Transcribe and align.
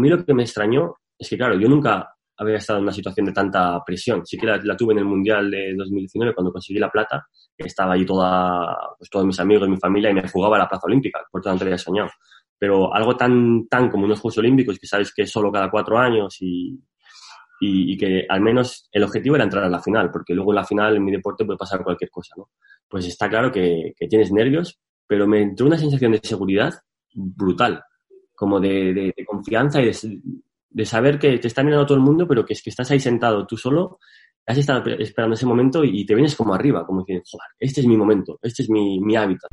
mí 0.00 0.08
lo 0.08 0.24
que 0.24 0.34
me 0.34 0.42
extrañó 0.42 0.96
es 1.18 1.28
que, 1.28 1.36
claro, 1.36 1.58
yo 1.58 1.68
nunca 1.68 2.14
había 2.36 2.56
estado 2.56 2.78
en 2.78 2.84
una 2.84 2.92
situación 2.92 3.26
de 3.26 3.32
tanta 3.32 3.82
presión. 3.84 4.26
Sí 4.26 4.36
que 4.36 4.46
la, 4.46 4.76
tuve 4.76 4.92
en 4.92 4.98
el 4.98 5.04
Mundial 5.04 5.50
de 5.50 5.74
2019 5.76 6.34
cuando 6.34 6.52
conseguí 6.52 6.78
la 6.78 6.90
plata. 6.90 7.26
Estaba 7.56 7.94
allí 7.94 8.04
toda, 8.04 8.76
pues, 8.98 9.08
todos 9.08 9.24
mis 9.24 9.38
amigos, 9.38 9.68
mi 9.68 9.76
familia 9.76 10.10
y 10.10 10.14
me 10.14 10.28
jugaba 10.28 10.56
a 10.56 10.60
la 10.60 10.68
plaza 10.68 10.86
olímpica, 10.86 11.20
por 11.30 11.42
tanto 11.42 11.64
había 11.64 11.78
soñado. 11.78 12.10
Pero 12.58 12.94
algo 12.94 13.16
tan, 13.16 13.66
tan 13.68 13.90
como 13.90 14.04
unos 14.04 14.20
Juegos 14.20 14.38
Olímpicos, 14.38 14.78
que 14.78 14.86
sabes 14.86 15.12
que 15.14 15.22
es 15.22 15.30
solo 15.30 15.52
cada 15.52 15.70
cuatro 15.70 15.98
años 15.98 16.36
y, 16.40 16.80
y, 17.60 17.96
que 17.96 18.26
al 18.28 18.40
menos 18.40 18.88
el 18.92 19.04
objetivo 19.04 19.36
era 19.36 19.44
entrar 19.44 19.64
a 19.64 19.68
la 19.68 19.82
final, 19.82 20.10
porque 20.10 20.34
luego 20.34 20.52
en 20.52 20.56
la 20.56 20.64
final 20.64 20.96
en 20.96 21.04
mi 21.04 21.12
deporte 21.12 21.44
puede 21.44 21.58
pasar 21.58 21.82
cualquier 21.82 22.10
cosa, 22.10 22.34
¿no? 22.36 22.50
Pues 22.88 23.06
está 23.06 23.28
claro 23.28 23.50
que, 23.50 23.92
que 23.96 24.06
tienes 24.06 24.32
nervios, 24.32 24.78
pero 25.06 25.26
me 25.26 25.42
entró 25.42 25.66
una 25.66 25.78
sensación 25.78 26.12
de 26.12 26.20
seguridad 26.22 26.74
brutal, 27.12 27.82
como 28.34 28.60
de, 28.60 29.12
de, 29.16 29.24
confianza 29.26 29.80
y 29.80 29.86
de, 29.86 30.20
de, 30.70 30.84
saber 30.84 31.18
que 31.18 31.38
te 31.38 31.48
está 31.48 31.62
mirando 31.62 31.86
todo 31.86 31.96
el 31.98 32.04
mundo, 32.04 32.26
pero 32.26 32.44
que 32.44 32.52
es 32.54 32.62
que 32.62 32.70
estás 32.70 32.90
ahí 32.90 33.00
sentado 33.00 33.46
tú 33.46 33.56
solo, 33.56 33.98
has 34.46 34.58
estado 34.58 34.90
esperando 34.98 35.34
ese 35.34 35.46
momento 35.46 35.84
y, 35.84 36.04
te 36.04 36.14
vienes 36.14 36.36
como 36.36 36.54
arriba, 36.54 36.84
como 36.86 37.00
diciendo, 37.00 37.24
joder, 37.30 37.48
este 37.58 37.80
es 37.80 37.86
mi 37.86 37.96
momento, 37.96 38.38
este 38.42 38.62
es 38.62 38.70
mi, 38.70 39.00
mi 39.00 39.16
hábitat. 39.16 39.50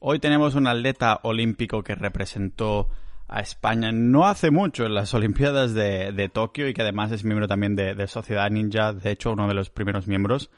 Hoy 0.00 0.20
tenemos 0.20 0.54
un 0.54 0.66
atleta 0.66 1.20
olímpico 1.24 1.82
que 1.82 1.94
representó 1.94 2.88
a 3.28 3.40
España 3.40 3.92
no 3.92 4.26
hace 4.26 4.50
mucho 4.50 4.86
en 4.86 4.94
las 4.94 5.12
Olimpiadas 5.14 5.74
de, 5.74 6.12
de 6.12 6.28
Tokio 6.28 6.68
y 6.68 6.74
que 6.74 6.82
además 6.82 7.12
es 7.12 7.24
miembro 7.24 7.46
también 7.46 7.76
de, 7.76 8.06
Sociedad 8.06 8.50
Ninja, 8.50 8.92
de 8.92 9.10
hecho 9.10 9.32
uno 9.32 9.46
de 9.46 9.54
los 9.54 9.70
primeros 9.70 10.06
miembros. 10.06 10.50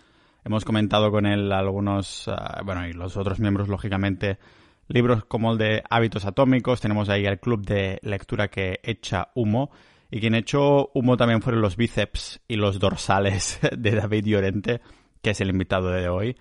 Hemos 0.44 0.64
comentado 0.64 1.10
con 1.10 1.26
él 1.26 1.52
algunos, 1.52 2.26
ah, 2.28 2.62
bueno, 2.64 2.86
y 2.88 2.94
los 2.94 3.16
otros 3.18 3.40
miembros, 3.40 3.68
lógicamente, 3.68 4.38
libros 4.90 5.24
como 5.24 5.52
el 5.52 5.58
de 5.58 5.82
Hábitos 5.88 6.24
Atómicos, 6.26 6.80
tenemos 6.80 7.08
ahí 7.08 7.24
el 7.24 7.38
club 7.38 7.64
de 7.64 7.98
lectura 8.02 8.48
que 8.48 8.80
echa 8.82 9.28
humo, 9.34 9.70
y 10.10 10.20
quien 10.20 10.34
echó 10.34 10.90
humo 10.92 11.16
también 11.16 11.40
fueron 11.40 11.62
los 11.62 11.76
bíceps 11.76 12.40
y 12.48 12.56
los 12.56 12.80
dorsales 12.80 13.60
de 13.76 13.90
David 13.92 14.26
Llorente, 14.26 14.80
que 15.22 15.30
es 15.30 15.40
el 15.40 15.50
invitado 15.50 15.90
de 15.90 16.08
hoy. 16.08 16.36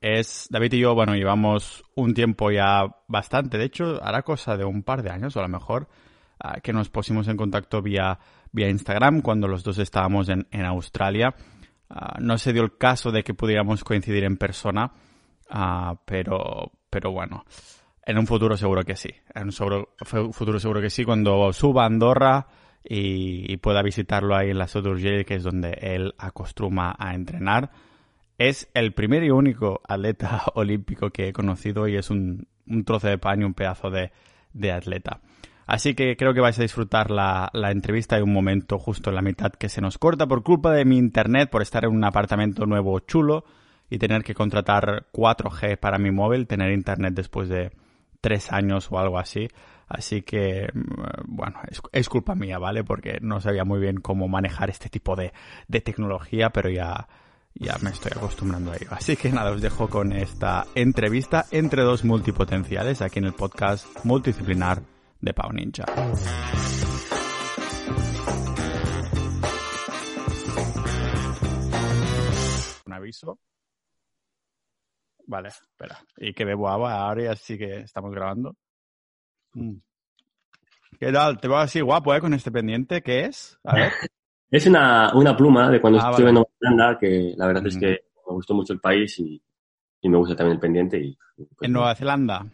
Es 0.00 0.46
David 0.48 0.74
y 0.74 0.78
yo, 0.78 0.94
bueno, 0.94 1.16
llevamos 1.16 1.82
un 1.96 2.14
tiempo 2.14 2.52
ya 2.52 2.84
bastante, 3.08 3.58
de 3.58 3.64
hecho, 3.64 4.00
hará 4.02 4.22
cosa 4.22 4.56
de 4.56 4.64
un 4.64 4.84
par 4.84 5.02
de 5.02 5.10
años 5.10 5.34
o 5.34 5.40
a 5.40 5.42
lo 5.42 5.48
mejor, 5.48 5.88
ah, 6.38 6.60
que 6.60 6.72
nos 6.72 6.88
pusimos 6.88 7.26
en 7.26 7.36
contacto 7.36 7.82
vía, 7.82 8.20
vía 8.52 8.68
Instagram 8.68 9.22
cuando 9.22 9.48
los 9.48 9.64
dos 9.64 9.78
estábamos 9.78 10.28
en, 10.28 10.46
Australia. 10.64 11.34
Ah, 11.88 12.18
no 12.20 12.38
se 12.38 12.52
dio 12.52 12.62
el 12.62 12.78
caso 12.78 13.10
de 13.10 13.24
que 13.24 13.34
pudiéramos 13.34 13.82
coincidir 13.82 14.22
en 14.22 14.36
persona, 14.36 14.92
ah, 15.50 15.96
pero, 16.04 16.70
pero 16.90 17.12
bueno, 17.12 17.44
en 18.04 18.18
un 18.18 18.26
futuro 18.26 18.56
seguro 18.56 18.82
que 18.84 18.96
sí. 18.96 19.10
En 19.34 19.44
un 19.48 20.32
futuro 20.32 20.58
seguro 20.58 20.80
que 20.80 20.90
sí, 20.90 21.04
cuando 21.04 21.52
suba 21.52 21.84
a 21.84 21.86
Andorra 21.86 22.46
y, 22.84 23.56
pueda 23.58 23.82
visitarlo 23.82 24.36
ahí 24.36 24.50
en 24.50 24.58
la 24.58 24.66
Sodurgel, 24.66 25.24
que 25.24 25.36
es 25.36 25.42
donde 25.42 25.78
él 25.80 26.14
acostumbra 26.18 26.96
a 26.98 27.14
entrenar 27.14 27.70
es 28.40 28.70
el 28.72 28.94
primer 28.94 29.22
y 29.22 29.30
único 29.30 29.82
atleta 29.86 30.42
olímpico 30.54 31.10
que 31.10 31.28
he 31.28 31.32
conocido 31.32 31.86
y 31.86 31.96
es 31.96 32.08
un, 32.08 32.48
trozo 32.86 33.06
de 33.06 33.18
paño, 33.18 33.46
un 33.46 33.52
pedazo 33.52 33.90
de, 33.90 34.72
atleta. 34.72 35.20
Así 35.66 35.94
que 35.94 36.16
creo 36.16 36.32
que 36.32 36.40
vais 36.40 36.58
a 36.58 36.62
disfrutar 36.62 37.10
la, 37.10 37.50
entrevista 37.70 38.18
y 38.18 38.22
un 38.22 38.32
momento 38.32 38.78
justo 38.78 39.10
en 39.10 39.16
la 39.16 39.22
mitad 39.22 39.52
que 39.52 39.68
se 39.68 39.82
nos 39.82 39.98
corta 39.98 40.26
por 40.26 40.42
culpa 40.42 40.72
de 40.72 40.86
mi 40.86 40.96
internet, 40.96 41.50
por 41.50 41.60
estar 41.60 41.84
en 41.84 41.90
un 41.90 42.02
apartamento 42.02 42.64
nuevo 42.64 42.98
chulo 43.00 43.44
y 43.90 43.98
tener 43.98 44.22
que 44.22 44.34
contratar 44.34 45.06
4G 45.12 45.76
para 45.76 45.98
mi 45.98 46.10
móvil, 46.10 46.46
tener 46.46 46.72
internet 46.72 47.12
después 47.14 47.48
de 47.48 47.72
tres 48.20 48.52
años 48.52 48.88
o 48.90 48.98
algo 48.98 49.18
así. 49.18 49.48
Así 49.88 50.22
que, 50.22 50.70
mm, 50.72 51.24
bueno, 51.26 51.60
es, 51.92 52.08
culpa 52.08 52.34
mía, 52.34 52.58
¿vale? 52.58 52.84
Porque 52.84 53.18
no 53.20 53.40
sabía 53.40 53.64
muy 53.64 53.80
bien 53.80 53.96
cómo 54.00 54.28
manejar 54.28 54.70
este 54.70 54.88
tipo 54.88 55.16
de 55.16 55.32
tecnología, 55.80 56.50
pero 56.50 56.70
ya, 56.70 57.08
ya 57.54 57.76
me 57.82 57.90
estoy 57.90 58.12
acostumbrando 58.14 58.72
a 58.72 58.76
ello. 58.76 58.88
Así 58.90 59.16
que 59.16 59.30
nada, 59.30 59.50
os 59.50 59.60
dejo 59.60 59.88
con 59.88 60.12
esta 60.12 60.66
entrevista 60.74 61.46
entre 61.50 61.82
dos 61.82 62.04
multipotenciales 62.04 63.02
aquí 63.02 63.18
en 63.18 63.26
el 63.26 63.34
podcast 63.34 63.86
multidisciplinar 64.04 64.82
de 65.20 65.34
Pau 65.34 65.52
Ninja. 65.52 65.84
Un 72.86 72.92
aviso. 72.92 73.38
Vale, 75.30 75.46
espera. 75.48 75.96
Y 76.16 76.32
que 76.32 76.44
bebo 76.44 76.68
agua 76.68 76.92
ahora 76.92 77.22
y 77.22 77.26
así 77.26 77.56
que 77.56 77.82
estamos 77.82 78.10
grabando. 78.10 78.56
Mm. 79.54 79.76
¿Qué 80.98 81.12
tal? 81.12 81.40
Te 81.40 81.46
veo 81.46 81.58
así 81.58 81.80
guapo, 81.80 82.12
¿eh? 82.12 82.20
Con 82.20 82.34
este 82.34 82.50
pendiente. 82.50 83.00
¿Qué 83.00 83.26
es? 83.26 83.58
A 83.64 83.74
ver. 83.76 83.92
Es 84.52 84.66
una, 84.66 85.14
una 85.14 85.36
pluma 85.36 85.70
de 85.70 85.80
cuando 85.80 86.00
ah, 86.02 86.10
estuve 86.10 86.30
en 86.30 86.34
Nueva 86.34 86.50
Zelanda, 86.58 86.98
que 86.98 87.34
la 87.36 87.46
verdad 87.46 87.64
es 87.68 87.78
que 87.78 87.86
me 87.86 88.34
gustó 88.34 88.52
mucho 88.52 88.72
el 88.72 88.80
país 88.80 89.16
y, 89.20 89.40
y 90.00 90.08
me 90.08 90.18
gusta 90.18 90.34
también 90.34 90.54
el 90.54 90.60
pendiente. 90.60 90.98
Y, 90.98 91.16
pues, 91.36 91.48
¿En 91.60 91.72
Nueva 91.72 91.94
Zelanda? 91.94 92.44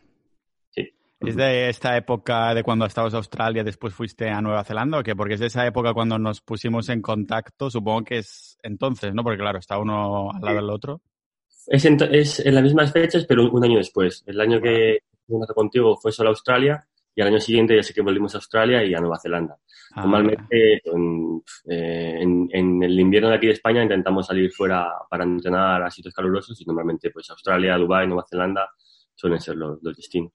Sí. 0.68 0.90
¿Es 1.20 1.36
de 1.36 1.70
esta 1.70 1.96
época 1.96 2.52
de 2.52 2.62
cuando 2.62 2.84
estabas 2.84 3.14
en 3.14 3.16
Australia, 3.16 3.64
después 3.64 3.94
fuiste 3.94 4.28
a 4.28 4.42
Nueva 4.42 4.62
Zelanda 4.62 4.98
o 4.98 5.02
qué? 5.02 5.16
Porque 5.16 5.32
es 5.32 5.40
de 5.40 5.46
esa 5.46 5.66
época 5.66 5.94
cuando 5.94 6.18
nos 6.18 6.42
pusimos 6.42 6.90
en 6.90 7.00
contacto, 7.00 7.70
supongo 7.70 8.04
que 8.04 8.18
es 8.18 8.58
entonces, 8.62 9.14
¿no? 9.14 9.22
Porque 9.24 9.38
claro, 9.38 9.58
está 9.58 9.78
uno 9.78 10.32
al 10.32 10.42
lado 10.42 10.56
del 10.56 10.68
otro. 10.68 11.00
Es 11.66 11.84
en, 11.84 11.98
es 12.12 12.40
en 12.40 12.54
las 12.54 12.62
mismas 12.62 12.92
fechas, 12.92 13.24
pero 13.26 13.50
un 13.50 13.64
año 13.64 13.78
después. 13.78 14.22
El 14.26 14.40
año 14.40 14.60
que 14.60 15.00
estuve 15.28 15.46
contigo 15.54 15.96
fue 15.96 16.12
solo 16.12 16.30
Australia 16.30 16.86
y 17.14 17.22
al 17.22 17.28
año 17.28 17.40
siguiente 17.40 17.74
ya 17.74 17.82
sé 17.82 17.94
que 17.94 18.02
volvimos 18.02 18.34
a 18.34 18.38
Australia 18.38 18.84
y 18.84 18.94
a 18.94 19.00
Nueva 19.00 19.18
Zelanda. 19.18 19.56
Ah, 19.94 20.02
Normalmente 20.02 20.74
eh, 20.74 20.80
en, 22.20 22.48
en, 22.52 22.82
el 22.82 23.00
invierno 23.00 23.30
de 23.30 23.36
aquí 23.36 23.46
de 23.46 23.54
España 23.54 23.82
intentamos 23.82 24.26
salir 24.26 24.52
fuera 24.52 24.86
para 25.08 25.24
entrenar 25.24 25.82
a 25.82 25.90
sitios 25.90 26.14
calurosos 26.14 26.60
y 26.60 26.64
normalmente 26.66 27.10
pues 27.10 27.30
Australia, 27.30 27.78
Dubái, 27.78 28.06
Nueva 28.06 28.26
Zelanda 28.28 28.68
suelen 29.14 29.40
ser 29.40 29.56
los, 29.56 29.82
destinos. 29.82 30.32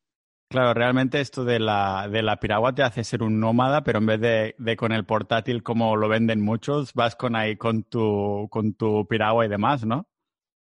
Claro, 0.50 0.74
realmente 0.74 1.22
esto 1.22 1.46
de 1.46 1.60
la, 1.60 2.10
de 2.12 2.24
la 2.24 2.38
piragua 2.38 2.74
te 2.74 2.84
hace 2.84 3.06
ser 3.06 3.24
un 3.24 3.40
nómada, 3.40 3.84
pero 3.84 4.00
en 4.00 4.06
vez 4.08 4.20
de, 4.20 4.56
de, 4.58 4.76
con 4.76 4.92
el 4.92 5.06
portátil 5.06 5.64
como 5.64 5.96
lo 5.96 6.10
venden 6.10 6.42
muchos, 6.42 6.94
vas 6.94 7.16
con 7.16 7.36
ahí 7.36 7.56
con 7.56 7.84
tu, 7.84 8.48
con 8.50 8.74
tu 8.74 9.08
piragua 9.08 9.46
y 9.46 9.50
demás, 9.50 9.86
¿no? 9.86 10.08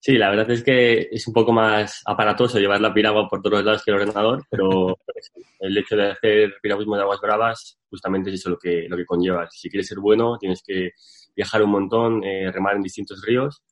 Sí, 0.06 0.20
la 0.20 0.30
verdad 0.30 0.52
es 0.52 0.64
que 0.64 1.10
es 1.10 1.28
un 1.28 1.34
poco 1.34 1.52
más 1.52 2.04
aparatoso 2.06 2.60
llevar 2.60 2.80
la 2.80 2.94
piragua 2.94 3.28
por 3.28 3.42
todos 3.42 3.64
lados 3.64 3.84
que 3.84 3.90
el 3.90 3.98
ordenador, 3.98 4.46
pero 4.52 5.00
el 5.60 5.76
hecho 5.76 5.96
de 5.96 6.12
hacer 6.12 6.54
piragüismo 6.62 6.96
de 6.96 7.02
aguas 7.02 7.20
bravas 7.20 7.80
justamente 7.90 8.30
es 8.30 8.36
eso 8.36 8.52
lo 8.52 8.60
que, 8.60 8.86
lo 8.88 8.98
que 8.98 9.04
conlleva. 9.04 9.48
Si 9.50 9.68
quieres 9.68 9.88
ser 9.88 9.98
bueno, 9.98 10.38
tienes 10.38 10.62
que 10.64 10.92
viajar 11.36 11.64
un 11.64 11.72
montón, 11.72 12.24
eh, 12.24 12.52
remar 12.52 12.76
en 12.76 12.84
distintos 12.84 13.20
ríos 13.26 13.64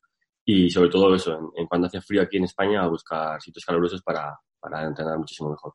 y 0.43 0.71
sobre 0.71 0.89
todo 0.89 1.13
eso, 1.13 1.53
en, 1.55 1.67
cuando 1.67 1.85
hace 1.85 2.01
frío 2.01 2.23
aquí 2.23 2.37
en 2.37 2.45
España, 2.45 2.81
a 2.81 2.87
buscar 2.87 3.39
sitios 3.39 3.63
calurosos 3.63 4.01
para, 4.01 4.35
para 4.59 4.87
entrenar 4.87 5.19
muchísimo 5.19 5.51
mejor. 5.51 5.73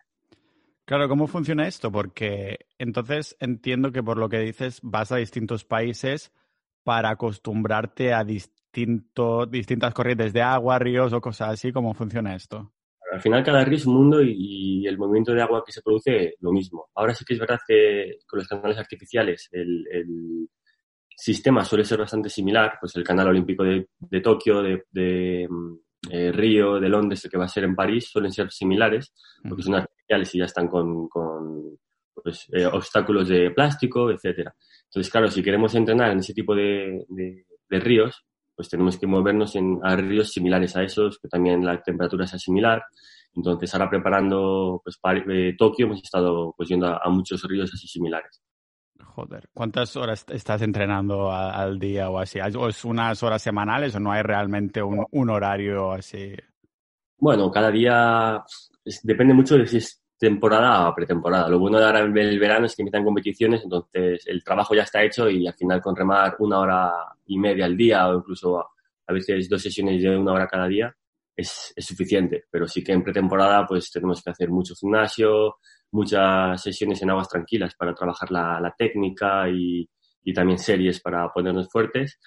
Claro, 0.84 1.08
¿cómo 1.08 1.28
funciona 1.28 1.68
esto? 1.68 1.92
Porque 1.92 2.66
entonces 2.78 3.36
entiendo 3.38 3.92
que 3.92 4.02
por 4.02 4.18
lo 4.18 4.28
que 4.28 4.40
dices 4.40 4.80
vas 4.82 5.12
a 5.12 5.18
distintos 5.18 5.64
países 5.64 6.32
para 6.82 7.10
acostumbrarte 7.10 8.12
a 8.12 8.24
distintos 8.72 9.50
distintas 9.50 9.94
corrientes 9.94 10.32
de 10.32 10.42
agua, 10.42 10.78
ríos 10.78 11.12
o 11.12 11.20
cosas 11.20 11.50
así? 11.50 11.72
¿Cómo 11.72 11.94
funciona 11.94 12.34
esto? 12.34 12.72
Al 13.10 13.20
final 13.20 13.42
cada 13.42 13.64
río 13.64 13.76
es 13.76 13.86
un 13.86 13.94
mundo 13.94 14.22
y, 14.22 14.86
el 14.86 14.98
movimiento 14.98 15.32
de 15.32 15.42
agua 15.42 15.62
que 15.64 15.72
se 15.72 15.82
produce 15.82 16.34
lo 16.40 16.52
mismo. 16.52 16.88
Ahora 16.94 17.14
sí 17.14 17.24
que 17.24 17.34
es 17.34 17.40
verdad 17.40 17.58
que 17.66 18.18
con 18.26 18.38
los 18.38 18.48
canales 18.48 18.78
artificiales 18.78 19.48
el, 19.52 20.48
sistema 21.20 21.64
suele 21.64 21.84
ser 21.84 21.98
bastante 21.98 22.28
similar, 22.28 22.78
pues 22.80 22.94
el 22.94 23.02
canal 23.02 23.26
olímpico 23.26 23.64
de, 23.64 24.20
Tokio, 24.22 24.62
de, 24.62 25.48
mm, 25.50 25.74
eh, 26.12 26.30
Río, 26.30 26.78
de 26.78 26.88
Londres, 26.88 27.24
el 27.24 27.30
que 27.30 27.36
va 27.36 27.46
a 27.46 27.48
ser 27.48 27.64
en 27.64 27.74
París, 27.74 28.08
suelen 28.08 28.30
ser 28.30 28.52
similares, 28.52 29.12
porque 29.48 29.64
son 29.64 29.74
artificiales 29.74 30.32
y 30.36 30.38
ya 30.38 30.44
están 30.44 30.68
con, 30.68 31.08
pues, 32.22 32.46
eh, 32.52 32.66
obstáculos 32.66 33.28
de 33.28 33.50
plástico, 33.50 34.12
etcétera. 34.12 34.54
Entonces, 34.84 35.10
claro, 35.10 35.28
si 35.28 35.42
queremos 35.42 35.74
entrenar 35.74 36.12
en 36.12 36.20
ese 36.20 36.32
tipo 36.32 36.54
de, 36.54 37.04
ríos, 37.68 38.24
pues 38.58 38.68
tenemos 38.68 38.98
que 38.98 39.06
movernos 39.06 39.54
en, 39.54 39.78
a 39.84 39.94
ríos 39.94 40.32
similares 40.32 40.74
a 40.74 40.82
esos, 40.82 41.20
que 41.20 41.28
también 41.28 41.64
la 41.64 41.80
temperatura 41.80 42.26
sea 42.26 42.40
similar. 42.40 42.82
Entonces, 43.32 43.72
ahora 43.72 43.88
preparando 43.88 44.80
pues, 44.82 44.98
para, 44.98 45.22
eh, 45.32 45.54
Tokio, 45.56 45.86
hemos 45.86 46.02
estado 46.02 46.52
pues, 46.56 46.68
yendo 46.68 46.88
a, 46.88 47.08
muchos 47.08 47.40
ríos 47.44 47.70
así 47.72 47.86
similares. 47.86 48.42
Joder, 49.00 49.48
¿cuántas 49.54 49.94
horas 49.94 50.26
estás 50.28 50.60
entrenando 50.62 51.30
al 51.30 51.78
día 51.78 52.10
o 52.10 52.18
así? 52.18 52.40
¿O 52.40 52.68
es 52.68 52.84
unas 52.84 53.22
horas 53.22 53.40
semanales 53.40 53.94
o 53.94 54.00
no 54.00 54.10
hay 54.10 54.22
realmente 54.22 54.82
un, 54.82 55.06
un 55.08 55.30
horario 55.30 55.92
así? 55.92 56.34
Bueno, 57.16 57.52
cada 57.52 57.70
día 57.70 58.42
depende 59.04 59.34
mucho 59.34 59.56
de 59.56 59.68
si 59.68 59.76
es 59.76 60.02
temporada 60.18 60.88
o 60.88 60.94
pretemporada. 60.94 61.48
Lo 61.48 61.58
bueno 61.58 61.78
de 61.78 61.86
ahora 61.86 62.00
el 62.00 62.12
verano 62.12 62.66
es 62.66 62.74
que 62.74 62.82
empiezan 62.82 63.04
competiciones, 63.04 63.62
entonces 63.62 64.26
el 64.26 64.42
trabajo 64.42 64.74
ya 64.74 64.82
está 64.82 65.02
hecho 65.02 65.30
y 65.30 65.46
al 65.46 65.54
final 65.54 65.80
con 65.80 65.94
remar 65.94 66.36
una 66.40 66.58
hora 66.58 66.92
y 67.26 67.38
media 67.38 67.66
al 67.66 67.76
día 67.76 68.08
o 68.08 68.16
incluso 68.16 68.58
a 69.06 69.12
veces 69.12 69.48
dos 69.48 69.62
sesiones 69.62 70.02
de 70.02 70.16
una 70.16 70.32
hora 70.32 70.46
cada 70.46 70.66
día 70.66 70.94
es, 71.36 71.72
es 71.76 71.86
suficiente. 71.86 72.44
Pero 72.50 72.66
sí 72.66 72.82
que 72.82 72.92
en 72.92 73.02
pretemporada 73.02 73.66
pues 73.66 73.90
tenemos 73.90 74.22
que 74.22 74.30
hacer 74.30 74.50
mucho 74.50 74.74
gimnasio, 74.74 75.56
muchas 75.90 76.62
sesiones 76.62 77.00
en 77.02 77.10
aguas 77.10 77.28
tranquilas 77.28 77.74
para 77.74 77.94
trabajar 77.94 78.30
la, 78.30 78.74
técnica 78.76 79.48
y, 79.48 79.88
también 80.34 80.58
series 80.58 81.00
para 81.00 81.32
ponernos 81.32 81.70
fuertes. 81.70 82.18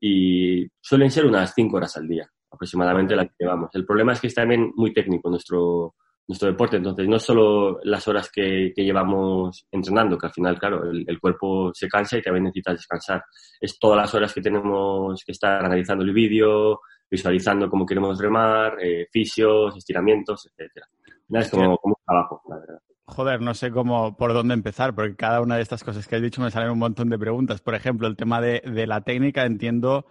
Y 0.00 0.66
suelen 0.80 1.10
ser 1.10 1.26
unas 1.26 1.52
cinco 1.54 1.78
horas 1.78 1.96
al 1.96 2.06
día, 2.06 2.30
aproximadamente 2.50 3.16
la 3.16 3.26
que 3.26 3.34
llevamos. 3.40 3.70
El 3.74 3.84
problema 3.84 4.12
es 4.12 4.20
que 4.20 4.28
es 4.28 4.34
también 4.34 4.72
muy 4.76 4.92
técnico 4.92 5.28
nuestro, 5.28 5.96
nuestro 6.28 6.48
deporte. 6.48 6.76
Entonces, 6.76 7.08
no 7.08 7.18
solo 7.18 7.80
las 7.82 8.06
horas 8.06 8.30
que, 8.30 8.72
llevamos 8.76 9.66
entrenando, 9.72 10.18
que 10.18 10.26
al 10.26 10.32
final, 10.32 10.58
claro, 10.58 10.90
el, 10.90 11.20
cuerpo 11.20 11.72
se 11.74 11.88
cansa 11.88 12.18
y 12.18 12.22
también 12.22 12.44
necesita 12.44 12.72
descansar. 12.72 13.24
Es 13.60 13.78
todas 13.78 13.96
las 13.96 14.14
horas 14.14 14.32
que 14.32 14.42
tenemos 14.42 15.24
que 15.24 15.32
estar 15.32 15.64
analizando 15.64 16.04
el 16.04 16.12
vídeo, 16.12 16.80
visualizando 17.10 17.70
cómo 17.70 17.86
queremos 17.86 18.20
remar, 18.20 18.76
eh, 18.80 19.08
fisios, 19.10 19.76
estiramientos, 19.76 20.46
etcétera. 20.46 20.86
Es 21.30 21.50
como, 21.50 21.76
como, 21.78 21.94
un 21.98 22.04
trabajo, 22.04 22.42
la 22.48 22.58
verdad. 22.58 22.78
Joder, 23.06 23.40
no 23.40 23.54
sé 23.54 23.70
cómo, 23.70 24.16
por 24.18 24.34
dónde 24.34 24.52
empezar, 24.52 24.94
porque 24.94 25.16
cada 25.16 25.40
una 25.40 25.56
de 25.56 25.62
estas 25.62 25.82
cosas 25.82 26.06
que 26.06 26.16
has 26.16 26.22
dicho 26.22 26.42
me 26.42 26.50
salen 26.50 26.70
un 26.70 26.78
montón 26.78 27.08
de 27.08 27.18
preguntas. 27.18 27.62
Por 27.62 27.74
ejemplo, 27.74 28.06
el 28.06 28.16
tema 28.16 28.42
de, 28.42 28.86
la 28.86 29.00
técnica, 29.00 29.46
entiendo 29.46 30.04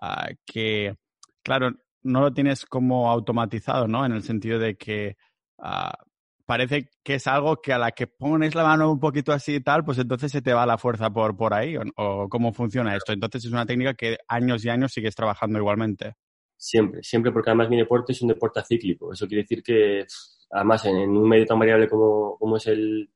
ah, 0.00 0.30
que, 0.44 0.96
claro, 1.44 1.70
no 2.02 2.20
lo 2.20 2.32
tienes 2.32 2.66
como 2.66 3.08
automatizado, 3.08 3.86
¿no? 3.86 4.04
En 4.04 4.12
el 4.12 4.22
sentido 4.22 4.58
de 4.58 4.76
que 4.76 5.16
Ah, 5.60 5.92
parece 6.50 6.90
que 7.04 7.14
es 7.14 7.28
algo 7.28 7.62
que 7.62 7.72
a 7.72 7.78
la 7.78 7.92
que 7.92 8.08
pones 8.08 8.56
la 8.56 8.64
mano 8.64 8.90
un 8.90 8.98
poquito 8.98 9.30
así 9.30 9.54
y 9.54 9.60
tal, 9.60 9.84
pues 9.84 9.98
entonces 9.98 10.32
se 10.32 10.42
te 10.42 10.52
va 10.52 10.66
la 10.66 10.78
fuerza 10.78 11.08
por, 11.08 11.36
por 11.36 11.54
ahí, 11.54 11.76
o, 11.94 12.28
cómo 12.28 12.52
funciona 12.52 12.96
esto. 12.96 13.12
Entonces 13.12 13.44
es 13.44 13.52
una 13.52 13.64
técnica 13.64 13.94
que 13.94 14.18
años 14.26 14.64
y 14.64 14.68
años 14.68 14.92
sigues 14.92 15.14
trabajando 15.14 15.60
igualmente. 15.60 16.16
Siempre, 16.56 17.04
siempre, 17.04 17.30
porque 17.30 17.50
además 17.50 17.70
mi 17.70 17.76
deporte 17.76 18.10
es 18.10 18.22
un 18.22 18.28
deporte 18.30 18.60
cíclico. 18.66 19.12
Eso 19.12 19.28
quiere 19.28 19.42
decir 19.42 19.62
que, 19.62 20.04
además, 20.50 20.84
en, 20.86 20.96
un 20.96 21.28
medio 21.28 21.46
tan 21.46 21.56
variable 21.56 21.88
como, 21.88 22.36
como 22.36 22.56
es 22.56 22.66
el, 22.66 23.08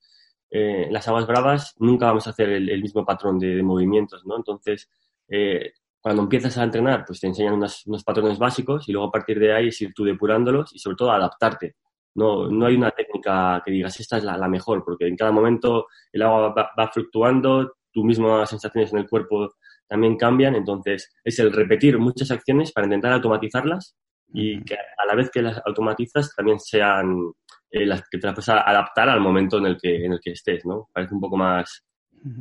eh, 0.52 0.86
las 0.92 1.08
aguas 1.08 1.26
bravas, 1.26 1.74
nunca 1.80 2.06
vamos 2.06 2.28
a 2.28 2.30
hacer 2.30 2.50
el, 2.50 2.80
mismo 2.80 3.04
patrón 3.04 3.40
de, 3.40 3.60
movimientos, 3.64 4.24
¿no? 4.24 4.36
Entonces, 4.36 4.88
eh, 5.28 5.72
cuando 6.00 6.22
empiezas 6.22 6.56
a 6.56 6.62
entrenar, 6.62 7.04
pues 7.04 7.18
te 7.18 7.26
enseñan 7.26 7.54
unos, 7.54 7.84
unos 7.88 8.04
patrones 8.04 8.38
básicos 8.38 8.88
y 8.88 8.92
luego 8.92 9.08
a 9.08 9.10
partir 9.10 9.40
de 9.40 9.52
ahí 9.52 9.68
es 9.68 9.80
ir 9.80 9.92
tú 9.92 10.04
depurándolos 10.04 10.72
y 10.72 10.78
sobre 10.78 10.94
todo 10.94 11.10
adaptarte 11.10 11.74
no, 12.14 12.48
no 12.48 12.66
hay 12.66 12.76
una 12.76 12.90
técnica 12.90 13.62
que 13.64 13.72
digas, 13.72 13.98
esta 13.98 14.18
es 14.18 14.24
la, 14.24 14.36
la 14.36 14.48
mejor, 14.48 14.84
porque 14.84 15.06
en 15.06 15.16
cada 15.16 15.32
momento 15.32 15.86
el 16.12 16.22
agua 16.22 16.54
va, 16.54 16.90
fluctuando, 16.92 17.74
tus 17.92 18.04
mismas 18.04 18.48
sensaciones 18.50 18.92
en 18.92 19.00
el 19.00 19.08
cuerpo 19.08 19.54
también 19.86 20.16
cambian, 20.16 20.54
entonces 20.54 21.12
es 21.22 21.38
el 21.38 21.52
repetir 21.52 21.98
muchas 21.98 22.30
acciones 22.30 22.72
para 22.72 22.86
intentar 22.86 23.12
automatizarlas 23.12 23.96
y 24.32 24.62
que 24.64 24.74
a 24.74 25.06
la 25.06 25.14
vez 25.14 25.30
que 25.30 25.42
las 25.42 25.60
automatizas 25.64 26.34
también 26.34 26.58
sean 26.58 27.32
eh, 27.70 27.86
las 27.86 28.02
que 28.08 28.18
te 28.18 28.26
las 28.26 28.34
puedas 28.34 28.62
adaptar 28.66 29.08
al 29.08 29.20
momento 29.20 29.58
en 29.58 29.66
el 29.66 29.78
que, 29.80 30.04
en 30.04 30.12
el 30.12 30.20
que 30.20 30.32
estés, 30.32 30.64
¿no? 30.64 30.88
Parece 30.92 31.14
un 31.14 31.20
poco 31.20 31.36
más 31.36 31.84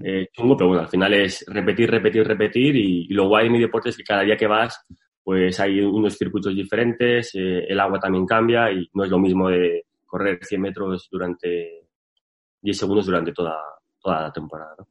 eh, 0.04 0.28
chungo, 0.32 0.56
pero 0.56 0.70
bueno, 0.70 0.84
al 0.84 0.90
final 0.90 1.14
es 1.14 1.44
repetir, 1.48 1.92
repetir, 1.92 2.26
repetir 2.26 2.76
y, 2.76 3.08
y 3.10 3.14
lo 3.14 3.28
guay 3.28 3.50
mi 3.50 3.60
deporte 3.60 3.90
es 3.90 3.98
que 3.98 4.04
cada 4.04 4.22
día 4.22 4.38
que 4.38 4.48
vas 4.48 4.86
pues 5.24 5.60
hay 5.60 5.80
unos 5.80 6.18
circuitos 6.18 6.54
diferentes, 6.56 7.34
eh, 7.36 7.66
el 7.68 7.80
agua 7.80 8.00
también 8.00 8.26
cambia 8.26 8.72
y 8.72 8.90
no 8.94 9.04
es 9.04 9.10
lo 9.10 9.20
mismo 9.20 9.50
de 9.50 9.86
correr 10.06 10.40
100 10.44 10.62
metros 10.62 11.08
durante 11.10 11.88
10 12.62 12.78
segundos 12.78 13.06
durante 13.06 13.32
toda, 13.32 13.58
toda 14.02 14.24
la 14.24 14.34
temporada. 14.34 14.76
¿no? 14.78 14.88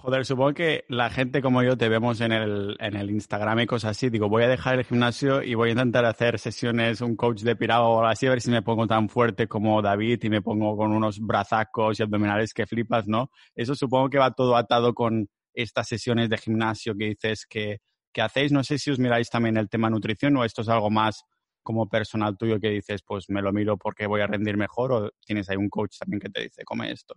Joder, 0.00 0.24
supongo 0.24 0.54
que 0.54 0.84
la 0.88 1.10
gente 1.10 1.42
como 1.42 1.60
yo 1.64 1.76
te 1.76 1.88
vemos 1.88 2.20
en 2.20 2.30
el, 2.30 2.76
en 2.78 2.94
el 2.94 3.10
Instagram 3.10 3.58
y 3.58 3.66
cosas 3.66 3.90
así. 3.90 4.10
Digo, 4.10 4.28
voy 4.28 4.44
a 4.44 4.48
dejar 4.48 4.78
el 4.78 4.84
gimnasio 4.84 5.42
y 5.42 5.56
voy 5.56 5.70
a 5.70 5.72
intentar 5.72 6.04
hacer 6.04 6.38
sesiones, 6.38 7.00
un 7.00 7.16
coach 7.16 7.42
de 7.42 7.56
pirado 7.56 7.88
o 7.88 8.04
así, 8.04 8.26
a 8.28 8.30
ver 8.30 8.40
si 8.40 8.48
me 8.52 8.62
pongo 8.62 8.86
tan 8.86 9.08
fuerte 9.08 9.48
como 9.48 9.82
David 9.82 10.22
y 10.22 10.30
me 10.30 10.40
pongo 10.40 10.76
con 10.76 10.92
unos 10.92 11.18
brazacos 11.18 11.98
y 11.98 12.04
abdominales 12.04 12.54
que 12.54 12.64
flipas, 12.64 13.08
¿no? 13.08 13.32
Eso 13.56 13.74
supongo 13.74 14.08
que 14.08 14.18
va 14.18 14.30
todo 14.30 14.56
atado 14.56 14.94
con 14.94 15.28
estas 15.52 15.88
sesiones 15.88 16.30
de 16.30 16.38
gimnasio 16.38 16.94
que 16.96 17.06
dices 17.06 17.44
que 17.44 17.80
que 18.12 18.22
hacéis. 18.22 18.52
No 18.52 18.64
sé 18.64 18.78
si 18.78 18.90
os 18.90 18.98
miráis 18.98 19.30
también 19.30 19.56
el 19.56 19.68
tema 19.68 19.90
nutrición 19.90 20.36
o 20.36 20.44
esto 20.44 20.62
es 20.62 20.68
algo 20.68 20.90
más 20.90 21.24
como 21.62 21.88
personal 21.88 22.36
tuyo 22.38 22.58
que 22.58 22.70
dices, 22.70 23.02
pues 23.02 23.26
me 23.28 23.42
lo 23.42 23.52
miro 23.52 23.76
porque 23.76 24.06
voy 24.06 24.22
a 24.22 24.26
rendir 24.26 24.56
mejor 24.56 24.92
o 24.92 25.10
tienes 25.24 25.50
ahí 25.50 25.56
un 25.56 25.68
coach 25.68 25.98
también 25.98 26.20
que 26.20 26.30
te 26.30 26.42
dice, 26.42 26.64
come 26.64 26.90
esto. 26.90 27.14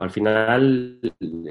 Al 0.00 0.10
final, 0.10 1.00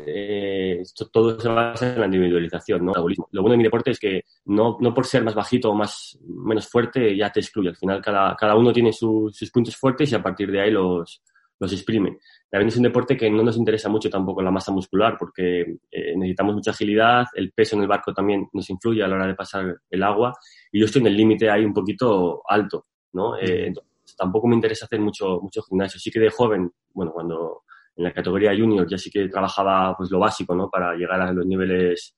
eh, 0.05 0.81
todo 1.11 1.37
se 1.37 1.49
basa 1.49 1.93
en 1.93 1.99
la 1.99 2.05
individualización, 2.05 2.85
¿no? 2.85 2.93
Lo 2.93 3.41
bueno 3.41 3.51
de 3.51 3.57
mi 3.57 3.63
deporte 3.63 3.91
es 3.91 3.99
que 3.99 4.23
no, 4.45 4.77
no 4.79 4.93
por 4.93 5.05
ser 5.05 5.21
más 5.21 5.35
bajito 5.35 5.71
o 5.71 5.75
más, 5.75 6.17
menos 6.25 6.69
fuerte 6.69 7.17
ya 7.17 7.29
te 7.29 7.41
excluye. 7.41 7.69
Al 7.69 7.75
final, 7.75 8.01
cada, 8.01 8.35
cada 8.37 8.55
uno 8.55 8.71
tiene 8.71 8.93
sus 8.93 9.51
puntos 9.51 9.75
fuertes 9.75 10.11
y 10.11 10.15
a 10.15 10.23
partir 10.23 10.49
de 10.49 10.61
ahí 10.61 10.71
los, 10.71 11.21
los 11.59 11.73
exprime. 11.73 12.19
También 12.49 12.69
es 12.69 12.77
un 12.77 12.83
deporte 12.83 13.17
que 13.17 13.29
no 13.29 13.43
nos 13.43 13.57
interesa 13.57 13.89
mucho 13.89 14.09
tampoco 14.09 14.41
la 14.41 14.51
masa 14.51 14.71
muscular 14.71 15.15
porque 15.17 15.61
eh, 15.91 16.15
necesitamos 16.15 16.55
mucha 16.55 16.71
agilidad, 16.71 17.25
el 17.33 17.51
peso 17.51 17.75
en 17.75 17.81
el 17.83 17.87
barco 17.87 18.13
también 18.13 18.47
nos 18.53 18.69
influye 18.69 19.03
a 19.03 19.07
la 19.07 19.15
hora 19.15 19.27
de 19.27 19.35
pasar 19.35 19.77
el 19.89 20.03
agua 20.03 20.33
y 20.71 20.79
yo 20.79 20.85
estoy 20.85 21.01
en 21.01 21.07
el 21.07 21.17
límite 21.17 21.49
ahí 21.49 21.65
un 21.65 21.73
poquito 21.73 22.41
alto, 22.47 22.87
¿no? 23.13 23.37
Eh, 23.37 23.73
tampoco 24.17 24.47
me 24.47 24.55
interesa 24.55 24.85
hacer 24.85 24.99
mucho, 24.99 25.39
mucho 25.41 25.61
gimnasio. 25.63 25.99
Sí 25.99 26.11
que 26.11 26.19
de 26.19 26.29
joven, 26.29 26.71
bueno, 26.93 27.11
cuando 27.11 27.63
en 27.95 28.03
la 28.03 28.13
categoría 28.13 28.55
junior 28.55 28.87
ya 28.87 28.97
sí 28.97 29.09
que 29.09 29.27
trabajaba 29.27 29.95
pues 29.97 30.11
lo 30.11 30.19
básico, 30.19 30.55
¿no? 30.55 30.69
Para 30.69 30.95
llegar 30.95 31.21
a 31.21 31.31
los 31.31 31.45
niveles 31.45 32.15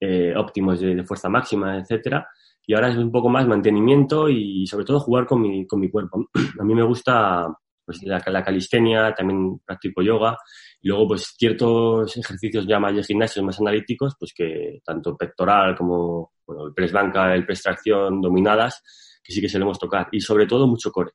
eh, 0.00 0.34
óptimos 0.36 0.80
de, 0.80 0.94
de, 0.94 1.04
fuerza 1.04 1.28
máxima, 1.28 1.78
etcétera. 1.78 2.28
Y 2.66 2.74
ahora 2.74 2.90
es 2.90 2.96
un 2.96 3.10
poco 3.10 3.30
más 3.30 3.46
mantenimiento 3.46 4.28
y 4.28 4.66
sobre 4.66 4.84
todo 4.84 5.00
jugar 5.00 5.26
con 5.26 5.40
mi, 5.40 5.66
con 5.66 5.80
mi 5.80 5.90
cuerpo. 5.90 6.28
A 6.60 6.64
mí 6.64 6.74
me 6.74 6.82
gusta 6.82 7.48
pues 7.88 8.02
la, 8.02 8.22
la, 8.26 8.44
calistenia, 8.44 9.14
también 9.14 9.60
practico 9.64 10.02
yoga. 10.02 10.36
Y 10.82 10.88
luego, 10.88 11.08
pues 11.08 11.34
ciertos 11.38 12.14
ejercicios 12.18 12.66
ya 12.66 12.78
más 12.78 12.94
de 12.94 13.02
gimnasios, 13.02 13.42
más 13.42 13.58
analíticos, 13.58 14.14
pues 14.18 14.34
que 14.34 14.82
tanto 14.84 15.16
pectoral 15.16 15.74
como 15.74 16.32
bueno, 16.46 16.66
el 16.66 16.74
press 16.74 16.92
banca, 16.92 17.34
el 17.34 17.46
press 17.46 17.62
tracción, 17.62 18.20
dominadas, 18.20 18.82
que 19.24 19.32
sí 19.32 19.40
que 19.40 19.48
solemos 19.48 19.78
tocar. 19.78 20.08
Y 20.12 20.20
sobre 20.20 20.46
todo 20.46 20.66
mucho 20.66 20.92
core. 20.92 21.12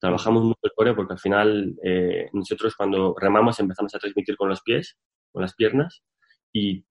Trabajamos 0.00 0.44
mucho 0.44 0.60
el 0.62 0.72
core 0.74 0.94
porque 0.94 1.12
al 1.12 1.18
final 1.18 1.76
eh, 1.84 2.30
nosotros 2.32 2.74
cuando 2.74 3.14
remamos 3.20 3.60
empezamos 3.60 3.94
a 3.94 3.98
transmitir 3.98 4.34
con 4.34 4.48
los 4.48 4.62
pies, 4.62 4.96
con 5.30 5.42
las 5.42 5.54
piernas, 5.54 6.02
y 6.54 6.86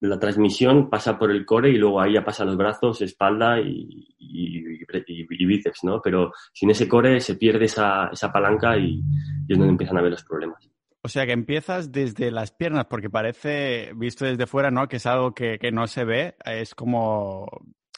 la 0.00 0.18
transmisión 0.18 0.90
pasa 0.90 1.16
por 1.16 1.30
el 1.30 1.46
core 1.46 1.70
y 1.70 1.78
luego 1.78 2.00
ahí 2.00 2.14
ya 2.14 2.24
pasa 2.24 2.44
los 2.44 2.56
brazos, 2.56 3.00
espalda 3.02 3.60
y, 3.60 4.08
y, 4.18 5.46
bíceps, 5.46 5.84
¿no? 5.84 6.00
Pero 6.02 6.32
sin 6.52 6.70
ese 6.70 6.88
core 6.88 7.20
se 7.20 7.36
pierde 7.36 7.66
esa, 7.66 8.08
esa 8.12 8.32
palanca 8.32 8.76
y, 8.76 9.00
es 9.48 9.56
donde 9.56 9.70
empiezan 9.70 9.98
a 9.98 10.02
ver 10.02 10.10
los 10.10 10.24
problemas. 10.24 10.68
O 11.02 11.08
sea 11.08 11.24
que 11.24 11.32
empiezas 11.32 11.92
desde 11.92 12.30
las 12.32 12.50
piernas, 12.50 12.86
porque 12.86 13.10
parece, 13.10 13.92
visto 13.94 14.24
desde 14.24 14.46
fuera, 14.46 14.70
¿no? 14.70 14.88
Que 14.88 14.96
es 14.96 15.06
algo 15.06 15.34
que, 15.34 15.58
que 15.58 15.70
no 15.70 15.86
se 15.86 16.04
ve, 16.04 16.34
es 16.44 16.74
como 16.74 17.46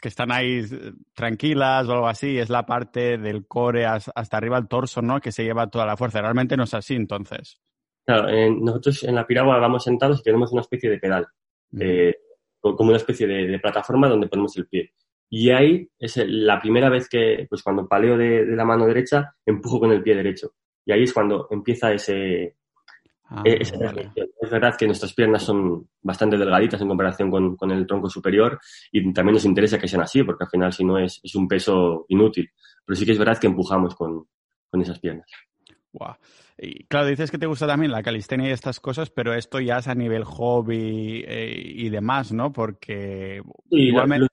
que 0.01 0.09
están 0.09 0.31
ahí 0.31 0.63
tranquilas 1.15 1.89
o 1.89 1.93
algo 1.93 2.09
así, 2.09 2.39
es 2.39 2.51
la 2.51 2.67
parte 2.67 3.17
del 3.17 3.47
core 3.47 3.87
hasta 3.87 4.37
arriba 4.37 4.59
el 4.59 4.69
torso, 4.69 5.01
¿no? 5.01 5.21
Que 5.21 5.33
se 5.33 5.45
lleva 5.45 5.71
toda 5.71 5.87
la 5.87 5.97
fuerza. 5.97 6.21
Realmente 6.21 6.59
no 6.59 6.65
es 6.65 6.75
así, 6.75 6.95
entonces. 6.95 7.59
Claro, 8.05 8.29
nosotros 8.61 9.05
en 9.05 9.15
la 9.15 9.27
piragua 9.27 9.59
vamos 9.59 9.85
sentados 9.85 10.21
y 10.21 10.23
tenemos 10.23 10.53
una 10.53 10.61
especie 10.61 10.91
de 10.91 10.99
pedal 10.99 11.27
eh, 11.81 12.15
como 12.61 12.89
una 12.89 12.97
especie 12.97 13.27
de, 13.27 13.59
plataforma 13.59 14.09
donde 14.09 14.29
ponemos 14.29 14.57
el 14.57 14.67
pie. 14.67 14.93
Y 15.29 15.51
ahí 15.51 15.89
es 15.99 16.17
la 16.27 16.61
primera 16.61 16.89
vez 16.89 17.09
que, 17.09 17.47
pues 17.49 17.63
cuando 17.63 17.89
paleo 17.89 18.17
de, 18.17 18.45
la 18.47 18.65
mano 18.65 18.87
derecha, 18.87 19.35
empujo 19.45 19.81
con 19.81 19.93
el 19.93 20.03
pie 20.03 20.15
derecho. 20.15 20.53
Y 20.87 20.93
ahí 20.93 21.03
es 21.03 21.13
cuando 21.13 21.49
empieza 21.51 21.93
ese, 21.93 22.57
ah, 23.25 23.43
e, 23.45 23.59
Es 23.61 24.51
verdad 24.51 24.77
que 24.79 24.87
nuestras 24.87 25.13
piernas 25.15 25.43
son 25.43 25.89
bastante 26.03 26.37
delgaditas 26.37 26.81
en 26.81 26.89
comparación 26.89 27.31
con, 27.31 27.57
con, 27.57 27.71
el 27.71 27.87
tronco 27.87 28.09
superior 28.09 28.61
y 28.93 29.13
también 29.13 29.35
nos 29.35 29.45
interesa 29.45 29.79
que 29.79 29.89
sean 29.89 30.03
así, 30.03 30.23
porque 30.23 30.45
al 30.45 30.51
final 30.51 30.73
si 30.73 30.85
no 30.85 30.99
es, 30.99 31.21
es 31.23 31.35
un 31.35 31.49
peso 31.49 32.05
inútil. 32.09 32.51
Pero 32.85 32.97
sí 32.97 33.05
que 33.05 33.13
es 33.13 33.19
verdad 33.19 33.39
que 33.39 33.47
empujamos 33.47 33.95
con, 33.95 34.27
con 34.71 34.83
esas 34.83 34.99
piernas. 35.01 35.27
Wow. 35.93 36.17
Y 36.57 36.85
claro, 36.87 37.09
dices 37.09 37.31
que 37.31 37.39
te 37.39 37.47
gusta 37.47 37.67
también 37.67 37.91
la 37.91 38.03
calistenia 38.03 38.49
y 38.49 38.53
estas 38.53 38.79
cosas, 38.79 39.11
pero 39.11 39.35
esto 39.35 39.59
ya 39.61 39.79
es 39.79 39.89
a 39.89 39.95
nivel 39.95 40.25
hobby 40.25 41.25
eh, 41.27 41.63
y 41.65 41.89
demás, 41.91 42.33
¿no? 42.33 42.53
Porque 42.53 43.43
igualmente... 43.71 44.29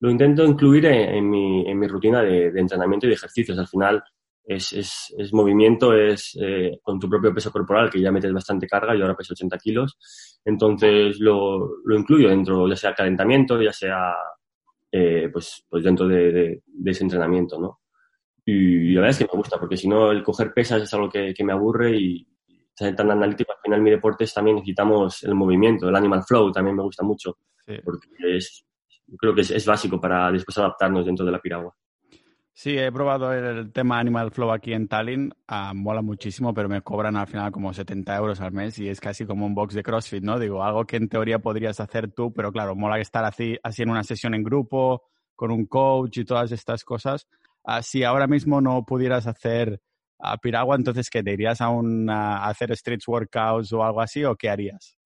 Lo, 0.00 0.10
intento 0.10 0.44
incluir 0.44 0.84
en, 0.86 1.30
mi, 1.30 1.66
en 1.66 1.78
mi, 1.78 1.86
rutina 1.86 2.22
de, 2.22 2.48
entrenamiento 2.58 3.06
y 3.06 3.10
de 3.10 3.14
ejercicios. 3.14 3.58
Al 3.58 3.68
final 3.68 4.02
es, 4.44 4.72
es, 4.72 5.14
es 5.16 5.32
movimiento, 5.32 5.94
es 5.94 6.36
eh, 6.42 6.78
con 6.82 6.98
tu 6.98 7.08
propio 7.08 7.32
peso 7.32 7.50
corporal, 7.50 7.90
que 7.90 8.00
ya 8.00 8.12
metes 8.12 8.32
bastante 8.32 8.66
carga, 8.66 8.94
yo 8.94 9.02
ahora 9.02 9.16
peso 9.16 9.32
80 9.32 9.56
kilos. 9.58 9.96
Entonces 10.44 11.18
lo, 11.20 11.78
lo 11.84 11.98
incluyo 11.98 12.28
dentro, 12.28 12.68
ya 12.68 12.76
sea 12.76 12.94
calentamiento, 12.94 13.62
ya 13.62 13.72
sea 13.72 14.14
eh, 14.90 15.28
pues, 15.32 15.64
pues 15.68 15.84
dentro 15.84 16.06
de, 16.06 16.62
de 16.66 16.90
ese 16.90 17.04
entrenamiento, 17.04 17.58
¿no? 17.58 17.80
Y 18.44 18.92
la 18.92 19.00
verdad 19.00 19.10
es 19.10 19.18
que 19.18 19.32
me 19.32 19.38
gusta, 19.38 19.58
porque 19.58 19.76
si 19.76 19.88
no, 19.88 20.10
el 20.10 20.22
coger 20.22 20.52
pesas 20.52 20.82
es 20.82 20.92
algo 20.92 21.08
que, 21.08 21.34
me 21.42 21.52
aburre 21.52 21.96
y 21.96 22.28
ser 22.74 22.94
tan 22.94 23.10
analítico. 23.10 23.52
Al 23.52 23.58
final, 23.62 23.80
mi 23.80 23.90
deporte 23.90 24.24
es, 24.24 24.34
también 24.34 24.56
necesitamos 24.56 25.22
el 25.24 25.34
movimiento, 25.34 25.88
el 25.88 25.96
animal 25.96 26.22
flow 26.26 26.52
también 26.52 26.76
me 26.76 26.82
gusta 26.82 27.02
mucho, 27.02 27.38
porque 27.82 28.08
es, 28.36 28.66
creo 29.18 29.34
que 29.34 29.40
es, 29.40 29.66
básico 29.66 30.00
para 30.00 30.30
después 30.30 30.58
adaptarnos 30.58 31.06
dentro 31.06 31.24
de 31.24 31.32
la 31.32 31.40
piragua. 31.40 31.74
Sí, 32.56 32.78
he 32.78 32.92
probado 32.92 33.32
el 33.32 33.72
tema 33.72 33.98
Animal 33.98 34.30
Flow 34.30 34.52
aquí 34.52 34.74
en 34.74 34.86
Tallinn, 34.86 35.34
ah, 35.48 35.72
mola 35.74 36.02
muchísimo, 36.02 36.54
pero 36.54 36.68
me 36.68 36.82
cobran 36.82 37.16
al 37.16 37.26
final 37.26 37.50
como 37.50 37.74
70 37.74 38.16
euros 38.16 38.40
al 38.40 38.52
mes 38.52 38.78
y 38.78 38.88
es 38.88 39.00
casi 39.00 39.26
como 39.26 39.44
un 39.44 39.56
box 39.56 39.74
de 39.74 39.82
CrossFit, 39.82 40.22
¿no? 40.22 40.38
Digo, 40.38 40.62
algo 40.62 40.84
que 40.84 40.96
en 40.96 41.08
teoría 41.08 41.40
podrías 41.40 41.80
hacer 41.80 42.12
tú, 42.12 42.32
pero 42.32 42.52
claro, 42.52 42.76
mola 42.76 43.00
estar 43.00 43.24
así, 43.24 43.58
así 43.64 43.82
en 43.82 43.90
una 43.90 44.04
sesión 44.04 44.34
en 44.34 44.44
grupo, 44.44 45.02
con 45.34 45.50
un 45.50 45.66
coach 45.66 46.18
y 46.18 46.24
todas 46.24 46.52
estas 46.52 46.84
cosas. 46.84 47.26
Ah, 47.64 47.82
si 47.82 48.04
ahora 48.04 48.26
mismo 48.26 48.60
no 48.60 48.84
pudieras 48.84 49.26
hacer 49.26 49.80
a 50.18 50.36
piragua, 50.36 50.76
entonces, 50.76 51.08
¿qué? 51.10 51.22
¿Te 51.22 51.32
irías 51.32 51.60
a, 51.60 51.70
un, 51.70 52.08
hacer 52.10 52.72
street 52.72 53.00
workouts 53.06 53.72
o 53.72 53.82
algo 53.82 54.00
así 54.00 54.24
o 54.24 54.36
qué 54.36 54.50
harías? 54.50 54.96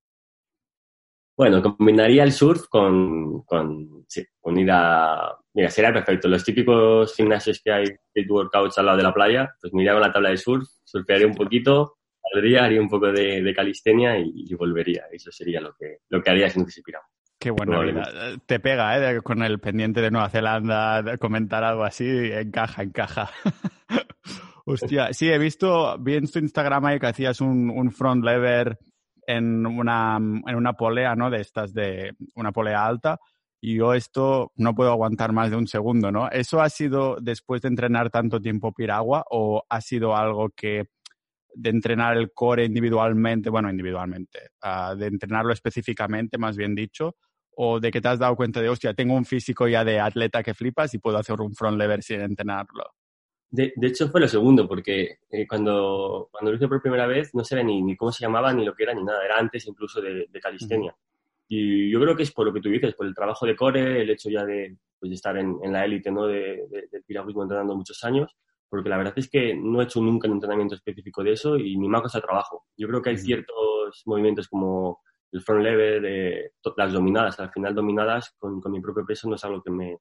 Bueno, 1.37 1.63
combinaría 1.63 2.25
el 2.25 2.33
surf 2.33 2.67
con, 2.69 3.43
con, 3.43 4.05
sí, 4.09 4.25
con 4.41 4.57
a... 4.69 5.37
Mira, 5.55 5.71
sería 5.71 5.93
perfecto. 5.93 6.27
Los 6.27 6.45
típicos 6.45 7.15
gimnasios 7.15 7.61
que 7.63 7.71
hay, 7.71 7.85
street 7.85 8.29
workouts 8.29 8.77
al 8.79 8.87
lado 8.87 8.99
de 8.99 9.05
la 9.05 9.15
playa, 9.15 9.55
pues 9.61 9.73
me 9.73 9.83
iría 9.83 9.93
con 9.93 10.03
la 10.03 10.13
tabla 10.13 10.31
de 10.31 10.37
surf, 10.37 10.67
surfearía 10.83 11.29
un 11.29 11.37
poquito, 11.37 11.99
saldría, 12.21 12.65
haría 12.65 12.81
un 12.81 12.89
poco 12.89 13.13
de, 13.13 13.53
calistenia 13.55 14.19
y, 14.19 14.53
volvería. 14.55 15.05
Eso 15.13 15.31
sería 15.31 15.61
lo 15.61 15.75
que, 15.79 15.99
lo 16.09 16.21
que 16.21 16.31
haría 16.31 16.51
si 16.51 16.59
no 16.59 16.67
pirado. 16.85 17.05
Qué 17.39 17.51
buena 17.51 17.81
vida. 17.81 18.03
Te 18.47 18.59
pega, 18.59 18.99
¿eh? 18.99 19.23
Con 19.23 19.43
el 19.43 19.61
pendiente 19.61 20.01
de 20.01 20.11
Nueva 20.11 20.29
Zelanda, 20.29 21.19
comentar 21.19 21.63
algo 21.63 21.85
así, 21.85 22.05
encaja, 22.07 22.83
encaja. 22.83 23.31
Hostia, 24.65 25.13
sí, 25.13 25.31
he 25.31 25.39
visto, 25.39 25.97
vi 25.99 26.17
en 26.17 26.29
tu 26.29 26.41
Instagram 26.41 26.85
ahí 26.85 26.99
que 26.99 27.07
hacías 27.07 27.41
un, 27.41 27.71
un 27.71 27.93
front 27.93 28.25
lever 28.25 28.79
en 29.27 29.65
una, 29.67 30.17
en 30.17 30.57
una 30.57 30.73
polea, 30.73 31.15
¿no? 31.15 31.31
De 31.31 31.41
estas 31.41 31.73
de 31.73 32.15
una 32.35 32.51
polea 32.51 32.85
alta. 32.85 33.21
Y 33.61 33.77
yo 33.77 33.95
esto 33.95 34.53
no 34.57 34.75
puedo 34.75 34.91
aguantar 34.91 35.33
más 35.33 35.51
de 35.51 35.57
un 35.57 35.67
segundo, 35.67 36.11
¿no? 36.11 36.29
¿Eso 36.31 36.61
ha 36.61 36.69
sido 36.69 37.19
después 37.21 37.63
de 37.63 37.69
entrenar 37.69 38.11
tanto 38.11 38.41
tiempo 38.41 38.73
piragua 38.73 39.25
o 39.31 39.65
ha 39.69 39.81
sido 39.81 40.17
algo 40.17 40.51
que 40.51 40.89
de 41.55 41.71
entrenar 41.71 42.17
el 42.17 42.33
core 42.33 42.65
individualmente, 42.65 43.51
bueno, 43.51 43.71
individualmente, 43.71 44.51
uh, 44.63 44.97
de 44.97 45.07
entrenarlo 45.07 45.53
específicamente, 45.53 46.39
más 46.39 46.57
bien 46.57 46.75
dicho, 46.75 47.17
o 47.61 47.81
de 47.81 47.91
que 47.91 48.01
te 48.01 48.07
has 48.07 48.21
dado 48.21 48.37
cuenta 48.37 48.61
de, 48.61 48.69
hostia, 48.69 48.95
tengo 48.95 49.15
un 49.15 49.25
físico 49.25 49.67
ya 49.67 49.85
de 49.85 49.99
atleta 49.99 50.45
que 50.45 50.55
flipas 50.55 50.95
y 50.95 50.99
puedo 50.99 51.19
hacer 51.19 51.41
un 51.41 51.57
front 51.57 51.77
lever 51.77 52.05
sin 52.05 52.21
entrenarlo? 52.21 52.85
De, 53.51 53.73
de, 53.75 53.87
hecho, 53.89 54.09
fue 54.11 54.21
lo 54.21 54.29
segundo, 54.29 54.69
porque 54.69 55.19
eh, 55.29 55.45
cuando, 55.45 56.29
cuando 56.31 56.53
lo 56.53 56.57
hice 56.57 56.69
por 56.69 56.81
primera 56.81 57.09
vez 57.09 57.35
no 57.35 57.43
sabía 57.43 57.65
ni, 57.65 57.83
ni, 57.83 57.97
cómo 57.97 58.13
se 58.13 58.25
llamaba, 58.25 58.53
ni 58.53 58.65
lo 58.65 58.75
que 58.77 58.85
era, 58.85 58.95
ni 58.95 59.03
nada. 59.03 59.25
Era 59.25 59.39
antes 59.39 59.67
incluso 59.67 60.01
de, 60.01 60.27
de 60.31 60.41
calistenia. 60.41 60.95
Y 61.49 61.91
yo 61.91 62.01
creo 62.01 62.15
que 62.15 62.23
es 62.23 62.31
por 62.31 62.47
lo 62.47 62.53
que 62.53 62.61
tú 62.61 62.69
dices, 62.69 62.95
por 62.95 63.07
el 63.07 63.15
trabajo 63.15 63.45
de 63.45 63.57
core, 63.57 64.03
el 64.03 64.11
hecho 64.11 64.31
ya 64.31 64.45
de, 64.45 64.77
pues, 65.01 65.11
de 65.11 65.17
estar 65.17 65.37
en, 65.37 65.57
en, 65.61 65.73
la 65.73 65.85
élite 65.85 66.13
¿no? 66.13 66.29
de, 66.29 66.65
del 66.93 67.03
piragüismo 67.03 67.43
entrenando 67.43 67.75
muchos 67.75 68.05
años, 68.05 68.37
porque 68.69 68.89
la 68.89 68.99
verdad 68.99 69.15
es 69.17 69.29
que 69.29 69.57
no 69.57 69.81
he 69.81 69.85
hecho 69.85 70.01
nunca 70.01 70.29
un 70.29 70.35
entrenamiento 70.35 70.77
específico 70.77 71.25
de 71.25 71.33
eso 71.33 71.57
y 71.57 71.77
ni 71.77 71.89
me 71.89 71.99
ha 71.99 72.03
costado 72.03 72.25
trabajo. 72.25 72.67
Yo 72.77 72.87
creo 72.87 73.03
que 73.03 73.11
hay 73.11 73.19
ciertos 73.19 74.03
movimientos 74.07 74.47
como 74.47 75.01
el 75.33 75.41
front 75.43 75.63
lever, 75.63 76.01
de, 76.03 76.53
las 76.77 76.93
dominadas, 76.93 77.39
al 77.41 77.51
final 77.51 77.75
dominadas 77.75 78.35
con, 78.39 78.61
con 78.61 78.73
mi 78.73 78.81
propio 78.81 79.05
peso 79.05 79.29
no 79.29 79.37
es 79.37 79.45
algo 79.45 79.63
que 79.63 79.71
me, 79.71 79.99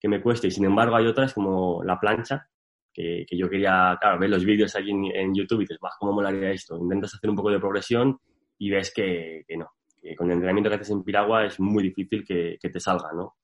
que 0.00 0.08
me 0.08 0.20
cueste. 0.20 0.48
Y 0.48 0.50
sin 0.50 0.64
embargo 0.64 0.96
hay 0.96 1.06
otras 1.06 1.34
como 1.34 1.82
la 1.84 1.98
plancha, 1.98 2.48
que, 2.92 3.26
yo 3.30 3.48
quería, 3.48 3.96
claro, 4.00 4.18
ver 4.18 4.30
los 4.30 4.44
vídeos 4.44 4.74
aquí 4.74 4.90
en, 4.90 5.34
YouTube 5.34 5.60
y 5.60 5.64
dices, 5.64 5.78
va, 5.84 5.90
¿cómo 5.98 6.12
molaría 6.12 6.50
esto? 6.50 6.76
Intentas 6.76 7.14
hacer 7.14 7.30
un 7.30 7.36
poco 7.36 7.50
de 7.50 7.60
progresión 7.60 8.18
y 8.58 8.70
ves 8.70 8.92
que, 8.92 9.44
no, 9.56 9.70
que 10.02 10.16
con 10.16 10.26
el 10.26 10.34
entrenamiento 10.34 10.68
que 10.68 10.76
haces 10.76 10.90
en 10.90 11.04
piragua 11.04 11.46
es 11.46 11.60
muy 11.60 11.84
difícil 11.84 12.24
que, 12.26 12.58
te 12.60 12.80
salga, 12.80 13.12
¿no? 13.14 13.36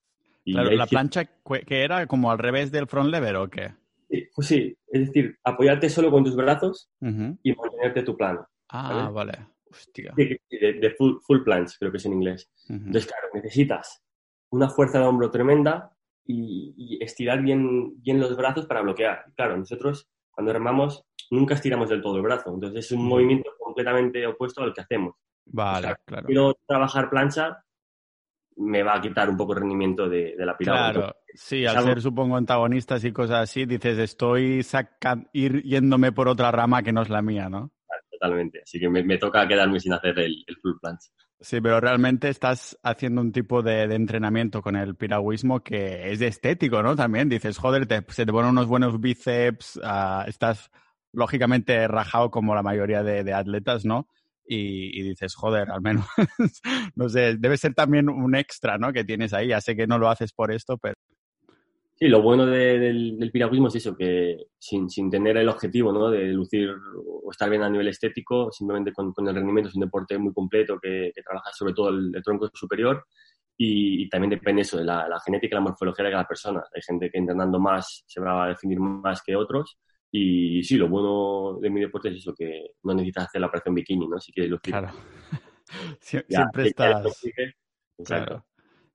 Y 0.45 0.55
claro, 0.55 0.71
¿la 0.73 0.87
plancha 0.87 1.25
que 1.25 1.85
era 1.85 2.07
como 2.07 2.31
al 2.31 2.39
revés 2.39 2.71
del 2.71 2.87
front 2.87 3.11
lever 3.11 3.37
o 3.37 3.49
qué? 3.49 3.73
Pues 4.35 4.47
sí, 4.47 4.77
es 4.89 5.07
decir, 5.07 5.39
apoyarte 5.43 5.89
solo 5.89 6.11
con 6.11 6.25
tus 6.25 6.37
brazos 6.37 6.91
y 7.01 7.53
mantenerte 7.55 8.03
tu 8.03 8.17
plano. 8.17 8.47
Ah, 8.69 9.11
vale. 9.13 9.33
Hostia. 9.33 9.54
De, 10.17 10.95
full, 10.97 11.17
full 11.21 11.43
planche, 11.43 11.77
creo 11.79 11.91
que 11.91 11.99
es 11.99 12.07
en 12.07 12.13
inglés. 12.13 12.51
Entonces, 12.69 13.07
claro, 13.07 13.29
necesitas 13.35 14.03
una 14.51 14.69
fuerza 14.69 14.99
de 14.99 15.07
hombro 15.07 15.31
tremenda, 15.31 15.95
y, 16.27 16.99
estirar 17.03 17.43
bien, 17.43 18.01
bien 18.03 18.21
los 18.21 18.37
brazos 18.37 18.67
para 18.67 18.83
bloquear. 18.83 19.25
Claro, 19.37 19.57
nosotros 19.57 20.09
cuando 20.31 20.53
remamos 20.53 21.05
nunca 21.31 21.55
estiramos 21.55 21.89
del 21.89 22.03
todo 22.03 22.17
el 22.17 22.23
brazo, 22.23 22.53
entonces 22.53 22.87
es 22.87 22.93
un 22.93 23.07
movimiento 23.07 23.51
completamente 23.59 24.27
opuesto 24.27 24.63
al 24.63 24.75
que 24.75 24.81
hacemos. 24.81 25.15
Vale, 25.47 25.97
claro. 26.05 26.27
Quiero 26.27 26.59
trabajar 26.67 27.11
plancha, 27.11 27.63
me 28.57 28.83
va 28.83 28.97
a 28.97 29.01
quitar 29.01 29.29
un 29.29 29.37
poco 29.37 29.53
el 29.53 29.61
rendimiento 29.61 30.09
de, 30.09 30.35
la 30.39 30.57
piragua. 30.57 30.93
Claro, 30.93 31.17
sí, 31.35 31.67
al 31.67 31.85
ser 31.85 32.01
supongo 32.01 32.37
antagonistas 32.37 33.05
y 33.05 33.13
cosas 33.13 33.43
así, 33.43 33.65
dices 33.67 33.99
estoy 33.99 34.63
sacan, 34.63 35.29
ir 35.33 35.63
yéndome 35.63 36.13
por 36.13 36.29
otra 36.29 36.51
rama 36.51 36.83
que 36.83 36.93
no 36.93 37.03
es 37.03 37.11
la 37.11 37.23
mía, 37.23 37.49
¿no? 37.49 37.73
Totalmente, 38.19 38.63
así 38.63 38.79
que 38.79 38.89
me, 38.89 39.19
toca 39.19 39.47
quedarme 39.47 39.81
sin 39.81 39.93
hacer 39.93 40.19
el, 40.19 40.45
full 40.63 40.73
plancha. 40.81 41.11
Sí, 41.41 41.61
pero 41.61 41.81
realmente 41.81 42.29
estás 42.29 42.79
haciendo 42.83 43.21
un 43.21 43.33
tipo 43.33 43.63
de, 43.63 43.83
entrenamiento 43.83 44.63
con 44.63 44.77
el 44.77 44.97
piragüismo 44.97 45.63
que 45.63 46.11
es 46.11 46.21
estético, 46.21 46.83
¿no? 46.83 46.97
También 46.97 47.29
dices, 47.29 47.59
joder, 47.59 47.87
se 48.09 48.27
te 48.27 48.33
ponen 48.33 48.51
unos 48.51 48.67
buenos 48.67 49.01
bíceps, 49.01 49.77
uh, 49.77 50.27
estás 50.27 50.71
lógicamente 51.13 51.87
rajado 51.89 52.31
como 52.31 52.55
la 52.55 52.63
mayoría 52.63 53.03
de, 53.03 53.33
atletas, 53.33 53.85
¿no? 53.85 54.09
Y, 54.47 55.03
dices, 55.03 55.35
joder, 55.35 55.71
al 55.71 55.81
menos, 55.81 56.07
no 56.95 57.09
sé, 57.09 57.37
debe 57.39 57.57
ser 57.57 57.75
también 57.75 58.09
un 58.09 58.35
extra, 58.35 58.79
¿no? 58.79 58.93
Que 58.93 59.05
tienes 59.05 59.33
ahí. 59.33 59.49
Ya 59.49 59.61
sé 59.61 59.75
que 59.75 59.87
no 59.87 59.99
lo 59.99 60.11
haces 60.11 60.33
por 60.33 60.53
esto, 60.53 60.77
pero 60.77 60.95
Sí, 62.05 62.11
lo 62.11 62.21
bueno 62.21 62.45
del, 62.45 63.17
del, 63.17 63.31
piragüismo 63.31 63.69
es 63.69 63.77
eso, 63.77 63.97
que 63.97 64.49
sin, 64.59 64.91
sin, 64.91 65.09
tener 65.09 65.39
el 65.39 65.49
objetivo 65.49 65.91
¿no? 65.91 66.11
de 66.11 66.27
lucir 66.35 66.69
o 66.69 67.31
estar 67.31 67.49
bien 67.49 67.63
a 67.63 67.71
nivel 67.71 67.89
estético, 67.89 68.53
simplemente 68.53 68.93
con, 68.93 69.15
con 69.15 69.27
el 69.27 69.35
rendimiento 69.35 69.71
es 69.71 69.75
un 69.75 69.81
deporte 69.81 70.19
muy 70.19 70.35
completo 70.35 70.79
que, 70.79 71.13
que 71.15 71.23
trabaja 71.23 71.51
sobre 71.55 71.73
todo 71.73 71.89
el, 71.89 72.13
tronco 72.23 72.51
superior 72.53 73.07
y, 73.57 74.07
también 74.11 74.33
depende 74.33 74.61
eso 74.61 74.77
de 74.77 74.85
la, 74.85 75.09
la, 75.09 75.19
genética 75.19 75.55
y 75.55 75.57
la 75.57 75.63
morfología 75.63 76.05
de 76.05 76.11
cada 76.11 76.29
persona. 76.29 76.63
Hay 76.75 76.83
gente 76.83 77.09
que 77.09 77.17
entrenando 77.17 77.59
más 77.59 78.05
se 78.07 78.21
va 78.21 78.45
a 78.45 78.49
definir 78.49 78.81
más 78.81 79.23
que 79.23 79.35
otros 79.35 79.79
y, 80.11 80.63
sí, 80.63 80.77
lo 80.77 80.91
bueno 80.91 81.59
de 81.59 81.71
mi 81.71 81.81
deporte 81.81 82.11
es 82.11 82.17
eso, 82.17 82.35
que 82.35 82.73
no 82.83 82.93
necesitas 82.93 83.29
hacer 83.29 83.41
la 83.41 83.47
operación 83.47 83.77
bikini, 83.77 84.07
¿no? 84.07 84.21
Si 84.21 84.31
quieres 84.31 84.51
lucir. 84.51 84.75
Claro. 84.75 84.91
siempre 86.01 86.67
estás... 86.67 87.25
Claro. 88.05 88.45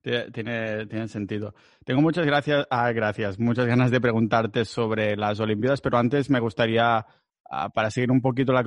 Tiene, 0.02 0.86
tiene 0.86 1.08
sentido. 1.08 1.54
Tengo 1.84 2.00
muchas 2.00 2.24
gracias, 2.24 2.66
ah, 2.70 2.90
gracias, 2.92 3.38
muchas 3.38 3.66
ganas 3.66 3.90
de 3.90 4.00
preguntarte 4.00 4.64
sobre 4.64 5.16
las 5.16 5.40
Olimpiadas, 5.40 5.82
pero 5.82 5.98
antes 5.98 6.30
me 6.30 6.40
gustaría, 6.40 7.06
ah, 7.50 7.68
para 7.68 7.90
seguir 7.90 8.10
un 8.10 8.22
poquito 8.22 8.52
la 8.52 8.64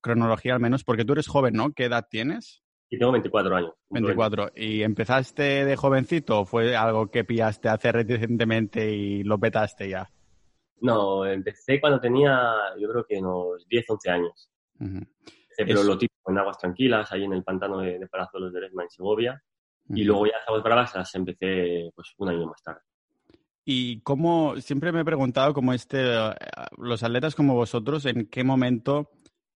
cronología 0.00 0.54
al 0.54 0.60
menos, 0.60 0.82
porque 0.82 1.04
tú 1.04 1.12
eres 1.12 1.28
joven, 1.28 1.54
¿no? 1.54 1.72
¿Qué 1.72 1.84
edad 1.84 2.08
tienes? 2.10 2.62
Y 2.90 2.98
tengo 2.98 3.12
24 3.12 3.56
años. 3.56 3.72
24. 3.90 4.50
¿Y 4.56 4.82
empezaste 4.82 5.64
de 5.64 5.76
jovencito 5.76 6.40
o 6.40 6.44
fue 6.44 6.76
algo 6.76 7.10
que 7.10 7.24
pillaste 7.24 7.68
hace 7.68 7.90
recientemente 7.92 8.90
y 8.90 9.22
lo 9.22 9.38
petaste 9.38 9.88
ya? 9.88 10.10
No, 10.80 11.24
empecé 11.24 11.80
cuando 11.80 12.00
tenía, 12.00 12.54
yo 12.78 12.90
creo 12.90 13.06
que 13.08 13.18
unos 13.18 13.66
10, 13.68 13.84
11 13.88 14.10
años. 14.10 14.50
pero 15.56 15.84
lo 15.84 15.96
típico 15.96 16.30
en 16.30 16.38
aguas 16.38 16.58
tranquilas, 16.58 17.10
ahí 17.12 17.24
en 17.24 17.32
el 17.32 17.44
pantano 17.44 17.78
de, 17.78 18.00
de 18.00 18.06
Palazuelos 18.08 18.52
de 18.52 18.60
Lesma, 18.60 18.82
en 18.82 18.90
Segovia. 18.90 19.42
Y 19.94 20.04
luego 20.04 20.26
ya 20.26 20.32
aguas 20.46 20.62
bravas 20.62 20.94
las 20.94 21.14
empecé 21.14 21.90
pues 21.94 22.14
un 22.18 22.28
año 22.28 22.46
más 22.46 22.62
tarde. 22.62 22.80
Y 23.64 24.00
cómo, 24.00 24.60
siempre 24.60 24.90
me 24.90 25.00
he 25.00 25.04
preguntado 25.04 25.54
cómo 25.54 25.72
este, 25.72 26.02
los 26.78 27.02
atletas 27.02 27.34
como 27.34 27.54
vosotros, 27.54 28.06
en 28.06 28.26
qué 28.26 28.42
momento 28.42 29.10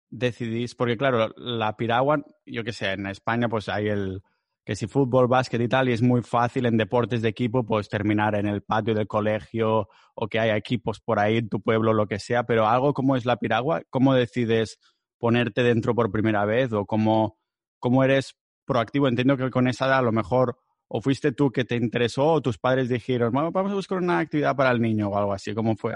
decidís, 0.10 0.76
porque 0.76 0.98
claro, 0.98 1.30
la 1.38 1.78
piragua, 1.78 2.24
yo 2.46 2.64
que 2.64 2.74
sé, 2.74 2.92
en 2.92 3.08
España 3.08 3.48
pues 3.48 3.70
hay 3.70 3.88
el, 3.88 4.22
que 4.66 4.76
si 4.76 4.88
fútbol, 4.88 5.28
básquet 5.28 5.62
y 5.62 5.68
tal, 5.68 5.90
y 5.90 5.94
es 5.94 6.02
muy 6.02 6.22
fácil 6.22 6.66
en 6.66 6.78
deportes 6.78 7.22
de 7.22 7.30
equipo 7.30 7.66
pues 7.66 7.90
terminar 7.90 8.36
en 8.36 8.48
el 8.48 8.62
patio 8.62 8.94
del 8.94 9.08
colegio 9.08 9.90
o 10.16 10.28
que 10.28 10.40
haya 10.40 10.56
equipos 10.56 11.00
por 11.00 11.20
ahí 11.20 11.38
en 11.38 11.50
tu 11.50 11.62
pueblo, 11.62 11.94
lo 11.94 12.08
que 12.08 12.20
sea, 12.20 12.44
pero 12.44 12.68
algo 12.68 12.94
como 12.94 13.16
es 13.16 13.26
la 13.26 13.38
piragua, 13.38 13.84
¿cómo 13.90 14.14
decides 14.14 14.80
ponerte 15.18 15.64
dentro 15.64 15.96
por 15.96 16.12
primera 16.12 16.46
vez 16.46 16.72
o 16.74 16.86
cómo, 16.86 17.38
cómo 17.80 18.04
eres 18.04 18.36
proactivo. 18.66 19.08
Entiendo 19.08 19.38
que 19.38 19.50
con 19.50 19.68
esa 19.68 19.88
edad 19.88 20.00
a 20.00 20.04
lo 20.04 20.12
mejor 20.12 20.58
o 20.88 21.02
fuiste 21.02 21.32
tú 21.32 21.52
que 21.52 21.66
te 21.66 21.76
interesó 21.76 22.26
o 22.28 22.42
tus 22.42 22.58
padres 22.58 22.90
dijeron, 22.90 23.32
vamos 23.34 23.72
a 23.72 23.76
buscar 23.76 23.98
una 23.98 24.20
actividad 24.20 24.56
para 24.56 24.72
el 24.72 24.82
niño 24.82 25.10
o 25.10 25.18
algo 25.18 25.34
así. 25.34 25.54
¿Cómo 25.54 25.76
fue? 25.76 25.96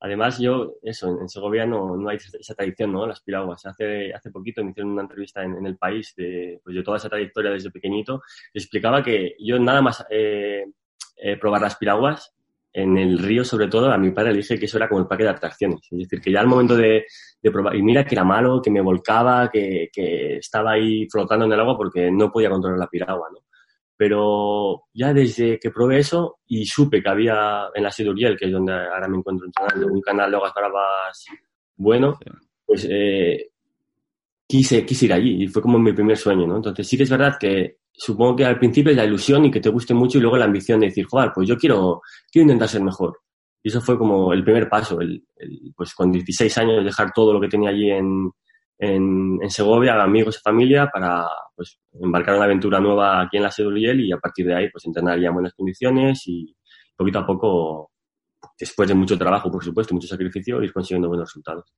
Además, 0.00 0.38
yo, 0.38 0.74
eso, 0.82 1.18
en 1.18 1.28
Segovia 1.30 1.64
no, 1.64 1.96
no 1.96 2.10
hay 2.10 2.18
esa 2.18 2.54
tradición, 2.54 2.92
¿no? 2.92 3.06
Las 3.06 3.22
piraguas. 3.22 3.64
Hace, 3.64 4.12
hace 4.12 4.30
poquito 4.30 4.62
me 4.62 4.70
hicieron 4.70 4.92
una 4.92 5.00
entrevista 5.00 5.42
en, 5.42 5.64
el 5.64 5.78
país 5.78 6.12
de, 6.14 6.60
pues, 6.62 6.84
toda 6.84 6.98
esa 6.98 7.08
trayectoria 7.08 7.50
desde 7.50 7.70
pequeñito. 7.70 8.20
explicaba 8.52 9.02
que 9.02 9.34
yo 9.38 9.58
nada 9.58 9.80
más 9.80 10.04
eh, 10.10 10.66
eh, 11.16 11.36
probar 11.38 11.62
las 11.62 11.76
piraguas, 11.76 12.33
en 12.74 12.98
el 12.98 13.20
río, 13.20 13.44
sobre 13.44 13.68
todo, 13.68 13.92
a 13.92 13.96
mi 13.96 14.10
padre 14.10 14.32
le 14.32 14.38
dije 14.38 14.58
que 14.58 14.64
eso 14.64 14.78
era 14.78 14.88
como 14.88 15.00
el 15.00 15.06
paquete 15.06 15.28
de 15.28 15.36
atracciones. 15.36 15.80
Es 15.90 15.98
decir, 15.98 16.20
que 16.20 16.32
ya 16.32 16.40
al 16.40 16.48
momento 16.48 16.76
de, 16.76 17.06
probar, 17.40 17.76
y 17.76 17.82
mira 17.82 18.04
que 18.04 18.16
era 18.16 18.24
malo, 18.24 18.60
que 18.60 18.70
me 18.70 18.80
volcaba, 18.80 19.48
que, 19.48 19.88
estaba 20.38 20.72
ahí 20.72 21.06
flotando 21.08 21.44
en 21.44 21.52
el 21.52 21.60
agua 21.60 21.76
porque 21.76 22.10
no 22.10 22.32
podía 22.32 22.50
controlar 22.50 22.80
la 22.80 22.88
piragua, 22.88 23.28
¿no? 23.32 23.38
Pero 23.96 24.86
ya 24.92 25.14
desde 25.14 25.60
que 25.60 25.70
probé 25.70 25.98
eso 25.98 26.40
y 26.48 26.66
supe 26.66 27.00
que 27.00 27.08
había 27.08 27.68
en 27.72 27.84
la 27.84 27.92
Siduriel, 27.92 28.36
que 28.36 28.46
es 28.46 28.52
donde 28.52 28.72
ahora 28.72 29.06
me 29.06 29.18
encuentro 29.18 29.46
entrenando, 29.46 29.86
un 29.94 30.00
canal 30.00 30.32
de 30.32 30.36
hogas 30.36 30.52
bravas 30.52 31.24
bueno, 31.76 32.18
pues 32.66 32.88
eh, 32.90 33.50
quise, 34.48 34.84
quise 34.84 35.06
ir 35.06 35.12
allí 35.12 35.44
y 35.44 35.46
fue 35.46 35.62
como 35.62 35.78
mi 35.78 35.92
primer 35.92 36.16
sueño, 36.16 36.44
¿no? 36.46 36.56
Entonces 36.56 36.88
sí 36.88 36.96
que 36.96 37.04
es 37.04 37.10
verdad 37.10 37.36
que 37.38 37.78
supongo 37.96 38.36
que 38.36 38.44
al 38.44 38.58
principio 38.58 38.90
es 38.90 38.96
la 38.96 39.04
ilusión 39.04 39.44
y 39.44 39.50
que 39.50 39.60
te 39.60 39.68
guste 39.68 39.94
mucho 39.94 40.18
y 40.18 40.20
luego 40.20 40.36
la 40.36 40.46
ambición 40.46 40.80
de 40.80 40.86
decir, 40.86 41.06
joder, 41.06 41.30
pues 41.34 41.48
yo 41.48 41.56
quiero, 41.56 42.02
quiero 42.30 42.44
intentar 42.44 42.68
ser 42.68 42.82
mejor. 42.82 43.20
Y 43.62 43.68
eso 43.68 43.80
fue 43.80 43.96
como 43.96 44.32
el 44.32 44.44
primer 44.44 44.68
paso, 44.68 45.00
el, 45.00 45.24
pues 45.74 45.94
con 45.94 46.12
16 46.12 46.58
años 46.58 46.84
dejar 46.84 47.12
todo 47.14 47.32
lo 47.32 47.40
que 47.40 47.48
tenía 47.48 47.70
allí 47.70 47.90
en, 47.90 48.30
en, 48.78 49.38
en 49.40 49.50
Segovia, 49.50 50.02
amigos 50.02 50.36
y 50.36 50.42
familia, 50.42 50.90
para 50.92 51.26
pues, 51.54 51.78
embarcar 51.92 52.34
una 52.34 52.44
aventura 52.44 52.80
nueva 52.80 53.22
aquí 53.22 53.38
en 53.38 53.44
la 53.44 53.50
Seduriel 53.50 54.00
y 54.00 54.12
a 54.12 54.18
partir 54.18 54.46
de 54.46 54.54
ahí 54.54 54.70
pues 54.70 54.84
entrenar 54.84 55.18
ya 55.18 55.28
en 55.28 55.34
buenas 55.34 55.54
condiciones 55.54 56.22
y 56.26 56.54
poquito 56.96 57.20
a 57.20 57.26
poco, 57.26 57.92
después 58.58 58.88
de 58.88 58.94
mucho 58.94 59.16
trabajo, 59.16 59.50
por 59.50 59.64
supuesto, 59.64 59.94
mucho 59.94 60.08
sacrificio, 60.08 60.62
ir 60.62 60.72
consiguiendo 60.72 61.08
buenos 61.08 61.28
resultados. 61.28 61.72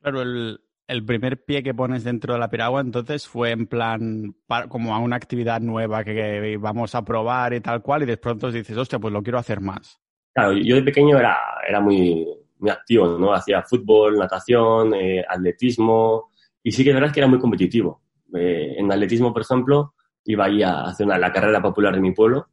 Claro, 0.00 0.22
el, 0.22 0.60
el 0.88 1.04
primer 1.04 1.44
pie 1.44 1.62
que 1.62 1.74
pones 1.74 2.02
dentro 2.02 2.32
de 2.32 2.40
la 2.40 2.48
piragua 2.48 2.80
entonces 2.80 3.28
fue 3.28 3.50
en 3.50 3.66
plan 3.66 4.34
como 4.68 4.94
a 4.94 4.98
una 4.98 5.16
actividad 5.16 5.60
nueva 5.60 6.02
que, 6.02 6.56
vamos 6.58 6.94
a 6.94 7.04
probar 7.04 7.52
y 7.52 7.60
tal 7.60 7.82
cual 7.82 8.02
y 8.02 8.06
de 8.06 8.16
pronto 8.16 8.50
dices, 8.50 8.76
hostia, 8.76 8.98
pues 8.98 9.12
lo 9.12 9.22
quiero 9.22 9.38
hacer 9.38 9.60
más. 9.60 10.00
Claro, 10.32 10.52
yo 10.54 10.76
de 10.76 10.82
pequeño 10.82 11.18
era, 11.18 11.36
era 11.68 11.80
muy, 11.80 12.26
muy 12.58 12.70
activo, 12.70 13.18
¿no? 13.18 13.34
Hacía 13.34 13.62
fútbol, 13.62 14.16
natación, 14.16 14.94
eh, 14.94 15.24
atletismo 15.28 16.30
y 16.62 16.72
sí 16.72 16.82
que 16.82 16.90
es 16.90 16.96
verdad 16.96 17.12
que 17.12 17.20
era 17.20 17.28
muy 17.28 17.38
competitivo. 17.38 18.00
Eh, 18.34 18.76
en 18.78 18.90
atletismo, 18.90 19.32
por 19.32 19.42
ejemplo, 19.42 19.94
iba 20.24 20.46
ahí 20.46 20.62
a 20.62 20.84
hacer 20.84 21.06
una, 21.06 21.18
la 21.18 21.32
carrera 21.32 21.60
popular 21.60 21.94
de 21.94 22.00
mi 22.00 22.12
pueblo 22.12 22.48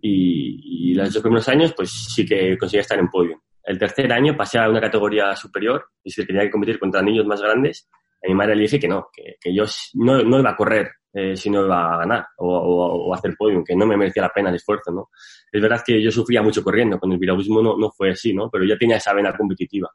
y, 0.00 0.90
y 0.90 0.94
los 0.94 1.16
primeros 1.18 1.48
años 1.48 1.72
pues 1.74 1.90
sí 2.14 2.26
que 2.26 2.58
conseguía 2.58 2.82
estar 2.82 2.98
en 2.98 3.08
podio 3.08 3.42
el 3.64 3.78
tercer 3.78 4.12
año 4.12 4.36
pasé 4.36 4.58
a 4.58 4.68
una 4.68 4.80
categoría 4.80 5.34
superior 5.36 5.86
y 6.02 6.10
si 6.10 6.26
tenía 6.26 6.42
que 6.42 6.50
competir 6.50 6.78
contra 6.78 7.02
niños 7.02 7.26
más 7.26 7.40
grandes, 7.40 7.88
a 8.24 8.28
mi 8.28 8.34
madre 8.34 8.54
le 8.54 8.62
dije 8.62 8.78
que 8.78 8.88
no, 8.88 9.08
que, 9.12 9.36
que 9.40 9.54
yo 9.54 9.64
no, 9.94 10.22
no, 10.22 10.38
iba 10.38 10.50
a 10.50 10.56
correr 10.56 10.90
eh, 11.12 11.36
si 11.36 11.50
no 11.50 11.64
iba 11.64 11.94
a 11.94 11.98
ganar 11.98 12.26
o, 12.38 12.48
o, 12.48 13.08
o, 13.08 13.14
hacer 13.14 13.34
podium, 13.36 13.64
que 13.64 13.74
no 13.74 13.84
me 13.84 13.96
merecía 13.96 14.22
la 14.22 14.30
pena 14.30 14.48
el 14.48 14.56
esfuerzo, 14.56 14.92
¿no? 14.92 15.10
Es 15.50 15.60
verdad 15.60 15.82
que 15.84 16.00
yo 16.00 16.10
sufría 16.10 16.40
mucho 16.40 16.62
corriendo, 16.62 16.98
con 16.98 17.12
el 17.12 17.18
piragüismo 17.18 17.60
no, 17.60 17.76
no 17.76 17.90
fue 17.90 18.10
así, 18.10 18.32
¿no? 18.32 18.48
Pero 18.50 18.64
ya 18.64 18.78
tenía 18.78 18.96
esa 18.96 19.12
vena 19.12 19.36
competitiva. 19.36 19.90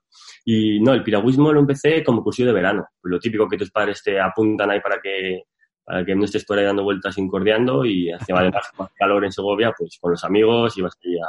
Y 0.45 0.79
no, 0.79 0.93
el 0.93 1.03
piragüismo 1.03 1.51
lo 1.51 1.61
empecé 1.61 2.03
como 2.03 2.23
curso 2.23 2.45
de 2.45 2.53
verano, 2.53 2.85
lo 3.03 3.19
típico 3.19 3.47
que 3.47 3.57
tus 3.57 3.71
padres 3.71 4.03
te 4.03 4.19
apuntan 4.19 4.71
ahí 4.71 4.79
para 4.81 4.99
que 5.01 5.43
para 5.83 6.03
que 6.03 6.15
no 6.15 6.25
estés 6.25 6.43
por 6.43 6.59
ahí 6.59 6.65
dando 6.65 6.83
vueltas 6.83 7.17
incordiando 7.17 7.85
y 7.85 8.11
hacía 8.11 8.35
más, 8.35 8.43
más 8.77 8.91
calor 8.93 9.23
en 9.23 9.31
Segovia, 9.31 9.73
pues 9.77 9.97
con 10.01 10.11
los 10.11 10.23
amigos 10.25 10.77
ibas 10.77 10.93
ahí 11.01 11.17
a, 11.17 11.27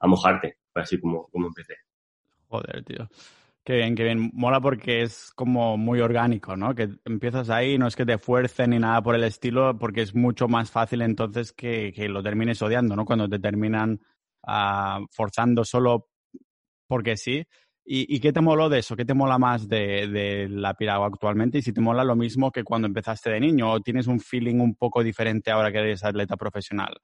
a 0.00 0.06
mojarte. 0.06 0.56
Así 0.74 0.98
como, 0.98 1.28
como 1.28 1.48
empecé. 1.48 1.76
Joder, 2.48 2.84
tío. 2.84 3.08
Qué 3.62 3.76
bien, 3.76 3.94
qué 3.94 4.04
bien. 4.04 4.30
Mola 4.32 4.60
porque 4.60 5.02
es 5.02 5.32
como 5.34 5.76
muy 5.76 6.00
orgánico, 6.00 6.56
¿no? 6.56 6.74
Que 6.74 6.88
empiezas 7.04 7.50
ahí, 7.50 7.76
no 7.78 7.86
es 7.86 7.94
que 7.94 8.06
te 8.06 8.18
fuercen 8.18 8.70
ni 8.70 8.78
nada 8.78 9.02
por 9.02 9.14
el 9.14 9.24
estilo, 9.24 9.78
porque 9.78 10.00
es 10.02 10.14
mucho 10.14 10.48
más 10.48 10.70
fácil 10.70 11.02
entonces 11.02 11.52
que, 11.52 11.92
que 11.94 12.08
lo 12.08 12.22
termines 12.22 12.62
odiando, 12.62 12.96
¿no? 12.96 13.04
Cuando 13.04 13.28
te 13.28 13.38
terminan 13.38 14.00
uh, 14.46 15.06
forzando 15.12 15.64
solo 15.64 16.08
porque 16.88 17.16
sí. 17.16 17.44
¿Y, 17.84 18.14
¿Y, 18.14 18.20
qué 18.20 18.32
te 18.32 18.40
moló 18.40 18.68
de 18.68 18.78
eso? 18.80 18.96
¿Qué 18.96 19.04
te 19.04 19.14
mola 19.14 19.38
más 19.38 19.68
de, 19.68 20.06
de, 20.06 20.48
la 20.48 20.74
piragua 20.74 21.08
actualmente? 21.08 21.58
Y 21.58 21.62
si 21.62 21.72
te 21.72 21.80
mola 21.80 22.04
lo 22.04 22.14
mismo 22.14 22.52
que 22.52 22.62
cuando 22.62 22.86
empezaste 22.86 23.30
de 23.30 23.40
niño, 23.40 23.72
o 23.72 23.80
tienes 23.80 24.06
un 24.06 24.20
feeling 24.20 24.60
un 24.60 24.74
poco 24.74 25.02
diferente 25.02 25.50
ahora 25.50 25.72
que 25.72 25.78
eres 25.78 26.04
atleta 26.04 26.36
profesional? 26.36 26.94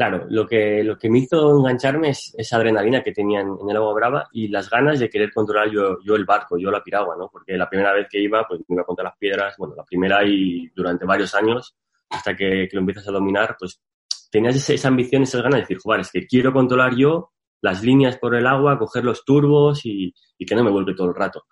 Claro, 0.00 0.24
lo 0.30 0.46
que, 0.46 0.82
lo 0.82 0.96
que 0.96 1.10
me 1.10 1.18
hizo 1.18 1.58
engancharme 1.58 2.08
es 2.08 2.34
esa 2.38 2.56
adrenalina 2.56 3.02
que 3.02 3.12
tenía 3.12 3.40
en, 3.40 3.58
el 3.68 3.76
agua 3.76 3.92
brava 3.92 4.28
y 4.32 4.48
las 4.48 4.70
ganas 4.70 4.98
de 4.98 5.10
querer 5.10 5.30
controlar 5.30 5.70
yo, 5.70 5.98
yo 6.02 6.16
el 6.16 6.24
barco, 6.24 6.56
yo 6.56 6.70
la 6.70 6.82
piragua, 6.82 7.16
¿no? 7.18 7.28
Porque 7.30 7.54
la 7.58 7.68
primera 7.68 7.92
vez 7.92 8.06
que 8.10 8.18
iba, 8.18 8.48
pues 8.48 8.62
me 8.66 8.76
iba 8.76 8.84
contra 8.84 9.04
las 9.04 9.18
piedras, 9.18 9.56
bueno, 9.58 9.74
la 9.76 9.84
primera 9.84 10.24
y 10.24 10.68
durante 10.74 11.04
varios 11.04 11.34
años, 11.34 11.76
hasta 12.08 12.34
que, 12.34 12.66
que 12.66 12.76
lo 12.76 12.80
empiezas 12.80 13.06
a 13.08 13.12
dominar, 13.12 13.56
pues 13.58 13.82
tenías 14.30 14.56
esa, 14.56 14.72
esa 14.72 14.88
ambición, 14.88 15.24
esas 15.24 15.42
ganas 15.42 15.56
de 15.58 15.60
decir, 15.64 15.78
joder, 15.82 16.00
es 16.00 16.10
que 16.10 16.26
quiero 16.26 16.50
controlar 16.54 16.96
yo 16.96 17.32
las 17.60 17.82
líneas 17.82 18.16
por 18.16 18.34
el 18.34 18.46
agua, 18.46 18.78
coger 18.78 19.04
los 19.04 19.22
turbos 19.22 19.82
y, 19.84 20.14
que 20.38 20.54
no 20.54 20.64
me 20.64 20.70
vuelve 20.70 20.94
todo 20.94 21.08
el 21.08 21.14
rato. 21.14 21.44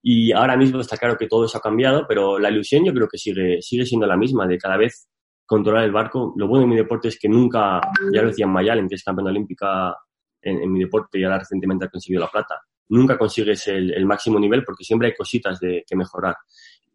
Y 0.00 0.30
ahora 0.30 0.56
mismo 0.56 0.78
está 0.78 0.96
claro 0.96 1.16
que 1.18 1.26
todo 1.26 1.46
eso 1.46 1.58
ha 1.58 1.60
cambiado, 1.60 2.06
pero 2.06 2.38
la 2.38 2.50
ilusión 2.50 2.84
yo 2.84 2.94
creo 2.94 3.08
que 3.08 3.18
sigue, 3.18 3.60
sigue 3.62 3.84
siendo 3.84 4.06
la 4.06 4.16
misma, 4.16 4.46
de 4.46 4.58
cada 4.58 4.76
vez 4.76 5.08
controlar 5.46 5.84
el 5.84 5.92
barco. 5.92 6.34
Lo 6.36 6.48
bueno 6.48 6.62
de 6.64 6.70
mi 6.70 6.76
deporte 6.76 7.08
es 7.08 7.18
que 7.18 7.28
nunca, 7.28 7.80
ya 8.12 8.22
lo 8.22 8.28
decía 8.28 8.46
Mayalen, 8.46 8.88
que 8.88 8.96
es 8.96 9.04
campeona 9.04 9.30
olímpica 9.30 9.96
en, 10.42 10.70
mi 10.70 10.80
deporte 10.80 11.18
y 11.18 11.24
ahora 11.24 11.38
recientemente 11.38 11.86
ha 11.86 11.88
conseguido 11.88 12.20
la 12.20 12.30
plata, 12.30 12.60
nunca 12.88 13.18
consigues 13.18 13.66
el, 13.68 14.06
máximo 14.06 14.38
nivel 14.38 14.64
porque 14.64 14.84
siempre 14.84 15.08
hay 15.08 15.14
cositas 15.14 15.58
de 15.60 15.84
que 15.86 15.96
mejorar. 15.96 16.36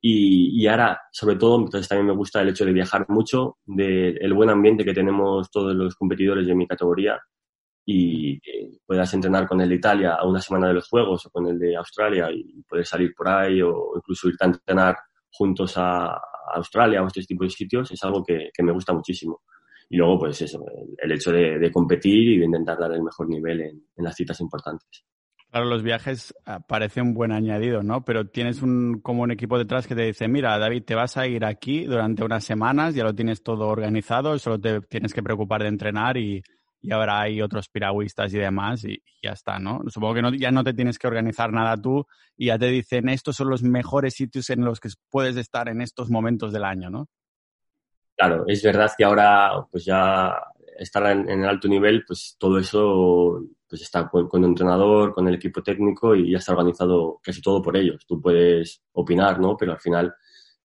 Y, 0.04 0.66
ahora, 0.66 1.00
sobre 1.12 1.36
todo, 1.36 1.60
entonces 1.60 1.88
también 1.88 2.08
me 2.08 2.16
gusta 2.16 2.42
el 2.42 2.50
hecho 2.50 2.66
de 2.66 2.74
viajar 2.74 3.06
mucho, 3.10 3.58
del 3.66 4.16
de 4.16 4.34
buen 4.34 4.50
ambiente 4.50 4.84
que 4.84 4.94
tenemos 4.94 5.52
todos 5.52 5.76
los 5.76 5.96
competidores 5.96 6.48
de 6.48 6.56
mi 6.56 6.66
categoría 6.66 7.20
y 7.86 8.40
que 8.40 8.80
puedas 8.86 9.14
entrenar 9.14 9.48
con 9.48 9.62
el 9.62 9.70
de 9.70 9.76
Italia 9.76 10.16
a 10.16 10.28
una 10.28 10.42
semana 10.42 10.68
de 10.68 10.74
los 10.76 10.88
Juegos 10.88 11.26
o 11.26 11.30
con 11.30 11.48
el 11.48 11.60
de 11.60 11.76
Australia 11.76 12.32
y 12.32 12.64
poder 12.64 12.86
salir 12.86 13.14
por 13.16 13.28
ahí 13.28 13.62
o 13.62 13.94
incluso 13.96 14.28
irte 14.28 14.44
a 14.44 14.48
entrenar 14.48 14.98
juntos 15.32 15.74
a, 15.78 16.20
Australia 16.54 17.02
o 17.02 17.08
este 17.08 17.22
tipo 17.22 17.44
de 17.44 17.50
sitios 17.50 17.92
es 17.92 18.04
algo 18.04 18.24
que, 18.24 18.50
que 18.54 18.64
me 18.64 18.72
gusta 18.72 18.94
muchísimo. 18.94 19.42
Y 19.90 19.98
luego, 19.98 20.20
pues 20.20 20.42
eso, 20.42 20.64
el, 20.98 21.12
hecho 21.12 21.32
de, 21.32 21.60
de, 21.60 21.72
competir 21.72 22.30
y 22.30 22.38
de 22.38 22.46
intentar 22.46 22.80
dar 22.80 22.94
el 22.94 23.04
mejor 23.04 23.28
nivel 23.28 23.62
en, 23.62 23.84
en 23.98 24.04
las 24.04 24.16
citas 24.16 24.40
importantes. 24.40 25.04
Claro, 25.50 25.66
los 25.66 25.84
viajes 25.84 26.34
ah, 26.46 26.62
parece 26.66 27.02
un 27.02 27.14
buen 27.14 27.34
añadido, 27.34 27.84
¿no? 27.84 28.06
Pero 28.06 28.30
tienes 28.30 28.62
un, 28.62 29.02
como 29.02 29.24
un 29.24 29.32
equipo 29.32 29.58
detrás 29.58 29.86
que 29.86 29.96
te 29.96 30.04
dice, 30.04 30.30
mira, 30.30 30.58
David, 30.58 30.84
te 30.86 30.96
vas 30.96 31.18
a 31.18 31.28
ir 31.28 31.44
aquí 31.44 31.84
durante 31.84 32.24
unas 32.24 32.46
semanas, 32.46 32.96
ya 32.96 33.04
lo 33.04 33.14
tienes 33.14 33.44
todo 33.44 33.68
organizado, 33.68 34.40
solo 34.40 34.62
te 34.62 34.80
tienes 34.82 35.14
que 35.14 35.22
preocupar 35.22 35.64
de 35.64 35.68
entrenar 35.68 36.16
y, 36.16 36.42
y 36.82 36.92
ahora 36.92 37.22
hay 37.22 37.42
otros 37.42 37.70
piragüistas 37.70 38.34
y 38.34 38.40
demás 38.40 38.84
y, 38.86 39.02
ya 39.22 39.32
está, 39.32 39.60
¿no? 39.60 39.82
Supongo 39.88 40.16
que 40.16 40.22
no, 40.22 40.34
ya 40.34 40.52
no 40.52 40.64
te 40.64 40.74
tienes 40.74 40.98
que 40.98 41.08
organizar 41.08 41.54
nada 41.54 41.80
tú 41.80 42.06
y 42.36 42.48
ya 42.48 42.58
te 42.58 42.68
dicen 42.68 43.08
estos 43.10 43.36
son 43.36 43.50
los 43.50 43.62
mejores 43.62 44.16
sitios 44.16 44.50
en 44.50 44.66
los 44.66 44.80
que 44.80 44.90
puedes 45.10 45.38
estar 45.38 45.70
en 45.70 45.82
estos 45.82 46.10
momentos 46.10 46.52
del 46.52 46.64
año, 46.64 46.90
¿no? 46.90 47.08
Claro, 48.16 48.44
es 48.48 48.64
verdad 48.64 48.92
que 48.98 49.04
ahora 49.04 49.66
pues 49.72 49.86
ya 49.86 50.36
estar 50.78 51.06
en, 51.12 51.30
en 51.30 51.44
el 51.44 51.50
alto 51.50 51.68
nivel, 51.68 52.04
pues 52.06 52.36
todo 52.40 52.58
eso 52.58 53.44
pues 53.68 53.84
está 53.84 54.10
con, 54.10 54.28
con, 54.28 54.44
el 54.44 54.50
entrenador, 54.50 55.14
con 55.14 55.28
el 55.28 55.36
equipo 55.36 55.62
técnico 55.62 56.16
y 56.16 56.32
ya 56.32 56.40
está 56.40 56.52
organizado 56.52 57.20
casi 57.24 57.42
todo 57.42 57.62
por 57.62 57.78
ellos. 57.78 58.06
Tú 58.08 58.20
puedes 58.20 58.82
opinar, 58.94 59.40
¿no? 59.40 59.56
Pero 59.56 59.74
al 59.74 59.80
final 59.80 60.14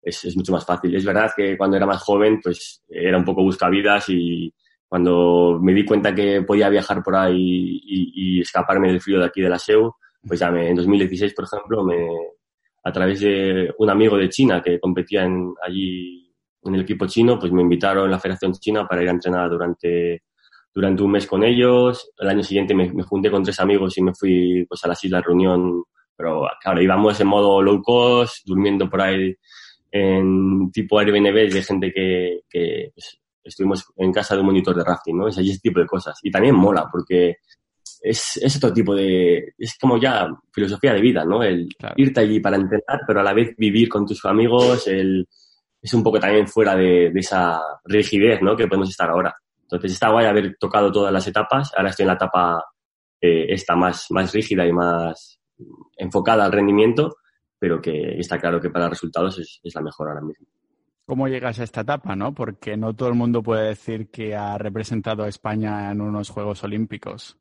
es, 0.02 0.24
es 0.24 0.36
mucho 0.36 0.52
más 0.52 0.64
fácil. 0.64 0.94
Es 0.94 1.04
verdad 1.04 1.30
que 1.36 1.56
cuando 1.56 1.76
era 1.76 1.86
más 1.86 2.02
joven, 2.02 2.40
pues 2.42 2.82
era 2.88 3.18
un 3.18 3.24
poco 3.24 3.42
buscavidas 3.42 4.08
y, 4.08 4.52
cuando 4.88 5.58
me 5.60 5.74
di 5.74 5.84
cuenta 5.84 6.14
que 6.14 6.42
podía 6.42 6.68
viajar 6.68 7.02
por 7.02 7.16
ahí 7.16 7.80
y, 7.84 8.38
y 8.38 8.40
escaparme 8.40 8.88
del 8.88 9.00
frío 9.00 9.18
de 9.18 9.26
aquí 9.26 9.40
de 9.40 9.48
la 9.48 9.58
SEU, 9.58 9.92
pues 10.26 10.40
ya 10.40 10.50
me, 10.50 10.68
en 10.68 10.76
2016, 10.76 11.34
por 11.34 11.44
ejemplo, 11.44 11.84
me, 11.84 12.08
a 12.84 12.92
través 12.92 13.20
de 13.20 13.74
un 13.78 13.90
amigo 13.90 14.16
de 14.16 14.28
China 14.28 14.62
que 14.62 14.78
competía 14.78 15.24
en, 15.24 15.52
allí 15.62 16.32
en 16.62 16.74
el 16.74 16.82
equipo 16.82 17.06
chino, 17.06 17.38
pues 17.38 17.52
me 17.52 17.62
invitaron 17.62 18.08
a 18.08 18.10
la 18.10 18.20
Federación 18.20 18.52
China 18.52 18.86
para 18.86 19.02
ir 19.02 19.08
a 19.08 19.12
entrenar 19.12 19.50
durante, 19.50 20.22
durante 20.72 21.02
un 21.02 21.10
mes 21.10 21.26
con 21.26 21.42
ellos. 21.42 22.10
El 22.18 22.28
año 22.28 22.42
siguiente 22.42 22.74
me, 22.74 22.92
me 22.92 23.02
junté 23.02 23.30
con 23.30 23.42
tres 23.42 23.58
amigos 23.60 23.98
y 23.98 24.02
me 24.02 24.14
fui 24.14 24.64
pues, 24.68 24.84
a 24.84 24.88
las 24.88 25.02
Islas 25.02 25.24
Reunión, 25.24 25.82
pero 26.16 26.48
claro, 26.60 26.80
íbamos 26.80 27.20
en 27.20 27.26
modo 27.26 27.60
low 27.60 27.82
cost, 27.82 28.46
durmiendo 28.46 28.88
por 28.88 29.00
ahí 29.00 29.34
en 29.90 30.70
tipo 30.72 30.98
Airbnb 30.98 31.52
de 31.52 31.62
gente 31.62 31.92
que, 31.92 32.40
que 32.48 32.90
pues, 32.94 33.18
estuvimos 33.46 33.84
en 33.96 34.12
casa 34.12 34.34
de 34.34 34.40
un 34.40 34.46
monitor 34.46 34.76
de 34.76 34.84
rafting, 34.84 35.16
¿no? 35.16 35.28
Es 35.28 35.38
ese 35.38 35.58
tipo 35.60 35.80
de 35.80 35.86
cosas. 35.86 36.18
Y 36.22 36.30
también 36.30 36.54
mola 36.54 36.88
porque 36.90 37.36
es, 38.02 38.36
es 38.36 38.56
otro 38.56 38.72
tipo 38.72 38.94
de... 38.94 39.54
Es 39.56 39.76
como 39.78 39.98
ya 39.98 40.28
filosofía 40.52 40.92
de 40.92 41.00
vida, 41.00 41.24
¿no? 41.24 41.42
El 41.42 41.68
claro. 41.78 41.94
irte 41.98 42.20
allí 42.20 42.40
para 42.40 42.56
entrenar, 42.56 43.00
pero 43.06 43.20
a 43.20 43.22
la 43.22 43.32
vez 43.32 43.54
vivir 43.56 43.88
con 43.88 44.04
tus 44.04 44.24
amigos, 44.24 44.86
el, 44.88 45.26
es 45.80 45.94
un 45.94 46.02
poco 46.02 46.18
también 46.18 46.46
fuera 46.48 46.74
de, 46.74 47.10
de 47.10 47.20
esa 47.20 47.60
rigidez, 47.84 48.42
¿no? 48.42 48.56
Que 48.56 48.66
podemos 48.66 48.90
estar 48.90 49.08
ahora. 49.08 49.34
Entonces 49.62 49.92
está 49.92 50.10
guay 50.10 50.26
haber 50.26 50.56
tocado 50.58 50.92
todas 50.92 51.12
las 51.12 51.26
etapas. 51.26 51.72
Ahora 51.76 51.90
estoy 51.90 52.04
en 52.04 52.08
la 52.08 52.14
etapa 52.14 52.64
eh, 53.20 53.46
esta 53.48 53.74
más, 53.76 54.06
más 54.10 54.32
rígida 54.32 54.66
y 54.66 54.72
más 54.72 55.38
enfocada 55.96 56.44
al 56.44 56.52
rendimiento, 56.52 57.16
pero 57.58 57.80
que 57.80 58.18
está 58.18 58.38
claro 58.38 58.60
que 58.60 58.70
para 58.70 58.88
resultados 58.88 59.38
es, 59.38 59.60
es 59.62 59.74
la 59.74 59.80
mejor 59.80 60.08
ahora 60.08 60.20
mismo 60.20 60.46
cómo 61.06 61.28
llegas 61.28 61.58
a 61.60 61.64
esta 61.64 61.82
etapa, 61.82 62.14
¿no? 62.16 62.34
Porque 62.34 62.76
no 62.76 62.94
todo 62.94 63.08
el 63.08 63.14
mundo 63.14 63.42
puede 63.42 63.68
decir 63.68 64.10
que 64.10 64.34
ha 64.34 64.58
representado 64.58 65.22
a 65.22 65.28
España 65.28 65.90
en 65.90 66.00
unos 66.00 66.30
Juegos 66.30 66.62
Olímpicos. 66.64 67.38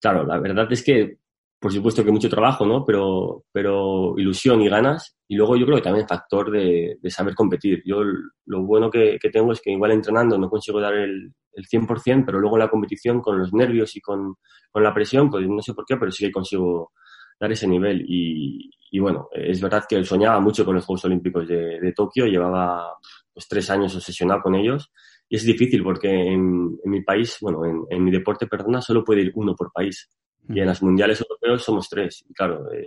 Claro, 0.00 0.24
la 0.24 0.38
verdad 0.38 0.70
es 0.70 0.84
que 0.84 1.18
por 1.62 1.72
supuesto 1.72 2.04
que 2.04 2.10
mucho 2.10 2.28
trabajo, 2.28 2.66
¿no? 2.66 2.84
Pero, 2.84 3.44
pero 3.52 4.14
ilusión 4.18 4.60
y 4.62 4.68
ganas. 4.68 5.16
Y 5.28 5.36
luego 5.36 5.56
yo 5.56 5.64
creo 5.64 5.76
que 5.76 5.84
también 5.84 6.08
factor 6.08 6.50
de, 6.50 6.98
saber 7.08 7.36
competir. 7.36 7.84
Yo 7.86 8.02
lo 8.46 8.62
bueno 8.64 8.90
que, 8.90 9.16
que, 9.22 9.30
tengo 9.30 9.52
es 9.52 9.60
que 9.60 9.70
igual 9.70 9.92
entrenando 9.92 10.36
no 10.36 10.50
consigo 10.50 10.80
dar 10.80 10.94
el, 10.94 11.32
el 11.52 11.64
100%, 11.64 12.24
pero 12.26 12.40
luego 12.40 12.56
en 12.56 12.64
la 12.64 12.68
competición 12.68 13.20
con 13.20 13.38
los 13.38 13.52
nervios 13.52 13.94
y 13.94 14.00
con, 14.00 14.34
con, 14.72 14.82
la 14.82 14.92
presión, 14.92 15.30
pues 15.30 15.46
no 15.46 15.62
sé 15.62 15.72
por 15.72 15.84
qué, 15.86 15.96
pero 15.96 16.10
sí 16.10 16.26
que 16.26 16.32
consigo 16.32 16.90
dar 17.38 17.52
ese 17.52 17.68
nivel. 17.68 18.04
Y, 18.08 18.68
y 18.94 19.00
bueno, 19.00 19.30
es 19.32 19.58
verdad 19.58 19.84
que 19.88 20.04
soñaba 20.04 20.38
mucho 20.38 20.66
con 20.66 20.74
los 20.74 20.84
Juegos 20.84 21.06
Olímpicos 21.06 21.48
de, 21.48 21.80
de 21.80 21.92
Tokio, 21.94 22.26
llevaba 22.26 22.92
pues, 23.32 23.48
tres 23.48 23.70
años 23.70 23.96
obsesionado 23.96 24.42
con 24.42 24.54
ellos. 24.54 24.92
Y 25.30 25.36
es 25.36 25.44
difícil 25.44 25.82
porque 25.82 26.10
en, 26.10 26.78
en 26.84 26.90
mi 26.90 27.00
país, 27.00 27.38
bueno, 27.40 27.64
en, 27.64 27.84
en 27.88 28.04
mi 28.04 28.10
deporte, 28.10 28.46
perdona, 28.46 28.82
solo 28.82 29.02
puede 29.02 29.22
ir 29.22 29.32
uno 29.34 29.56
por 29.56 29.72
país. 29.72 30.10
Y 30.46 30.60
en 30.60 30.66
las 30.66 30.82
mundiales 30.82 31.22
europeos 31.22 31.62
somos 31.62 31.88
tres. 31.88 32.22
Y 32.28 32.34
claro, 32.34 32.70
eh, 32.70 32.86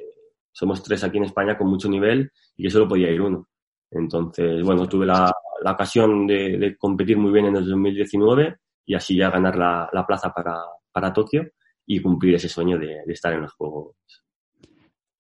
somos 0.52 0.84
tres 0.84 1.04
aquí 1.04 1.18
en 1.18 1.24
España 1.24 1.58
con 1.58 1.68
mucho 1.70 1.90
nivel 1.90 2.32
y 2.56 2.64
que 2.64 2.70
solo 2.70 2.88
podía 2.88 3.10
ir 3.10 3.22
uno. 3.22 3.50
Entonces, 3.90 4.62
bueno, 4.62 4.88
tuve 4.88 5.08
la, 5.08 5.32
la 5.64 5.72
ocasión 5.72 6.28
de, 6.28 6.60
de, 6.60 6.78
competir 6.78 7.18
muy 7.18 7.32
bien 7.32 7.48
en 7.48 7.56
el 7.56 7.68
2019 7.68 8.58
y 8.86 8.94
así 8.94 9.18
ya 9.18 9.32
ganar 9.32 9.58
la, 9.58 9.90
la 9.92 10.06
plaza 10.06 10.32
para, 10.32 10.56
para, 10.92 11.12
Tokio 11.12 11.50
y 11.88 12.00
cumplir 12.00 12.36
ese 12.36 12.48
sueño 12.48 12.78
de, 12.78 13.02
de 13.08 13.14
estar 13.14 13.34
en 13.34 13.42
los 13.42 13.54
Juegos. 13.54 13.96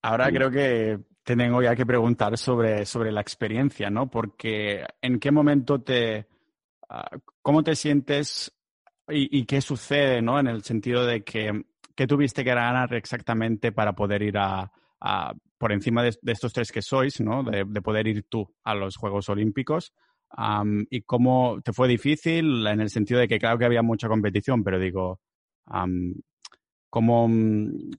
Ahora 0.05 0.31
creo 0.31 0.51
que 0.51 0.99
te 1.23 1.35
tengo 1.35 1.63
ya 1.63 1.75
que 1.75 1.83
preguntar 1.83 2.37
sobre, 2.37 2.85
sobre 2.85 3.11
la 3.11 3.21
experiencia, 3.21 3.89
¿no? 3.89 4.07
Porque 4.07 4.85
en 5.01 5.19
qué 5.19 5.31
momento 5.31 5.81
te, 5.81 6.27
uh, 6.91 7.17
cómo 7.41 7.63
te 7.63 7.75
sientes 7.75 8.55
y, 9.09 9.39
y, 9.39 9.45
qué 9.45 9.61
sucede, 9.61 10.21
¿no? 10.21 10.39
En 10.39 10.45
el 10.45 10.61
sentido 10.61 11.07
de 11.07 11.23
que 11.23 11.65
¿qué 11.95 12.05
tuviste 12.05 12.43
que 12.43 12.53
ganar 12.53 12.93
exactamente 12.93 13.71
para 13.71 13.93
poder 13.93 14.21
ir 14.21 14.37
a, 14.37 14.71
a 15.01 15.33
por 15.57 15.71
encima 15.71 16.03
de, 16.03 16.15
de, 16.21 16.31
estos 16.33 16.53
tres 16.53 16.71
que 16.71 16.83
sois, 16.83 17.19
¿no? 17.21 17.41
De, 17.41 17.63
de, 17.67 17.81
poder 17.81 18.05
ir 18.05 18.27
tú 18.29 18.47
a 18.63 18.75
los 18.75 18.97
Juegos 18.97 19.27
Olímpicos. 19.29 19.91
Um, 20.37 20.85
¿Y 20.91 21.01
cómo 21.01 21.61
te 21.63 21.73
fue 21.73 21.87
difícil? 21.87 22.67
En 22.67 22.79
el 22.79 22.91
sentido 22.91 23.19
de 23.19 23.27
que 23.27 23.39
claro 23.39 23.57
que 23.57 23.65
había 23.65 23.81
mucha 23.81 24.07
competición, 24.07 24.63
pero 24.63 24.77
digo, 24.77 25.19
um, 25.65 26.13
¿cómo, 26.95 27.29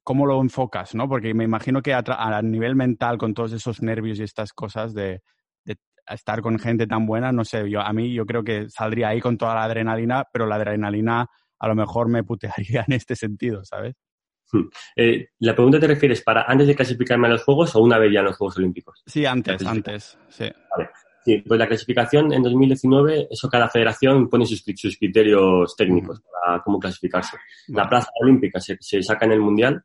¿cómo, 0.02 0.24
lo 0.24 0.40
enfocas? 0.40 0.94
¿no? 0.94 1.06
Porque 1.06 1.34
me 1.34 1.44
imagino 1.44 1.82
que 1.82 1.92
a, 1.92 2.02
a, 2.06 2.40
nivel 2.40 2.74
mental, 2.76 3.18
con 3.18 3.34
todos 3.34 3.52
esos 3.52 3.82
nervios 3.82 4.18
y 4.18 4.22
estas 4.22 4.54
cosas 4.54 4.94
de, 4.94 5.20
de, 5.66 5.76
estar 6.08 6.40
con 6.40 6.58
gente 6.58 6.86
tan 6.86 7.04
buena, 7.04 7.30
no 7.30 7.44
sé, 7.44 7.68
yo, 7.68 7.82
a 7.82 7.92
mí 7.92 8.14
yo 8.14 8.24
creo 8.24 8.42
que 8.42 8.70
saldría 8.70 9.08
ahí 9.08 9.20
con 9.20 9.36
toda 9.36 9.54
la 9.54 9.64
adrenalina, 9.64 10.24
pero 10.32 10.46
la 10.46 10.54
adrenalina 10.54 11.26
a 11.58 11.68
lo 11.68 11.74
mejor 11.74 12.08
me 12.08 12.24
putearía 12.24 12.84
en 12.88 12.94
este 12.94 13.14
sentido, 13.16 13.62
¿sabes? 13.66 13.96
Eh, 14.96 15.28
la 15.40 15.54
pregunta 15.54 15.78
te 15.78 15.88
refieres 15.88 16.22
para 16.22 16.44
antes 16.44 16.66
de 16.66 16.74
clasificarme 16.74 17.26
a 17.26 17.32
los 17.32 17.44
Juegos 17.44 17.76
o 17.76 17.80
una 17.80 17.98
vez 17.98 18.10
ya 18.14 18.20
en 18.20 18.26
los 18.26 18.36
Juegos 18.38 18.56
Olímpicos? 18.56 19.02
Sí, 19.04 19.26
antes, 19.26 19.66
antes, 19.66 20.18
sí. 20.30 20.50
Vale. 20.74 20.88
Sí, 21.26 21.38
pues 21.38 21.58
la 21.58 21.66
clasificación 21.66 22.32
en 22.32 22.40
2019, 22.40 23.26
eso 23.28 23.48
cada 23.48 23.68
federación 23.68 24.28
pone 24.28 24.46
sus, 24.46 24.62
sus 24.76 24.96
criterios 24.96 25.74
técnicos 25.74 26.22
para 26.22 26.62
cómo 26.62 26.78
clasificarse. 26.78 27.36
La 27.66 27.88
plaza 27.88 28.10
olímpica 28.22 28.60
se, 28.60 28.76
se, 28.78 29.02
saca 29.02 29.26
en 29.26 29.32
el 29.32 29.40
Mundial 29.40 29.82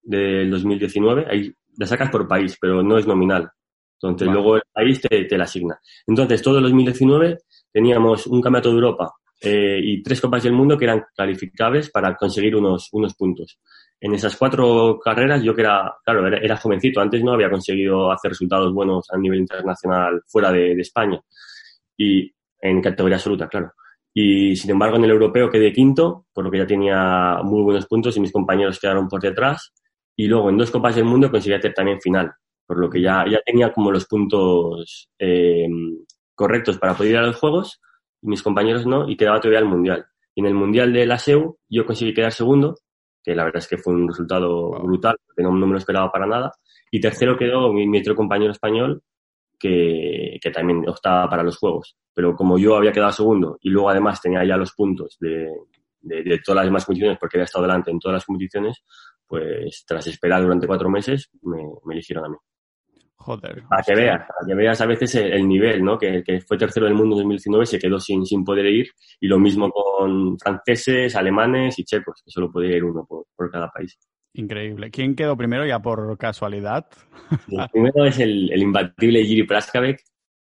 del 0.00 0.48
2019, 0.48 1.26
ahí 1.28 1.52
la 1.76 1.88
sacas 1.88 2.08
por 2.08 2.28
país, 2.28 2.56
pero 2.60 2.84
no 2.84 2.98
es 2.98 3.04
nominal. 3.08 3.50
Entonces 3.94 4.28
vale. 4.28 4.40
luego 4.40 4.56
el 4.58 4.62
país 4.72 5.00
te, 5.00 5.24
te 5.24 5.36
la 5.36 5.42
asigna. 5.42 5.76
Entonces 6.06 6.40
todo 6.40 6.58
el 6.58 6.62
2019 6.62 7.38
teníamos 7.72 8.28
un 8.28 8.40
campeonato 8.40 8.68
de 8.68 8.74
Europa 8.76 9.12
eh, 9.40 9.80
y 9.82 10.04
tres 10.04 10.20
copas 10.20 10.44
del 10.44 10.52
mundo 10.52 10.78
que 10.78 10.84
eran 10.84 11.02
calificables 11.16 11.90
para 11.90 12.14
conseguir 12.14 12.54
unos, 12.54 12.90
unos 12.92 13.16
puntos. 13.16 13.58
En 14.00 14.14
esas 14.14 14.36
cuatro 14.36 14.98
carreras, 15.02 15.42
yo 15.42 15.54
que 15.54 15.62
era, 15.62 15.94
claro, 16.04 16.26
era, 16.26 16.38
era, 16.38 16.56
jovencito, 16.56 17.00
antes 17.00 17.22
no 17.24 17.32
había 17.32 17.50
conseguido 17.50 18.12
hacer 18.12 18.30
resultados 18.30 18.72
buenos 18.72 19.06
a 19.10 19.16
nivel 19.16 19.40
internacional 19.40 20.22
fuera 20.26 20.52
de, 20.52 20.74
de, 20.74 20.82
España 20.82 21.20
y 21.96 22.30
en 22.60 22.82
categoría 22.82 23.16
absoluta, 23.16 23.48
claro. 23.48 23.72
Y 24.12 24.56
sin 24.56 24.70
embargo, 24.70 24.96
en 24.96 25.04
el 25.04 25.10
europeo 25.10 25.50
quedé 25.50 25.72
quinto, 25.72 26.26
por 26.32 26.44
lo 26.44 26.50
que 26.50 26.58
ya 26.58 26.66
tenía 26.66 27.38
muy 27.42 27.62
buenos 27.62 27.86
puntos 27.86 28.16
y 28.16 28.20
mis 28.20 28.32
compañeros 28.32 28.78
quedaron 28.78 29.08
por 29.08 29.20
detrás. 29.20 29.72
Y 30.16 30.26
luego 30.26 30.48
en 30.48 30.56
dos 30.56 30.70
copas 30.70 30.96
del 30.96 31.04
mundo 31.04 31.30
conseguí 31.30 31.54
hacer 31.54 31.74
también 31.74 32.00
final, 32.00 32.32
por 32.66 32.78
lo 32.78 32.88
que 32.88 33.02
ya, 33.02 33.26
ya 33.30 33.40
tenía 33.44 33.72
como 33.72 33.92
los 33.92 34.06
puntos 34.06 35.10
eh, 35.18 35.68
correctos 36.34 36.78
para 36.78 36.94
poder 36.94 37.12
ir 37.12 37.18
a 37.18 37.26
los 37.26 37.36
juegos 37.36 37.80
y 38.22 38.28
mis 38.28 38.42
compañeros 38.42 38.86
no, 38.86 39.08
y 39.08 39.16
quedaba 39.16 39.40
todavía 39.40 39.58
el 39.58 39.66
Mundial. 39.66 40.06
Y 40.34 40.40
en 40.40 40.46
el 40.46 40.54
Mundial 40.54 40.92
de 40.92 41.06
la 41.06 41.18
SEU 41.18 41.58
yo 41.68 41.84
conseguí 41.84 42.14
quedar 42.14 42.32
segundo, 42.32 42.76
que 43.26 43.34
la 43.34 43.42
verdad 43.42 43.58
es 43.58 43.66
que 43.66 43.76
fue 43.76 43.92
un 43.92 44.06
resultado 44.06 44.70
brutal, 44.84 45.16
porque 45.26 45.42
no, 45.42 45.50
no, 45.50 45.66
me 45.66 45.72
lo 45.72 45.78
esperaba 45.78 46.12
para 46.12 46.28
nada. 46.28 46.52
Y 46.92 47.00
tercero 47.00 47.36
quedó 47.36 47.72
mi, 47.72 47.84
mi 47.88 47.98
otro 47.98 48.14
compañero 48.14 48.52
español, 48.52 49.02
que, 49.58 50.38
que, 50.40 50.50
también 50.52 50.88
optaba 50.88 51.28
para 51.28 51.42
los 51.42 51.58
Juegos. 51.58 51.96
Pero 52.14 52.36
como 52.36 52.56
yo 52.56 52.76
había 52.76 52.92
quedado 52.92 53.10
segundo 53.10 53.58
y 53.60 53.70
luego 53.70 53.90
además 53.90 54.20
tenía 54.20 54.44
ya 54.44 54.56
los 54.56 54.72
puntos 54.74 55.16
de, 55.18 55.50
de, 56.02 56.22
de 56.22 56.38
todas 56.38 56.58
las 56.58 56.66
demás 56.66 56.84
competiciones, 56.84 57.18
porque 57.18 57.36
había 57.36 57.46
estado 57.46 57.66
delante 57.66 57.90
en 57.90 57.98
todas 57.98 58.14
las 58.14 58.24
competiciones, 58.24 58.84
pues 59.26 59.84
tras 59.84 60.06
esperar 60.06 60.42
durante 60.42 60.68
cuatro 60.68 60.88
meses 60.88 61.28
me, 61.42 61.64
me 61.84 61.94
eligieron 61.94 62.26
a 62.26 62.28
mí. 62.28 62.36
Joder. 63.18 63.64
Para 63.68 63.82
que 63.82 63.94
veas, 63.94 64.18
para 64.18 64.46
que 64.46 64.54
veas 64.54 64.80
a 64.80 64.86
veces 64.86 65.14
el, 65.16 65.32
el 65.32 65.48
nivel, 65.48 65.82
¿no? 65.82 65.98
Que, 65.98 66.22
que, 66.22 66.40
fue 66.42 66.58
tercero 66.58 66.86
del 66.86 66.94
mundo 66.94 67.16
en 67.16 67.22
2019 67.22 67.66
se 67.66 67.78
quedó 67.78 67.98
sin, 67.98 68.24
sin 68.24 68.44
poder 68.44 68.66
ir. 68.66 68.88
Y 69.20 69.26
lo 69.26 69.38
mismo 69.38 69.70
con 69.70 70.38
franceses, 70.38 71.16
alemanes 71.16 71.78
y 71.78 71.84
checos, 71.84 72.22
que 72.24 72.30
solo 72.30 72.50
podía 72.50 72.76
ir 72.76 72.84
uno 72.84 73.04
por, 73.08 73.26
por 73.34 73.50
cada 73.50 73.68
país. 73.68 73.98
Increíble. 74.34 74.90
¿Quién 74.90 75.16
quedó 75.16 75.36
primero 75.36 75.66
ya 75.66 75.80
por 75.80 76.16
casualidad? 76.18 76.86
El 77.48 77.68
primero 77.72 78.04
es 78.04 78.18
el, 78.20 78.52
el 78.52 78.62
imbatible 78.62 79.24
Jiri 79.24 79.44
Praskavec, 79.44 79.98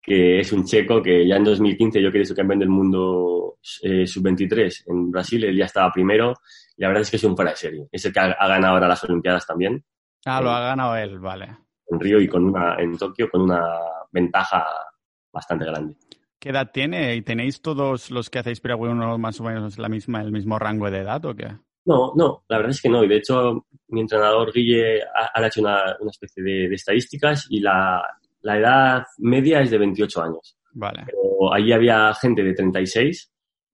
que 0.01 0.39
es 0.39 0.51
un 0.51 0.65
checo 0.65 1.01
que 1.01 1.25
ya 1.25 1.37
en 1.37 1.45
2015 1.45 2.01
yo 2.01 2.11
quería 2.11 2.25
ser 2.25 2.35
campeón 2.35 2.59
del 2.59 2.69
mundo 2.69 3.57
eh, 3.81 4.05
sub-23 4.05 4.83
en 4.87 5.09
Brasil, 5.09 5.43
él 5.45 5.57
ya 5.57 5.65
estaba 5.65 5.91
primero. 5.91 6.33
Y 6.75 6.81
la 6.81 6.89
verdad 6.89 7.01
es 7.01 7.09
que 7.09 7.17
es 7.17 7.23
un 7.23 7.33
de 7.33 7.55
serie. 7.55 7.87
Es 7.91 8.05
el 8.05 8.13
que 8.13 8.19
ha, 8.19 8.35
ha 8.37 8.47
ganado 8.47 8.75
ahora 8.75 8.89
las 8.89 9.03
Olimpiadas 9.05 9.47
también. 9.47 9.83
Ah, 10.25 10.41
lo 10.41 10.51
ha 10.51 10.59
ganado 10.59 10.95
él, 10.97 11.17
vale 11.19 11.66
en 11.89 11.99
Río 11.99 12.19
y 12.19 12.27
con 12.27 12.45
una, 12.45 12.75
en 12.75 12.97
Tokio 12.97 13.29
con 13.29 13.41
una 13.41 13.63
ventaja 14.11 14.65
bastante 15.31 15.65
grande. 15.65 15.95
¿Qué 16.39 16.49
edad 16.49 16.71
tiene? 16.71 17.15
¿Y 17.15 17.21
tenéis 17.21 17.61
todos 17.61 18.11
los 18.11 18.29
que 18.29 18.39
hacéis 18.39 18.61
uno 18.63 19.17
más 19.17 19.39
o 19.39 19.43
menos 19.43 19.77
la 19.79 19.89
misma, 19.89 20.21
el 20.21 20.31
mismo 20.31 20.59
rango 20.59 20.89
de 20.91 20.99
edad 20.99 21.23
o 21.25 21.35
qué? 21.35 21.47
No, 21.85 22.13
no, 22.15 22.43
la 22.49 22.57
verdad 22.57 22.71
es 22.71 22.81
que 22.81 22.89
no. 22.89 23.03
Y 23.03 23.07
de 23.07 23.17
hecho, 23.17 23.65
mi 23.87 24.01
entrenador 24.01 24.51
Guille 24.51 25.01
ha, 25.03 25.31
ha 25.33 25.47
hecho 25.47 25.61
una, 25.61 25.95
una 25.99 26.11
especie 26.11 26.43
de, 26.43 26.67
de, 26.67 26.75
estadísticas 26.75 27.47
y 27.49 27.61
la, 27.61 28.03
la, 28.41 28.57
edad 28.57 29.05
media 29.19 29.61
es 29.61 29.71
de 29.71 29.77
28 29.77 30.21
años. 30.21 30.57
Vale. 30.73 31.03
Pero 31.05 31.53
allí 31.53 31.71
había 31.71 32.13
gente 32.13 32.43
de 32.43 32.53
36 32.53 33.31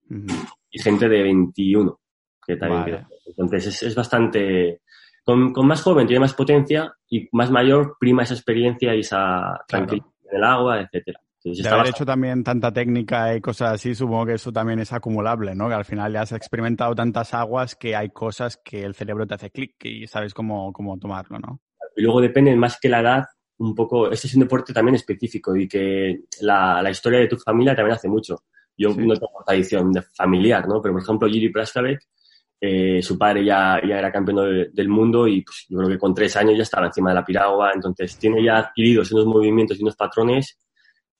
uh 0.09 0.13
-huh. 0.13 0.53
y 0.69 0.79
gente 0.79 1.09
de 1.09 1.23
21. 1.23 1.99
Que 2.45 2.55
también 2.55 2.81
vale. 2.81 3.07
Entonces 3.25 3.67
es, 3.67 3.83
es 3.83 3.95
bastante, 3.95 4.81
con, 5.23 5.53
con, 5.53 5.67
más 5.67 5.81
joven 5.81 6.07
tiene 6.07 6.19
más 6.19 6.33
potencia 6.33 6.93
y 7.09 7.29
más 7.31 7.49
mayor 7.51 7.97
prima 7.99 8.23
esa 8.23 8.33
experiencia 8.33 8.95
y 8.95 8.99
esa 8.99 9.63
tranquilidad 9.67 10.05
claro. 10.05 10.29
en 10.31 10.37
el 10.37 10.43
agua, 10.43 10.81
etcétera. 10.81 11.19
Entonces, 11.43 11.63
de 11.63 11.69
haber 11.69 11.79
bastante... 11.79 11.97
hecho 11.97 12.05
también 12.05 12.43
tanta 12.43 12.71
técnica 12.71 13.35
y 13.35 13.41
cosas 13.41 13.73
así, 13.73 13.93
supongo 13.93 14.27
que 14.27 14.33
eso 14.33 14.51
también 14.51 14.79
es 14.79 14.93
acumulable, 14.93 15.55
¿no? 15.55 15.67
Que 15.67 15.73
al 15.73 15.85
final 15.85 16.13
ya 16.13 16.21
has 16.21 16.31
experimentado 16.31 16.95
tantas 16.95 17.33
aguas 17.33 17.75
que 17.75 17.95
hay 17.95 18.09
cosas 18.09 18.57
que 18.63 18.83
el 18.83 18.95
cerebro 18.95 19.27
te 19.27 19.33
hace 19.33 19.51
clic 19.51 19.75
y 19.83 20.07
sabes 20.07 20.33
cómo, 20.33 20.71
cómo 20.71 20.97
tomarlo, 20.97 21.39
¿no? 21.39 21.59
Y 21.95 22.01
luego 22.01 22.21
depende 22.21 22.55
más 22.55 22.79
que 22.79 22.89
la 22.89 23.01
edad, 23.01 23.25
un 23.57 23.75
poco, 23.75 24.09
este 24.09 24.27
es 24.27 24.35
un 24.35 24.41
deporte 24.41 24.73
también 24.73 24.95
específico 24.95 25.55
y 25.55 25.67
que 25.67 26.21
la, 26.41 26.81
la 26.81 26.89
historia 26.89 27.19
de 27.19 27.27
tu 27.27 27.37
familia 27.37 27.75
también 27.75 27.95
hace 27.95 28.07
mucho. 28.07 28.43
Yo 28.77 28.91
sí. 28.91 29.05
no 29.05 29.13
tengo 29.13 29.43
tradición 29.45 29.93
familiar, 30.15 30.67
¿no? 30.67 30.81
Pero, 30.81 30.93
por 30.93 31.03
ejemplo, 31.03 31.27
Yuri 31.27 31.49
Praskavec, 31.49 31.99
eh, 32.65 33.01
su 33.01 33.17
padre 33.17 33.43
ya, 33.43 33.81
ya 33.85 33.99
era 33.99 34.09
campeón 34.09 34.37
de, 34.37 34.69
del 34.71 34.87
mundo 34.87 35.27
y 35.27 35.41
pues, 35.41 35.65
yo 35.67 35.79
creo 35.79 35.89
que 35.89 35.97
con 35.97 36.13
tres 36.13 36.33
años 36.37 36.55
ya 36.55 36.63
estaba 36.63 36.85
encima 36.85 37.09
de 37.09 37.15
la 37.15 37.25
piragua, 37.25 37.73
entonces 37.75 38.17
tiene 38.17 38.41
ya 38.41 38.57
adquiridos 38.57 39.11
unos 39.11 39.25
movimientos 39.25 39.77
y 39.77 39.81
unos 39.81 39.97
patrones 39.97 40.57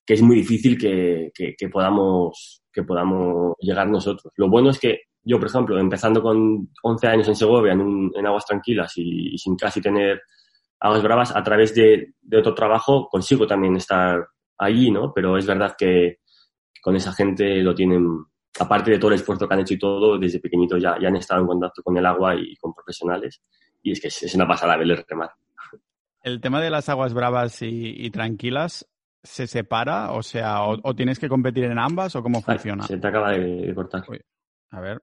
que 0.06 0.14
es 0.14 0.22
muy 0.22 0.38
difícil 0.38 0.78
que, 0.78 1.34
que, 1.36 1.68
podamos, 1.68 2.64
que 2.72 2.84
podamos 2.84 3.56
llegar 3.60 3.90
nosotros. 3.90 4.32
Lo 4.38 4.48
bueno 4.48 4.70
es 4.70 4.80
que 4.80 5.02
yo, 5.22 5.38
por 5.38 5.50
ejemplo, 5.50 5.78
empezando 5.78 6.22
con 6.22 6.70
11 6.82 7.08
años 7.08 7.28
en 7.28 7.36
Segovia, 7.36 7.74
en 7.74 8.26
aguas 8.26 8.46
tranquilas 8.46 8.94
y, 8.96 9.34
y, 9.34 9.38
sin 9.38 9.58
casi 9.58 9.82
tener 9.82 10.22
aguas 10.80 11.04
bravas, 11.04 11.36
a 11.36 11.44
través 11.44 11.76
de, 11.76 12.14
de 12.22 12.38
otro 12.38 12.54
trabajo 12.54 13.10
consigo 13.10 13.46
también 13.46 13.76
estar 13.76 14.26
allí, 14.58 14.92
¿no? 14.92 15.14
Pero 15.14 15.38
es 15.38 15.46
verdad 15.46 15.76
que 15.78 16.20
con 16.82 16.96
esa 16.96 17.12
gente 17.12 17.58
lo 17.62 17.76
tienen 17.76 18.08
aparte 18.60 18.92
de 18.92 19.00
todo 19.00 19.12
el 19.12 19.16
esfuerzo 19.16 19.48
que 19.48 19.54
han 19.54 19.62
hecho 19.62 19.74
y 19.74 19.80
todo, 19.80 20.18
desde 20.18 20.40
pequeñito 20.40 20.78
ya, 20.78 20.98
ya 21.00 21.08
han 21.08 21.16
estado 21.16 21.42
en 21.42 21.48
contacto 21.48 21.82
con 21.84 21.98
el 21.98 22.06
agua 22.06 22.36
y 22.36 22.56
con 22.58 22.74
profesionales. 22.74 23.42
Y 23.82 23.92
es 23.92 24.00
que 24.00 24.08
es 24.08 24.36
una 24.36 24.48
pasada 24.48 24.78
verles 24.78 25.04
remar. 25.08 25.32
El 26.24 26.40
tema 26.40 26.62
de 26.62 26.70
las 26.70 26.88
aguas 26.88 27.14
bravas 27.14 27.62
y, 27.62 27.96
y 27.98 28.10
tranquilas, 28.10 28.88
¿se 29.24 29.46
separa? 29.46 30.14
O 30.14 30.24
sea, 30.24 30.64
o, 30.64 30.78
o, 30.82 30.96
tienes 30.96 31.20
que 31.20 31.28
competir 31.28 31.66
en 31.66 31.78
ambas 31.78 32.16
o 32.16 32.24
cómo 32.24 32.42
funciona? 32.42 32.84
Se 32.84 32.98
te 32.98 33.08
acaba 33.08 33.32
de, 33.32 33.74
cortar. 33.76 34.04
Uy, 34.08 34.22
a 34.72 34.80
ver. 34.80 35.02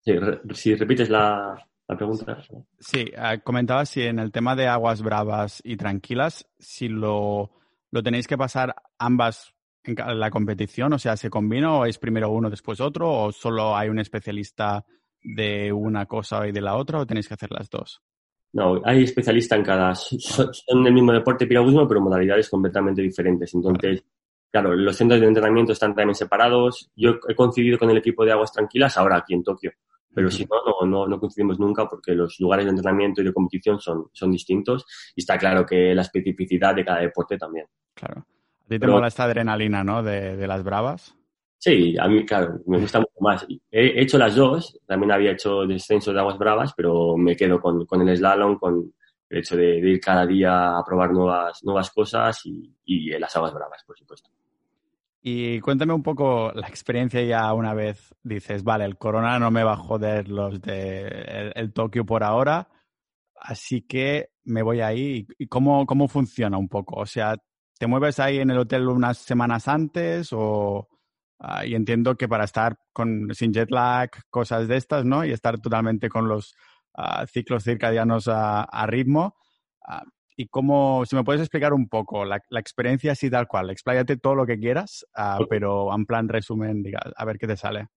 Sí, 0.00 0.18
re, 0.18 0.40
si 0.54 0.74
repites 0.74 1.10
la, 1.10 1.54
la 1.86 1.96
pregunta. 1.96 2.38
Sí, 2.78 3.10
ah, 3.16 3.38
comentaba 3.38 3.84
si 3.84 4.02
en 4.02 4.18
el 4.18 4.32
tema 4.32 4.56
de 4.56 4.66
aguas 4.66 5.02
bravas 5.02 5.60
y 5.64 5.76
tranquilas, 5.76 6.46
si 6.58 6.88
lo, 6.88 7.50
lo 7.90 8.02
tenéis 8.02 8.26
que 8.26 8.38
pasar 8.38 8.74
ambas 8.98 9.53
en 9.84 10.20
la 10.20 10.30
competición, 10.30 10.92
o 10.92 10.98
sea, 10.98 11.16
¿se 11.16 11.30
combina 11.30 11.72
o 11.74 11.86
es 11.86 11.98
primero 11.98 12.30
uno, 12.30 12.50
después 12.50 12.80
otro, 12.80 13.10
o 13.10 13.32
solo 13.32 13.76
hay 13.76 13.88
un 13.88 13.98
especialista 13.98 14.84
de 15.22 15.72
una 15.72 16.06
cosa 16.06 16.46
y 16.46 16.52
de 16.52 16.60
la 16.60 16.76
otra, 16.76 17.00
o 17.00 17.06
tenéis 17.06 17.28
que 17.28 17.34
hacer 17.34 17.50
las 17.52 17.68
dos? 17.70 18.02
No, 18.54 18.80
hay 18.84 19.02
especialistas 19.02 19.58
en 19.58 19.64
cada. 19.64 19.94
Son, 19.94 20.86
el 20.86 20.92
mismo 20.92 21.12
deporte 21.12 21.46
piragüismo, 21.46 21.88
pero 21.88 22.00
modalidades 22.00 22.48
completamente 22.48 23.02
diferentes. 23.02 23.52
Entonces, 23.52 24.04
claro, 24.50 24.74
los 24.76 24.96
centros 24.96 25.20
de 25.20 25.26
entrenamiento 25.26 25.72
están 25.72 25.94
también 25.94 26.14
separados. 26.14 26.88
Yo 26.94 27.18
he 27.28 27.34
coincidido 27.34 27.78
con 27.78 27.90
el 27.90 27.96
equipo 27.96 28.24
de 28.24 28.30
Aguas 28.30 28.52
Tranquilas 28.52 28.96
ahora 28.96 29.16
aquí 29.16 29.34
en 29.34 29.42
Tokio. 29.42 29.72
Pero 30.14 30.30
si 30.30 30.46
no, 30.46 30.86
no, 30.86 31.08
no, 31.08 31.18
coincidimos 31.18 31.58
nunca 31.58 31.88
porque 31.88 32.14
los 32.14 32.38
lugares 32.38 32.66
de 32.66 32.70
entrenamiento 32.70 33.20
y 33.20 33.24
de 33.24 33.32
competición 33.32 33.80
son, 33.80 34.06
son 34.12 34.30
distintos 34.30 34.86
y 35.16 35.22
está 35.22 35.36
claro 35.36 35.66
que 35.66 35.92
la 35.92 36.02
especificidad 36.02 36.76
de 36.76 36.84
cada 36.84 37.00
deporte 37.00 37.36
también. 37.36 37.66
Claro. 37.94 38.24
A 38.64 38.68
ti 38.68 38.78
te 38.78 38.86
mola 38.86 39.08
esta 39.08 39.24
adrenalina, 39.24 39.84
¿no? 39.84 40.02
De, 40.02 40.36
de 40.36 40.46
las 40.46 40.62
bravas. 40.64 41.14
Sí, 41.58 41.96
a 41.98 42.08
mí, 42.08 42.26
claro, 42.26 42.60
me 42.66 42.78
gusta 42.78 42.98
mucho 42.98 43.20
más. 43.20 43.46
He 43.70 44.02
hecho 44.02 44.18
las 44.18 44.36
dos, 44.36 44.78
también 44.86 45.12
había 45.12 45.32
hecho 45.32 45.66
descenso 45.66 46.12
de 46.12 46.20
aguas 46.20 46.36
bravas, 46.36 46.74
pero 46.76 47.16
me 47.16 47.36
quedo 47.36 47.60
con, 47.60 47.86
con 47.86 48.06
el 48.06 48.16
slalom, 48.16 48.58
con 48.58 48.92
el 49.30 49.38
hecho 49.38 49.56
de, 49.56 49.78
ir 49.78 50.00
cada 50.00 50.26
día 50.26 50.76
a 50.76 50.84
probar 50.84 51.12
nuevas, 51.12 51.64
nuevas 51.64 51.90
cosas 51.90 52.40
y, 52.44 52.70
y 52.84 53.18
las 53.18 53.34
aguas 53.36 53.54
bravas, 53.54 53.82
por 53.86 53.96
supuesto. 53.96 54.30
Y 55.22 55.58
cuéntame 55.60 55.94
un 55.94 56.02
poco 56.02 56.52
la 56.54 56.68
experiencia 56.68 57.22
ya 57.22 57.50
una 57.54 57.72
vez 57.72 58.14
dices, 58.22 58.62
vale, 58.62 58.84
el 58.84 58.98
corona 58.98 59.38
no 59.38 59.50
me 59.50 59.64
va 59.64 59.72
a 59.72 59.78
joder 59.78 60.28
los 60.28 60.60
de 60.60 61.50
el, 61.54 61.72
Tokio 61.72 62.04
por 62.04 62.22
ahora, 62.22 62.68
así 63.40 63.80
que 63.80 64.32
me 64.44 64.60
voy 64.60 64.82
ahí. 64.82 65.26
¿Y 65.38 65.46
cómo, 65.46 65.86
cómo 65.86 66.08
funciona 66.08 66.58
un 66.58 66.68
poco? 66.68 67.00
O 67.00 67.06
sea, 67.06 67.36
¿te 67.84 67.88
mueves 67.88 68.18
ahí 68.18 68.38
en 68.38 68.48
el 68.48 68.56
hotel 68.56 68.88
unas 68.88 69.18
semanas 69.18 69.68
antes 69.68 70.30
o...? 70.32 70.88
Ah, 71.38 71.66
y 71.66 71.74
entiendo 71.74 72.16
que 72.16 72.26
para 72.26 72.44
estar 72.44 72.78
con, 72.94 73.28
sin 73.34 73.52
jet 73.52 73.70
lag, 73.70 74.08
cosas 74.30 74.68
de 74.68 74.78
estas, 74.78 75.04
¿no? 75.04 75.22
Y 75.22 75.32
estar 75.32 75.60
totalmente 75.60 76.08
con 76.08 76.26
los 76.26 76.54
ah, 76.94 77.26
ciclos 77.26 77.62
circadianos 77.62 78.26
a, 78.26 78.86
ritmo. 78.86 79.36
Ah, 79.86 80.02
y 80.34 80.46
cómo, 80.46 81.04
si 81.04 81.14
me 81.14 81.24
puedes 81.24 81.42
explicar 81.42 81.74
un 81.74 81.86
poco 81.90 82.24
la, 82.24 82.40
experiencia 82.52 83.12
así 83.12 83.28
tal 83.28 83.46
cual, 83.46 83.68
expláyate 83.68 84.16
todo 84.16 84.34
lo 84.34 84.46
que 84.46 84.58
quieras, 84.58 85.04
pero 85.50 85.94
en 85.94 86.06
plan 86.06 86.26
resumen, 86.26 86.82
diga, 86.82 87.00
a 87.14 87.24
ver 87.26 87.36
qué 87.36 87.46
te 87.46 87.58
sale. 87.58 87.88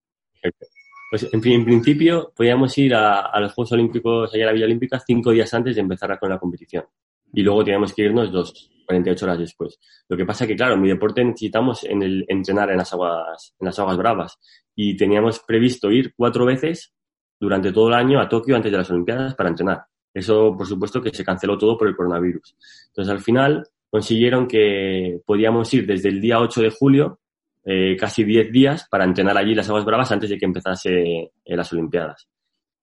Pues 1.10 1.30
en, 1.32 1.48
en 1.48 1.64
principio 1.64 2.34
podíamos 2.36 2.78
ir 2.78 2.94
a, 2.94 3.40
los 3.40 3.54
Juegos 3.54 3.72
Olímpicos, 3.72 4.34
allá 4.34 4.44
a 4.44 4.48
la 4.48 4.54
Villa 4.54 4.66
Olímpica, 4.66 5.00
cinco 5.00 5.32
días 5.32 5.54
antes 5.54 5.76
de 5.76 5.82
empezar 5.82 6.20
con 6.20 6.30
la 6.30 6.40
competición. 6.40 6.84
Y 7.32 7.42
luego 7.42 7.64
teníamos 7.64 7.94
que 7.94 8.02
irnos 8.02 8.34
dos, 8.34 8.70
48 8.88 9.26
horas 9.26 9.40
después. 9.40 9.80
Lo 10.08 10.18
que 10.18 10.26
pasa 10.26 10.46
es 10.46 10.48
que, 10.48 10.56
claro, 10.56 10.76
en 10.76 10.82
mi 10.82 10.88
deporte 10.88 11.24
necesitamos 11.24 11.86
entrenar 11.88 12.72
en 12.72 12.78
las 12.78 12.94
aguas, 12.94 13.54
en 13.60 13.66
las 13.66 13.78
aguas 13.78 13.98
bravas. 13.98 14.40
Y 14.76 14.96
teníamos 14.96 15.40
previsto 15.40 15.92
ir 15.92 16.14
cuatro 16.16 16.46
veces 16.46 16.94
durante 17.40 17.72
todo 17.72 17.90
el 17.90 17.96
año 17.96 18.20
a 18.20 18.30
Tokio 18.30 18.56
antes 18.56 18.72
de 18.72 18.78
las 18.78 18.90
Olimpiadas 18.90 19.36
para 19.36 19.50
entrenar. 19.50 19.84
Eso, 20.14 20.56
por 20.58 20.66
supuesto, 20.66 21.02
que 21.02 21.12
se 21.12 21.24
canceló 21.24 21.58
todo 21.58 21.78
por 21.78 21.88
el 21.88 21.96
coronavirus. 21.96 22.56
Entonces, 22.88 23.12
al 23.12 23.20
final, 23.20 23.68
consiguieron 23.90 24.48
que 24.48 25.20
podíamos 25.26 25.72
ir 25.74 25.86
desde 25.86 26.10
el 26.10 26.22
día 26.22 26.40
8 26.40 26.62
de 26.62 26.70
julio, 26.72 27.20
eh, 27.66 27.96
casi 28.00 28.24
10 28.24 28.52
días, 28.52 28.88
para 28.90 29.04
entrenar 29.04 29.38
allí 29.38 29.54
las 29.54 29.70
aguas 29.70 29.86
bravas 29.86 30.12
antes 30.12 30.30
de 30.30 30.38
que 30.38 30.46
empezase 30.46 31.32
eh, 31.44 31.56
las 31.56 31.72
Olimpiadas. 31.74 32.28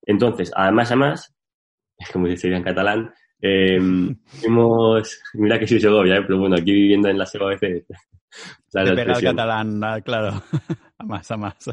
Entonces, 0.03 0.53
además, 0.55 0.89
además, 0.91 1.35
como 2.13 2.27
diría 2.27 2.57
en 2.57 2.63
catalán, 2.63 3.15
eh, 3.47 3.79
mira 5.35 5.59
que 5.59 5.67
soy 5.67 5.79
segovia, 5.79 6.17
¿eh? 6.17 6.23
pero 6.23 6.39
bueno, 6.39 6.57
aquí 6.57 6.73
viviendo 6.73 7.09
en 7.09 7.19
la 7.19 7.27
Sego 7.27 7.47
a 7.47 7.51
veces... 7.51 7.85
Te 8.73 8.93
pega 8.95 9.13
el 9.13 9.23
catalán, 9.23 9.85
ah, 9.85 10.01
claro, 10.01 10.43
a 10.99 11.05
más, 11.05 11.31
a 11.31 11.37
más. 11.37 11.71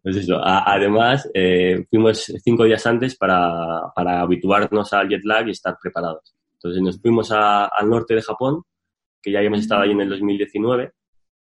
Pues 0.00 0.16
eso, 0.16 0.38
además 0.40 1.28
eh, 1.34 1.84
fuimos 1.90 2.32
cinco 2.44 2.62
días 2.62 2.86
antes 2.86 3.16
para, 3.16 3.90
para, 3.96 4.20
habituarnos 4.20 4.92
al 4.92 5.08
jet 5.08 5.24
lag 5.24 5.48
y 5.48 5.50
estar 5.50 5.76
preparados. 5.82 6.36
Entonces 6.52 6.80
nos 6.80 7.00
fuimos 7.00 7.32
al 7.32 7.88
norte 7.90 8.14
de 8.14 8.22
Japón, 8.22 8.62
que 9.20 9.32
ya 9.32 9.38
habíamos 9.38 9.58
estado 9.58 9.82
ahí 9.82 9.90
en 9.90 10.02
el 10.02 10.10
2019, 10.10 10.92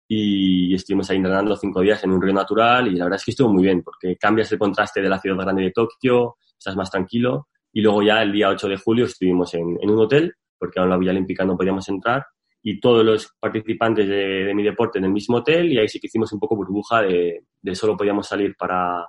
y 0.08 0.74
estuvimos 0.74 1.08
ahí 1.12 1.18
entrenando 1.18 1.56
cinco 1.56 1.82
días 1.82 2.04
en 2.04 2.12
un 2.12 2.22
río 2.22 2.34
natural 2.34 2.88
y 2.88 2.96
la 2.96 3.06
verdad 3.06 3.18
es 3.18 3.26
que 3.26 3.32
estuvo 3.32 3.54
muy 3.54 3.64
bien 3.64 3.84
porque 3.84 4.18
cambias 4.18 4.52
el 4.52 4.58
contraste 4.58 5.02
de 5.02 5.10
la 5.10 5.20
ciudad 5.20 5.38
grande 5.38 5.64
de 5.64 5.72
Tokio, 5.72 6.38
estás 6.58 6.76
más 6.76 6.90
tranquilo 6.90 7.50
y 7.74 7.82
luego 7.82 8.04
ya 8.04 8.22
el 8.22 8.32
día 8.32 8.50
8 8.50 8.68
de 8.70 8.78
julio 8.78 9.06
estuvimos 9.06 9.54
en, 9.56 9.66
un 9.66 10.00
hotel, 10.00 10.34
porque 10.58 10.80
a 10.80 10.86
la 10.86 10.98
Villa 10.98 11.12
Olímpica 11.12 11.44
no 11.44 11.58
podíamos 11.58 11.90
entrar, 11.90 12.24
y 12.62 12.80
todos 12.80 13.04
los 13.04 13.34
participantes 13.40 14.08
de, 14.08 14.54
mi 14.54 14.64
deporte 14.64 15.00
en 15.00 15.06
el 15.06 15.12
mismo 15.12 15.38
hotel, 15.38 15.72
y 15.72 15.80
ahí 15.80 15.90
sí 15.90 16.00
que 16.00 16.08
hicimos 16.08 16.32
un 16.32 16.40
poco 16.40 16.56
burbuja 16.56 17.02
de, 17.02 17.44
solo 17.74 17.98
podíamos 17.98 18.28
salir 18.28 18.56
para, 18.56 19.06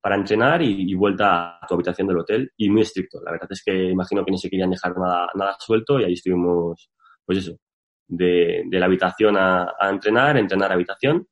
para 0.00 0.16
entrenar 0.16 0.62
y, 0.62 0.94
vuelta 0.94 1.58
a 1.58 1.66
tu 1.68 1.74
habitación 1.74 2.08
del 2.08 2.18
hotel, 2.18 2.50
y 2.56 2.70
muy 2.70 2.80
estricto. 2.80 3.20
La 3.22 3.32
verdad 3.32 3.48
es 3.50 3.62
que 3.62 3.90
imagino 3.90 4.24
que 4.24 4.30
no 4.32 4.38
se 4.38 4.48
querían 4.48 4.70
dejar 4.70 4.96
nada, 4.96 5.28
nada 5.34 5.56
suelto, 5.60 6.00
y 6.00 6.04
ahí 6.04 6.14
estuvimos, 6.14 6.90
pues 7.24 7.38
eso, 7.38 7.58
de, 8.08 8.64
la 8.70 8.86
habitación 8.86 9.36
a, 9.36 9.74
entrenar, 9.90 10.38
entrenar 10.38 10.70
a 10.70 10.74
habitación, 10.74 11.26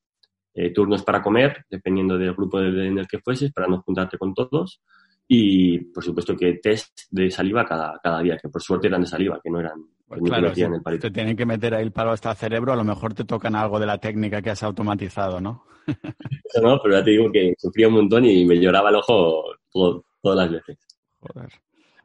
eh, 0.53 0.70
turnos 0.73 1.03
para 1.03 1.23
comer, 1.23 1.64
dependiendo 1.70 2.18
del 2.18 2.35
grupo 2.35 2.61
en 2.61 2.99
el 2.99 3.09
que 3.09 3.20
fueses, 3.20 3.53
para 3.53 3.68
no 3.68 3.81
juntarte 3.81 4.18
con 4.18 4.35
todos, 4.35 4.83
y 5.26 5.78
por 5.78 6.04
supuesto 6.04 6.37
que 6.37 6.54
test 6.54 7.00
de 7.10 7.30
saliva 7.30 7.64
cada, 7.64 7.98
cada 8.02 8.20
día, 8.20 8.37
que 8.37 8.48
por 8.48 8.62
suerte 8.62 8.88
eran 8.88 9.00
de 9.00 9.06
saliva, 9.06 9.40
que 9.42 9.50
no 9.50 9.60
eran 9.60 9.84
pues 10.06 10.20
claro, 10.22 10.54
si 10.54 10.98
te 10.98 11.10
tienen 11.10 11.37
que 11.37 11.46
meter 11.46 11.74
ahí 11.74 11.82
el 11.82 11.92
palo 11.92 12.12
hasta 12.12 12.30
el 12.30 12.37
cerebro, 12.37 12.72
a 12.72 12.76
lo 12.76 12.84
mejor 12.84 13.14
te 13.14 13.24
tocan 13.24 13.56
algo 13.56 13.80
de 13.80 13.87
la 13.87 13.98
técnica 13.98 14.42
que 14.42 14.50
has 14.50 14.62
automatizado, 14.62 15.40
¿no? 15.40 15.64
Eso 16.44 16.62
no, 16.62 16.78
pero 16.82 16.98
ya 16.98 17.04
te 17.04 17.10
digo 17.10 17.32
que 17.32 17.54
sufría 17.58 17.88
un 17.88 17.94
montón 17.94 18.24
y 18.24 18.44
me 18.44 18.60
lloraba 18.60 18.90
el 18.90 18.96
ojo 18.96 19.44
todas 19.72 20.37
las 20.37 20.50
veces. 20.50 20.78
Joder. 21.20 21.48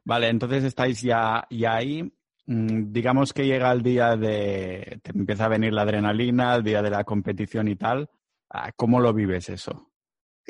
Vale, 0.04 0.28
entonces 0.28 0.64
estáis 0.64 1.02
ya, 1.02 1.46
ya 1.50 1.76
ahí. 1.76 2.02
Mm, 2.46 2.90
digamos 2.90 3.32
que 3.32 3.46
llega 3.46 3.70
el 3.70 3.82
día 3.82 4.16
de. 4.16 4.98
Te 5.02 5.12
empieza 5.16 5.44
a 5.44 5.48
venir 5.48 5.72
la 5.72 5.82
adrenalina, 5.82 6.56
el 6.56 6.64
día 6.64 6.82
de 6.82 6.90
la 6.90 7.04
competición 7.04 7.68
y 7.68 7.76
tal. 7.76 8.08
Ah, 8.48 8.72
¿Cómo 8.74 8.98
lo 8.98 9.12
vives 9.12 9.50
eso? 9.50 9.89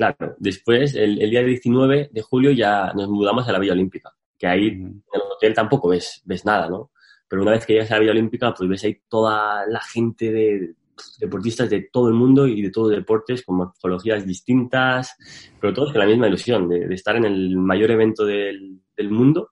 Claro, 0.01 0.35
después, 0.39 0.95
el, 0.95 1.29
día 1.29 1.43
19 1.43 2.09
de 2.11 2.21
julio 2.23 2.49
ya 2.49 2.91
nos 2.95 3.07
mudamos 3.07 3.47
a 3.47 3.51
la 3.51 3.59
Villa 3.59 3.73
Olímpica, 3.73 4.11
que 4.35 4.47
ahí 4.47 4.69
en 4.69 5.03
el 5.13 5.21
hotel 5.31 5.53
tampoco 5.53 5.89
ves, 5.89 6.23
ves 6.25 6.43
nada, 6.43 6.67
¿no? 6.67 6.89
Pero 7.27 7.43
una 7.43 7.51
vez 7.51 7.67
que 7.67 7.73
llegas 7.73 7.91
a 7.91 7.93
la 7.93 7.99
Villa 7.99 8.13
Olímpica, 8.13 8.51
pues 8.51 8.67
ves 8.67 8.83
ahí 8.83 8.99
toda 9.07 9.63
la 9.67 9.79
gente 9.79 10.31
de 10.31 10.73
deportistas 11.19 11.69
de 11.69 11.87
todo 11.91 12.07
el 12.07 12.15
mundo 12.15 12.47
y 12.47 12.63
de 12.63 12.71
todos 12.71 12.89
deportes 12.89 13.45
con 13.45 13.57
morfologías 13.57 14.25
distintas, 14.25 15.15
pero 15.59 15.71
todos 15.71 15.91
con 15.91 15.99
la 15.99 16.07
misma 16.07 16.27
ilusión 16.27 16.67
de, 16.67 16.91
estar 16.95 17.15
en 17.17 17.25
el 17.25 17.55
mayor 17.57 17.91
evento 17.91 18.25
del, 18.25 18.81
mundo 19.11 19.51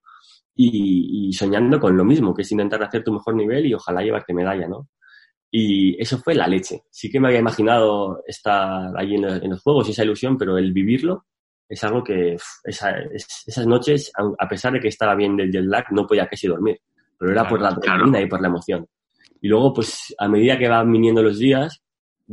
y, 0.55 1.27
y, 1.27 1.33
soñando 1.33 1.79
con 1.79 1.95
lo 1.95 2.03
mismo, 2.03 2.33
que 2.33 2.41
es 2.41 2.51
intentar 2.51 2.81
hacer 2.81 3.03
tu 3.03 3.13
mejor 3.13 3.35
nivel 3.35 3.67
y 3.67 3.75
ojalá 3.75 4.01
llevarte 4.01 4.33
medalla, 4.33 4.67
¿no? 4.67 4.89
Y 5.51 5.99
eso 6.01 6.17
fue 6.19 6.35
la 6.35 6.47
leche. 6.47 6.83
Sí 6.91 7.09
que 7.09 7.19
me 7.19 7.27
había 7.27 7.39
imaginado 7.39 8.23
estar 8.27 8.95
allí 8.95 9.15
en, 9.15 9.49
los 9.49 9.62
juegos 9.62 9.88
y 9.88 9.91
esa 9.91 10.03
ilusión, 10.03 10.38
pero 10.38 10.57
el 10.57 10.71
vivirlo 10.71 11.25
es 11.67 11.83
algo 11.83 12.03
que 12.03 12.38
esas 12.63 13.67
noches, 13.67 14.12
a 14.15 14.47
pesar 14.47 14.73
de 14.73 14.79
que 14.79 14.88
estaba 14.88 15.15
bien 15.15 15.35
del 15.35 15.51
jet 15.51 15.65
lag, 15.65 15.85
no 15.91 16.05
podía 16.05 16.27
casi 16.27 16.47
dormir. 16.47 16.79
Pero 17.17 17.31
era 17.31 17.47
por 17.47 17.62
la 17.62 17.69
adrenalina 17.69 18.21
y 18.21 18.27
por 18.27 18.41
la 18.41 18.47
emoción. 18.47 18.88
Y 19.41 19.47
luego, 19.47 19.73
pues, 19.73 20.15
a 20.17 20.27
medida 20.27 20.57
que 20.57 20.67
van 20.67 20.91
viniendo 20.91 21.21
los 21.21 21.38
días, 21.38 21.81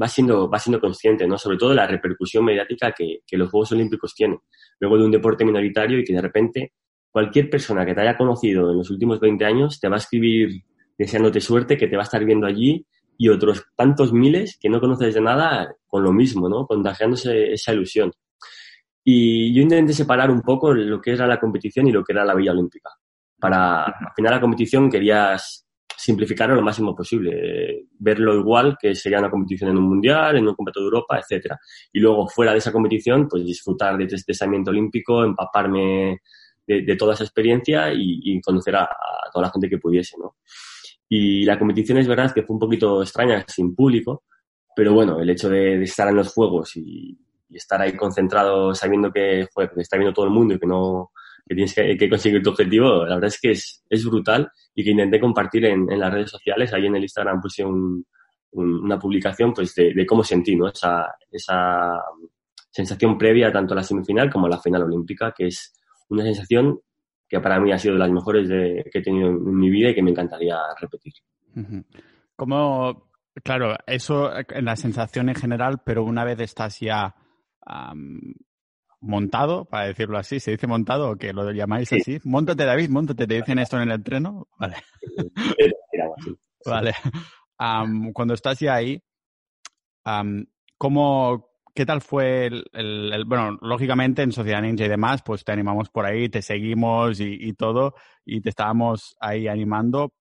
va 0.01 0.09
siendo, 0.09 0.49
va 0.49 0.59
siendo 0.59 0.81
consciente, 0.81 1.27
¿no? 1.27 1.39
Sobre 1.39 1.57
todo 1.57 1.75
la 1.75 1.87
repercusión 1.87 2.45
mediática 2.45 2.93
que, 2.93 3.21
que 3.27 3.37
los 3.37 3.51
Juegos 3.51 3.73
Olímpicos 3.73 4.15
tienen. 4.15 4.39
Luego 4.79 4.99
de 4.99 5.05
un 5.05 5.11
deporte 5.11 5.45
minoritario 5.45 5.99
y 5.99 6.05
que 6.05 6.13
de 6.13 6.21
repente 6.21 6.73
cualquier 7.11 7.49
persona 7.49 7.87
que 7.87 7.95
te 7.95 8.03
haya 8.03 8.17
conocido 8.17 8.71
en 8.71 8.79
los 8.79 8.91
últimos 8.91 9.19
20 9.21 9.45
años 9.45 9.81
te 9.81 9.89
va 9.89 9.97
a 9.97 9.99
escribir 9.99 10.63
deseándote 10.99 11.41
suerte, 11.41 11.77
que 11.77 11.89
te 11.89 11.97
va 11.97 12.03
a 12.03 12.05
estar 12.05 12.25
viendo 12.25 12.47
allí 12.47 12.87
y 13.19 13.29
otros 13.29 13.65
tantos 13.75 14.13
miles 14.13 14.59
que 14.61 14.69
no 14.69 14.81
conoces 14.81 15.15
de 15.15 15.21
nada 15.21 15.75
con 15.87 16.03
lo 16.03 16.13
mismo, 16.13 16.49
¿no? 16.49 16.67
Contagiándose 16.67 17.53
esa 17.53 17.73
ilusión. 17.73 18.13
Y 19.05 19.55
yo 19.55 19.63
intenté 19.63 19.93
separar 19.93 20.31
un 20.31 20.43
poco 20.43 20.75
lo 20.75 21.01
que 21.01 21.13
era 21.13 21.27
la 21.27 21.39
competición 21.39 21.87
y 21.87 21.93
lo 21.93 22.03
que 22.03 22.13
era 22.13 22.25
la 22.25 22.35
Villa 22.35 22.53
Olímpica. 22.53 22.91
Para, 23.39 23.85
al 23.85 24.13
final 24.15 24.33
la 24.33 24.41
competición 24.41 24.91
querías 24.91 25.67
simplificarlo 25.97 26.55
lo 26.57 26.63
máximo 26.63 26.95
posible, 26.95 27.87
verlo 27.99 28.35
igual 28.35 28.77
que 28.79 28.95
sería 28.95 29.19
una 29.19 29.31
competición 29.31 29.71
en 29.71 29.79
un 29.79 29.89
mundial, 29.89 30.37
en 30.37 30.47
un 30.47 30.55
campeonato 30.55 30.81
de 30.81 30.85
Europa, 30.87 31.19
etcétera. 31.19 31.59
Y 31.93 32.01
luego 32.01 32.29
fuera 32.29 32.53
de 32.53 32.59
esa 32.59 32.73
competición, 32.73 33.29
pues 33.29 33.45
disfrutar 33.45 33.97
de 33.97 34.05
este 34.05 34.17
desplazamiento 34.17 34.71
olímpico, 34.71 35.25
empaparme 35.25 36.21
de, 36.67 36.97
toda 36.97 37.15
esa 37.15 37.25
experiencia 37.25 37.93
y, 37.95 38.41
conocer 38.41 38.77
a, 38.77 38.83
a, 38.85 39.31
toda 39.33 39.47
la 39.47 39.53
gente 39.53 39.69
que 39.69 39.79
pudiese, 39.79 40.17
¿no? 40.19 40.37
Y 41.09 41.45
la 41.45 41.59
competición 41.59 41.99
es 41.99 42.09
verdad 42.09 42.33
que 42.33 42.43
fue 42.43 42.55
un 42.55 42.61
poquito 42.61 43.03
extraña, 43.03 43.45
sin 43.49 43.75
público, 43.75 44.25
pero 44.75 44.93
bueno, 44.93 45.21
el 45.21 45.31
hecho 45.31 45.49
de, 45.49 45.83
estar 45.83 46.09
en 46.09 46.17
los 46.17 46.33
juegos 46.33 46.77
y, 46.77 47.19
estar 47.49 47.81
ahí 47.81 47.97
concentrado 47.97 48.75
sabiendo 48.75 49.11
que, 49.13 49.47
joder, 49.55 49.71
está 49.77 49.97
viendo 49.97 50.13
todo 50.13 50.27
el 50.27 50.33
mundo 50.33 50.55
y 50.55 50.59
que 50.59 50.67
no 50.67 51.13
que 51.49 51.55
tienes 51.55 51.75
que, 51.75 52.09
conseguir 52.11 52.43
tu 52.43 52.51
objetivo, 52.51 53.07
la 53.07 53.15
verdad 53.15 53.29
es 53.29 53.41
que 53.41 53.53
es, 53.53 54.05
brutal 54.05 54.51
y 54.75 54.83
que 54.83 54.91
intenté 54.91 55.21
compartir 55.21 55.65
en, 55.65 55.91
en, 55.91 56.01
las 56.01 56.13
redes 56.13 56.31
sociales. 56.31 56.73
Ahí 56.73 56.87
en 56.87 56.97
el 56.97 57.03
Instagram 57.03 57.41
puse 57.41 57.65
un, 57.65 58.05
una 58.57 58.99
publicación 58.99 59.53
pues 59.53 59.75
de, 59.75 59.95
de, 59.95 60.07
cómo 60.07 60.25
sentí 60.25 60.57
¿no? 60.57 60.69
esa, 60.69 61.15
esa 61.31 62.03
sensación 62.71 63.17
previa 63.17 63.53
tanto 63.53 63.75
a 63.75 63.77
la 63.77 63.83
semifinal 63.83 64.31
como 64.31 64.47
a 64.47 64.51
la 64.51 64.61
final 64.61 64.83
olímpica, 64.83 65.33
que 65.37 65.47
es 65.47 65.73
una 66.09 66.25
sensación 66.25 66.81
que 67.29 67.41
para 67.41 67.61
mí 67.61 67.73
ha 67.73 67.79
sido 67.79 67.95
de 67.95 68.01
las 68.01 68.11
mejores 68.11 68.49
de, 68.49 68.89
que 68.93 68.99
he 68.99 69.03
tenido 69.03 69.29
en 69.29 69.59
mi 69.59 69.71
vida 69.71 69.91
y 69.91 69.95
que 69.95 70.03
me 70.03 70.11
encantaría 70.11 70.57
repetir. 70.81 71.13
Como, 72.37 73.11
claro, 73.43 73.77
eso 73.87 74.31
en 74.37 74.65
la 74.65 74.77
sensación 74.77 75.29
en 75.29 75.35
general, 75.35 75.83
pero 75.85 76.05
una 76.05 76.25
vez 76.25 76.41
estás 76.41 76.79
ya 76.81 77.15
montado, 79.01 79.65
para 79.65 79.87
decirlo 79.87 80.19
así, 80.19 80.41
¿se 80.41 80.53
dice 80.53 80.67
montado 80.67 81.11
o 81.11 81.17
que 81.17 81.33
lo 81.33 81.51
llamáis 81.53 81.93
así? 81.93 82.19
Móntate, 82.25 82.65
David, 82.65 82.91
móntate, 82.91 83.27
¿te 83.27 83.35
dicen 83.35 83.59
esto 83.59 83.77
en 83.77 83.85
el 83.85 83.93
entreno? 83.93 84.49
Vale. 84.59 84.77
vale. 86.65 86.95
cuando 88.13 88.35
estás 88.35 88.59
ya 88.61 88.75
ahí, 88.75 89.03
¿cómo, 90.79 91.51
¿Qué 91.77 91.85
tal 91.85 92.01
fue 92.01 92.47
el, 92.47 93.25
Bueno, 93.27 93.59
lógicamente 93.61 94.23
en 94.23 94.33
Sociedad 94.33 94.63
Ninja 94.63 94.87
y 94.87 94.89
demás, 94.89 95.21
pues 95.23 95.45
te 95.45 95.53
animamos 95.53 95.91
por 95.91 96.07
ahí, 96.07 96.31
te 96.31 96.41
seguimos 96.41 97.21
y, 97.21 97.53
todo, 97.53 97.95
y 98.25 98.41
te 98.41 98.49
estábamos 98.49 99.15
ahí 99.21 99.47
animando 99.47 100.15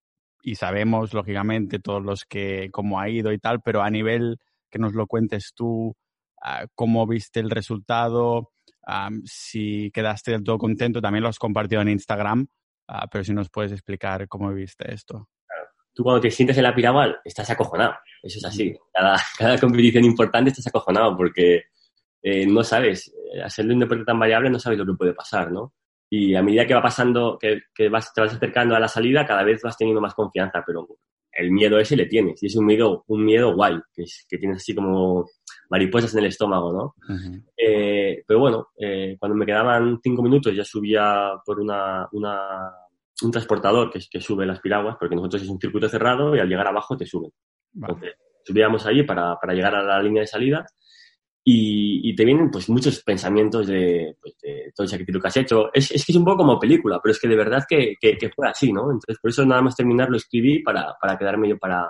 y 0.44 0.56
sabemos, 0.56 1.14
lógicamente, 1.14 1.80
todos 1.80 2.04
los 2.04 2.26
que, 2.26 2.68
cómo 2.74 3.00
ha 3.00 3.08
ido 3.08 3.32
y 3.32 3.40
tal, 3.40 3.62
pero 3.62 3.84
a 3.84 3.90
nivel 3.90 4.38
que 4.70 4.80
nos 4.80 4.94
lo 4.96 5.08
cuentes 5.08 5.54
tú, 5.56 5.96
ah, 6.42 6.66
cómo 6.76 7.08
viste 7.08 7.40
el 7.40 7.50
resultado, 7.50 8.52
si 9.24 9.92
quedaste 9.92 10.32
del 10.32 10.44
todo 10.44 10.58
contento, 10.58 11.02
también 11.02 11.24
lo 11.24 11.30
has 11.30 11.40
compartido 11.40 11.82
en 11.82 11.88
Instagram, 11.88 12.48
ah, 12.90 13.08
pero 13.10 13.24
si 13.24 13.34
nos 13.34 13.50
puedes 13.50 13.72
explicar 13.72 14.28
cómo 14.28 14.54
viste 14.54 14.94
esto 14.94 15.30
tú 15.96 16.04
cuando 16.04 16.22
te 16.22 16.30
sientes 16.30 16.58
en 16.58 16.64
la 16.64 16.76
pirámide 16.76 17.16
estás 17.24 17.50
acojonado. 17.50 17.96
Eso 18.22 18.38
es 18.38 18.46
así. 18.46 18.78
Cada, 18.94 19.18
cada 19.38 19.58
competición 19.58 20.04
importante 20.04 20.52
estás 20.52 20.68
acojonado 20.68 21.16
porque 21.16 21.64
eh, 22.22 22.46
no 22.46 22.64
sabes, 22.64 23.14
eh, 23.34 23.42
hacerlo 23.42 23.74
un 23.74 23.80
deporte 23.80 24.04
tan 24.04 24.20
variable 24.20 24.50
no 24.50 24.60
sabes 24.60 24.78
lo 24.78 24.86
que 24.86 24.94
puede 24.94 25.14
pasar, 25.14 25.52
¿no? 25.52 25.74
Y 26.10 26.36
a 26.36 26.44
medida 26.44 26.68
que 26.68 26.76
va 26.76 26.82
pasando, 26.82 27.38
que, 27.40 27.62
que 27.74 27.90
vas, 27.90 28.14
te 28.14 28.22
vas 28.22 28.34
acercando 28.34 28.76
a 28.76 28.80
la 28.80 28.88
salida, 28.88 29.26
cada 29.26 29.44
vez 29.44 29.62
vas 29.64 29.78
teniendo 29.78 30.02
más 30.02 30.14
confianza, 30.14 30.64
pero 30.66 30.88
el 31.32 31.52
miedo 31.52 31.80
ese 31.80 31.96
le 31.96 32.06
tienes. 32.06 32.42
Y 32.42 32.48
es 32.48 32.56
un 32.56 32.66
miedo, 32.66 33.04
un 33.08 33.26
miedo 33.26 33.54
guay, 33.56 33.80
que, 33.94 34.04
es, 34.04 34.26
que 34.28 34.38
tienes 34.38 34.58
así 34.58 34.74
como 34.74 35.30
mariposas 35.70 36.14
en 36.14 36.20
el 36.20 36.26
estómago, 36.28 36.72
¿no? 36.72 36.96
eh, 37.58 38.24
pero 38.26 38.40
bueno, 38.40 38.70
eh, 38.78 39.16
cuando 39.20 39.36
me 39.36 39.46
quedaban 39.46 40.00
cinco 40.02 40.22
minutos 40.22 40.56
ya 40.56 40.64
subía 40.64 41.34
por 41.46 41.60
una, 41.60 42.08
una 42.12 42.72
un 43.22 43.32
transportador 43.32 43.92
que, 43.92 44.00
que 44.10 44.22
sube 44.22 44.46
las 44.46 44.60
piraguas, 44.60 44.98
porque 45.00 45.16
nosotros 45.16 45.44
es 45.44 45.50
un 45.50 45.60
circuito 45.60 45.88
cerrado 45.88 46.36
y 46.36 46.40
al 46.40 46.50
llegar 46.50 46.68
abajo 46.68 46.98
te 46.98 47.06
suben. 47.06 47.32
Entonces, 47.74 48.14
subíamos 48.44 48.86
allí 48.86 49.04
para, 49.04 49.36
para, 49.40 49.54
llegar 49.54 49.76
a 49.76 49.84
la 49.84 50.02
línea 50.02 50.22
de 50.22 50.28
salida 50.28 50.66
y, 51.44 52.10
y 52.10 52.16
te 52.16 52.26
vienen 52.26 52.50
pues 52.52 52.70
muchos 52.70 53.02
pensamientos 53.04 53.68
de, 53.68 54.16
pues, 54.22 54.36
de, 54.42 54.72
todo 54.76 54.86
el 54.86 54.90
sacrificio 54.90 55.22
que 55.22 55.28
has 55.28 55.38
hecho. 55.38 55.70
Es, 55.74 55.92
es, 55.92 56.06
que 56.06 56.12
es 56.12 56.18
un 56.18 56.26
poco 56.26 56.38
como 56.38 56.60
película, 56.60 57.00
pero 57.02 57.12
es 57.12 57.20
que 57.20 57.28
de 57.28 57.36
verdad 57.36 57.64
que, 57.68 57.96
que, 58.00 58.18
que, 58.18 58.30
fue 58.30 58.50
así, 58.50 58.72
¿no? 58.74 58.84
Entonces, 58.84 59.18
por 59.22 59.30
eso 59.30 59.46
nada 59.46 59.62
más 59.62 59.76
terminar 59.76 60.10
lo 60.10 60.18
escribí 60.18 60.62
para, 60.62 60.96
para 61.00 61.18
quedarme 61.18 61.50
yo 61.50 61.58
para, 61.58 61.90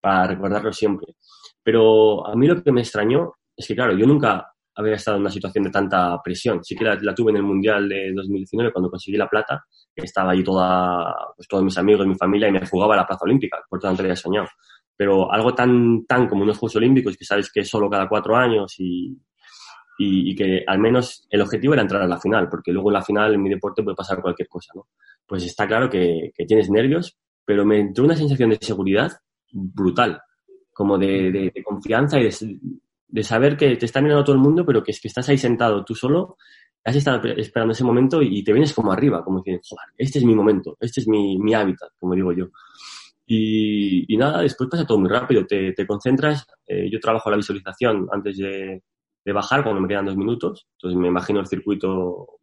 para 0.00 0.26
recordarlo 0.26 0.72
siempre. 0.72 1.14
Pero 1.62 2.26
a 2.26 2.34
mí 2.34 2.46
lo 2.46 2.62
que 2.62 2.72
me 2.72 2.80
extrañó 2.80 3.34
es 3.56 3.66
que, 3.66 3.74
claro, 3.74 3.96
yo 3.96 4.06
nunca 4.06 4.52
había 4.74 4.94
estado 4.94 5.16
en 5.16 5.22
una 5.22 5.30
situación 5.30 5.64
de 5.64 5.70
tanta 5.70 6.20
presión. 6.22 6.62
Sí 6.62 6.76
que 6.76 6.84
la, 6.84 6.98
la 7.00 7.14
tuve 7.14 7.30
en 7.30 7.38
el 7.38 7.42
Mundial 7.42 7.88
de 7.88 8.12
2019 8.14 8.72
cuando 8.72 8.90
conseguí 8.90 9.16
la 9.16 9.28
plata, 9.28 9.64
estaba 10.04 10.32
allí 10.32 10.44
toda, 10.44 11.14
pues, 11.36 11.48
todos 11.48 11.64
mis 11.64 11.76
amigos, 11.78 12.06
mi 12.06 12.14
familia 12.14 12.48
y 12.48 12.52
me 12.52 12.66
jugaba 12.66 12.94
a 12.94 12.98
la 12.98 13.06
plaza 13.06 13.24
olímpica, 13.24 13.58
por 13.68 13.80
tanto 13.80 14.02
había 14.02 14.16
soñado. 14.16 14.48
Pero 14.96 15.32
algo 15.32 15.54
tan, 15.54 16.06
tan 16.06 16.26
como 16.28 16.42
unos 16.42 16.58
Juegos 16.58 16.76
Olímpicos, 16.76 17.16
que 17.16 17.24
sabes 17.24 17.50
que 17.52 17.60
es 17.60 17.68
solo 17.68 17.90
cada 17.90 18.08
cuatro 18.08 18.34
años 18.34 18.74
y, 18.78 19.08
y, 19.98 20.30
y, 20.30 20.34
que 20.34 20.64
al 20.66 20.78
menos 20.78 21.26
el 21.30 21.42
objetivo 21.42 21.74
era 21.74 21.82
entrar 21.82 22.02
a 22.02 22.06
la 22.06 22.18
final, 22.18 22.48
porque 22.48 22.72
luego 22.72 22.90
en 22.90 22.94
la 22.94 23.02
final 23.02 23.34
en 23.34 23.42
mi 23.42 23.50
deporte 23.50 23.82
puede 23.82 23.94
pasar 23.94 24.22
cualquier 24.22 24.48
cosa, 24.48 24.72
¿no? 24.74 24.86
Pues 25.26 25.44
está 25.44 25.66
claro 25.66 25.90
que, 25.90 26.32
que 26.34 26.46
tienes 26.46 26.70
nervios, 26.70 27.18
pero 27.44 27.64
me 27.64 27.78
entró 27.80 28.04
una 28.04 28.16
sensación 28.16 28.50
de 28.50 28.58
seguridad 28.60 29.12
brutal, 29.52 30.20
como 30.72 30.98
de, 30.98 31.30
de, 31.30 31.52
de 31.54 31.62
confianza 31.62 32.18
y 32.18 32.24
de, 32.24 32.58
de 33.08 33.22
saber 33.22 33.56
que 33.56 33.76
te 33.76 33.86
está 33.86 34.00
mirando 34.00 34.24
todo 34.24 34.36
el 34.36 34.42
mundo, 34.42 34.64
pero 34.66 34.82
que 34.82 34.90
es 34.90 35.00
que 35.00 35.08
estás 35.08 35.28
ahí 35.28 35.38
sentado 35.38 35.84
tú 35.84 35.94
solo, 35.94 36.36
has 36.86 36.94
estado 36.94 37.26
esperando 37.36 37.72
ese 37.72 37.82
momento 37.82 38.22
y 38.22 38.44
te 38.44 38.52
vienes 38.52 38.72
como 38.72 38.92
arriba, 38.92 39.24
como 39.24 39.38
diciendo, 39.38 39.60
joder, 39.68 39.92
este 39.98 40.20
es 40.20 40.24
mi 40.24 40.36
momento, 40.36 40.76
este 40.78 41.00
es 41.00 41.08
mi, 41.08 41.36
mi 41.36 41.52
hábitat, 41.52 41.90
como 41.98 42.14
digo 42.14 42.32
yo. 42.32 42.46
Y, 43.26 44.12
y, 44.12 44.16
nada, 44.16 44.42
después 44.42 44.70
pasa 44.70 44.86
todo 44.86 44.98
muy 44.98 45.10
rápido, 45.10 45.44
te, 45.44 45.72
te 45.72 45.84
concentras, 45.84 46.46
eh, 46.64 46.88
yo 46.88 47.00
trabajo 47.00 47.28
la 47.28 47.38
visualización 47.38 48.06
antes 48.12 48.38
de, 48.38 48.84
de, 49.24 49.32
bajar, 49.32 49.64
cuando 49.64 49.80
me 49.80 49.88
quedan 49.88 50.06
dos 50.06 50.16
minutos, 50.16 50.68
entonces 50.74 50.96
me 50.96 51.08
imagino 51.08 51.40
el 51.40 51.48
circuito 51.48 52.38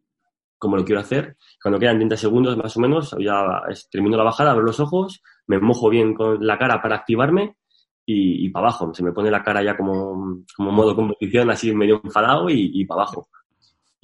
como 0.58 0.76
lo 0.76 0.84
quiero 0.84 1.00
hacer, 1.00 1.38
cuando 1.62 1.78
quedan 1.78 1.96
30 1.96 2.16
segundos 2.18 2.56
más 2.58 2.76
o 2.76 2.80
menos, 2.80 3.16
ya 3.18 3.62
termino 3.90 4.18
la 4.18 4.24
bajada, 4.24 4.50
abro 4.50 4.64
los 4.64 4.78
ojos, 4.78 5.22
me 5.46 5.58
mojo 5.58 5.88
bien 5.88 6.12
con 6.12 6.46
la 6.46 6.58
cara 6.58 6.82
para 6.82 6.96
activarme 6.96 7.56
y, 8.04 8.44
y 8.44 8.50
para 8.50 8.68
abajo. 8.68 8.92
Se 8.94 9.02
me 9.02 9.12
pone 9.12 9.30
la 9.30 9.42
cara 9.42 9.62
ya 9.62 9.76
como, 9.76 10.42
como 10.56 10.70
modo 10.70 10.94
competición, 10.94 11.50
así 11.50 11.74
medio 11.74 12.00
enfadado 12.02 12.48
y, 12.48 12.70
y 12.72 12.84
para 12.84 13.02
abajo. 13.02 13.28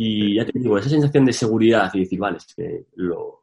Y 0.02 0.36
ya 0.36 0.46
te 0.46 0.58
digo, 0.58 0.78
esa 0.78 0.88
sensación 0.88 1.26
de 1.26 1.32
seguridad 1.34 1.90
y 1.92 2.00
decir, 2.00 2.18
vale, 2.18 2.38
es 2.38 2.54
que 2.54 2.86
lo, 2.94 3.42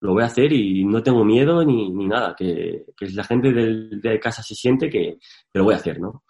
lo 0.00 0.12
voy 0.12 0.22
a 0.22 0.26
hacer 0.26 0.52
y 0.52 0.84
no 0.84 1.02
tengo 1.02 1.24
miedo 1.24 1.64
ni, 1.64 1.88
ni 1.92 2.06
nada, 2.06 2.34
que, 2.36 2.84
que 2.94 3.08
la 3.12 3.24
gente 3.24 3.50
de, 3.50 3.88
de, 3.92 4.20
casa 4.20 4.42
se 4.42 4.54
siente 4.54 4.90
que, 4.90 5.16
que, 5.50 5.58
lo 5.58 5.64
voy 5.64 5.72
a 5.72 5.78
hacer, 5.78 5.98
¿no? 5.98 6.24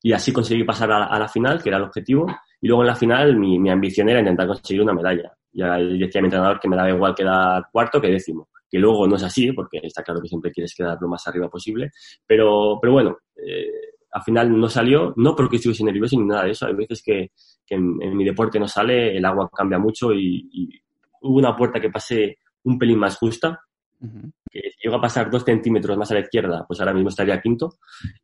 Y 0.00 0.14
así 0.14 0.32
conseguí 0.32 0.64
pasar 0.64 0.90
a, 0.90 1.04
a, 1.04 1.18
la 1.18 1.28
final, 1.28 1.62
que 1.62 1.68
era 1.68 1.76
el 1.76 1.84
objetivo, 1.84 2.26
y 2.62 2.66
luego 2.66 2.82
en 2.82 2.86
la 2.86 2.96
final 2.96 3.36
mi, 3.36 3.58
mi 3.58 3.68
ambición 3.68 4.08
era 4.08 4.20
intentar 4.20 4.46
conseguir 4.46 4.80
una 4.80 4.94
medalla. 4.94 5.30
Ya 5.52 5.76
decía 5.76 6.20
a 6.20 6.22
mi 6.22 6.28
entrenador 6.28 6.58
que 6.58 6.68
me 6.70 6.76
daba 6.76 6.88
igual 6.88 7.14
quedar 7.14 7.66
cuarto 7.70 8.00
que 8.00 8.08
décimo 8.08 8.48
que 8.70 8.78
luego 8.78 9.06
no 9.06 9.16
es 9.16 9.22
así, 9.22 9.52
porque 9.52 9.80
está 9.82 10.02
claro 10.02 10.22
que 10.22 10.28
siempre 10.28 10.50
quieres 10.50 10.74
quedar 10.74 10.96
lo 10.98 11.06
más 11.06 11.26
arriba 11.26 11.50
posible, 11.50 11.90
pero, 12.26 12.78
pero 12.80 12.94
bueno, 12.94 13.18
eh, 13.36 13.91
al 14.12 14.22
final 14.22 14.58
no 14.58 14.68
salió, 14.68 15.12
no 15.16 15.34
porque 15.34 15.56
estuviese 15.56 15.84
nervioso 15.84 16.18
ni 16.18 16.26
nada 16.26 16.44
de 16.44 16.50
eso, 16.50 16.66
hay 16.66 16.74
veces 16.74 17.02
que, 17.02 17.30
que 17.66 17.74
en, 17.74 17.96
en, 18.00 18.16
mi 18.16 18.24
deporte 18.24 18.60
no 18.60 18.68
sale, 18.68 19.16
el 19.16 19.24
agua 19.24 19.50
cambia 19.54 19.78
mucho 19.78 20.12
y, 20.12 20.48
y 20.52 20.68
hubo 21.22 21.38
una 21.38 21.56
puerta 21.56 21.80
que 21.80 21.90
pasé 21.90 22.38
un 22.64 22.78
pelín 22.78 22.98
más 22.98 23.16
justa, 23.16 23.58
uh 24.00 24.06
-huh. 24.06 24.32
que 24.50 24.60
si 24.60 24.76
llego 24.84 24.96
a 24.96 25.00
pasar 25.00 25.30
dos 25.30 25.44
centímetros 25.44 25.96
más 25.96 26.10
a 26.10 26.14
la 26.14 26.20
izquierda, 26.20 26.64
pues 26.66 26.78
ahora 26.80 26.92
mismo 26.92 27.08
estaría 27.08 27.40
quinto, 27.40 27.74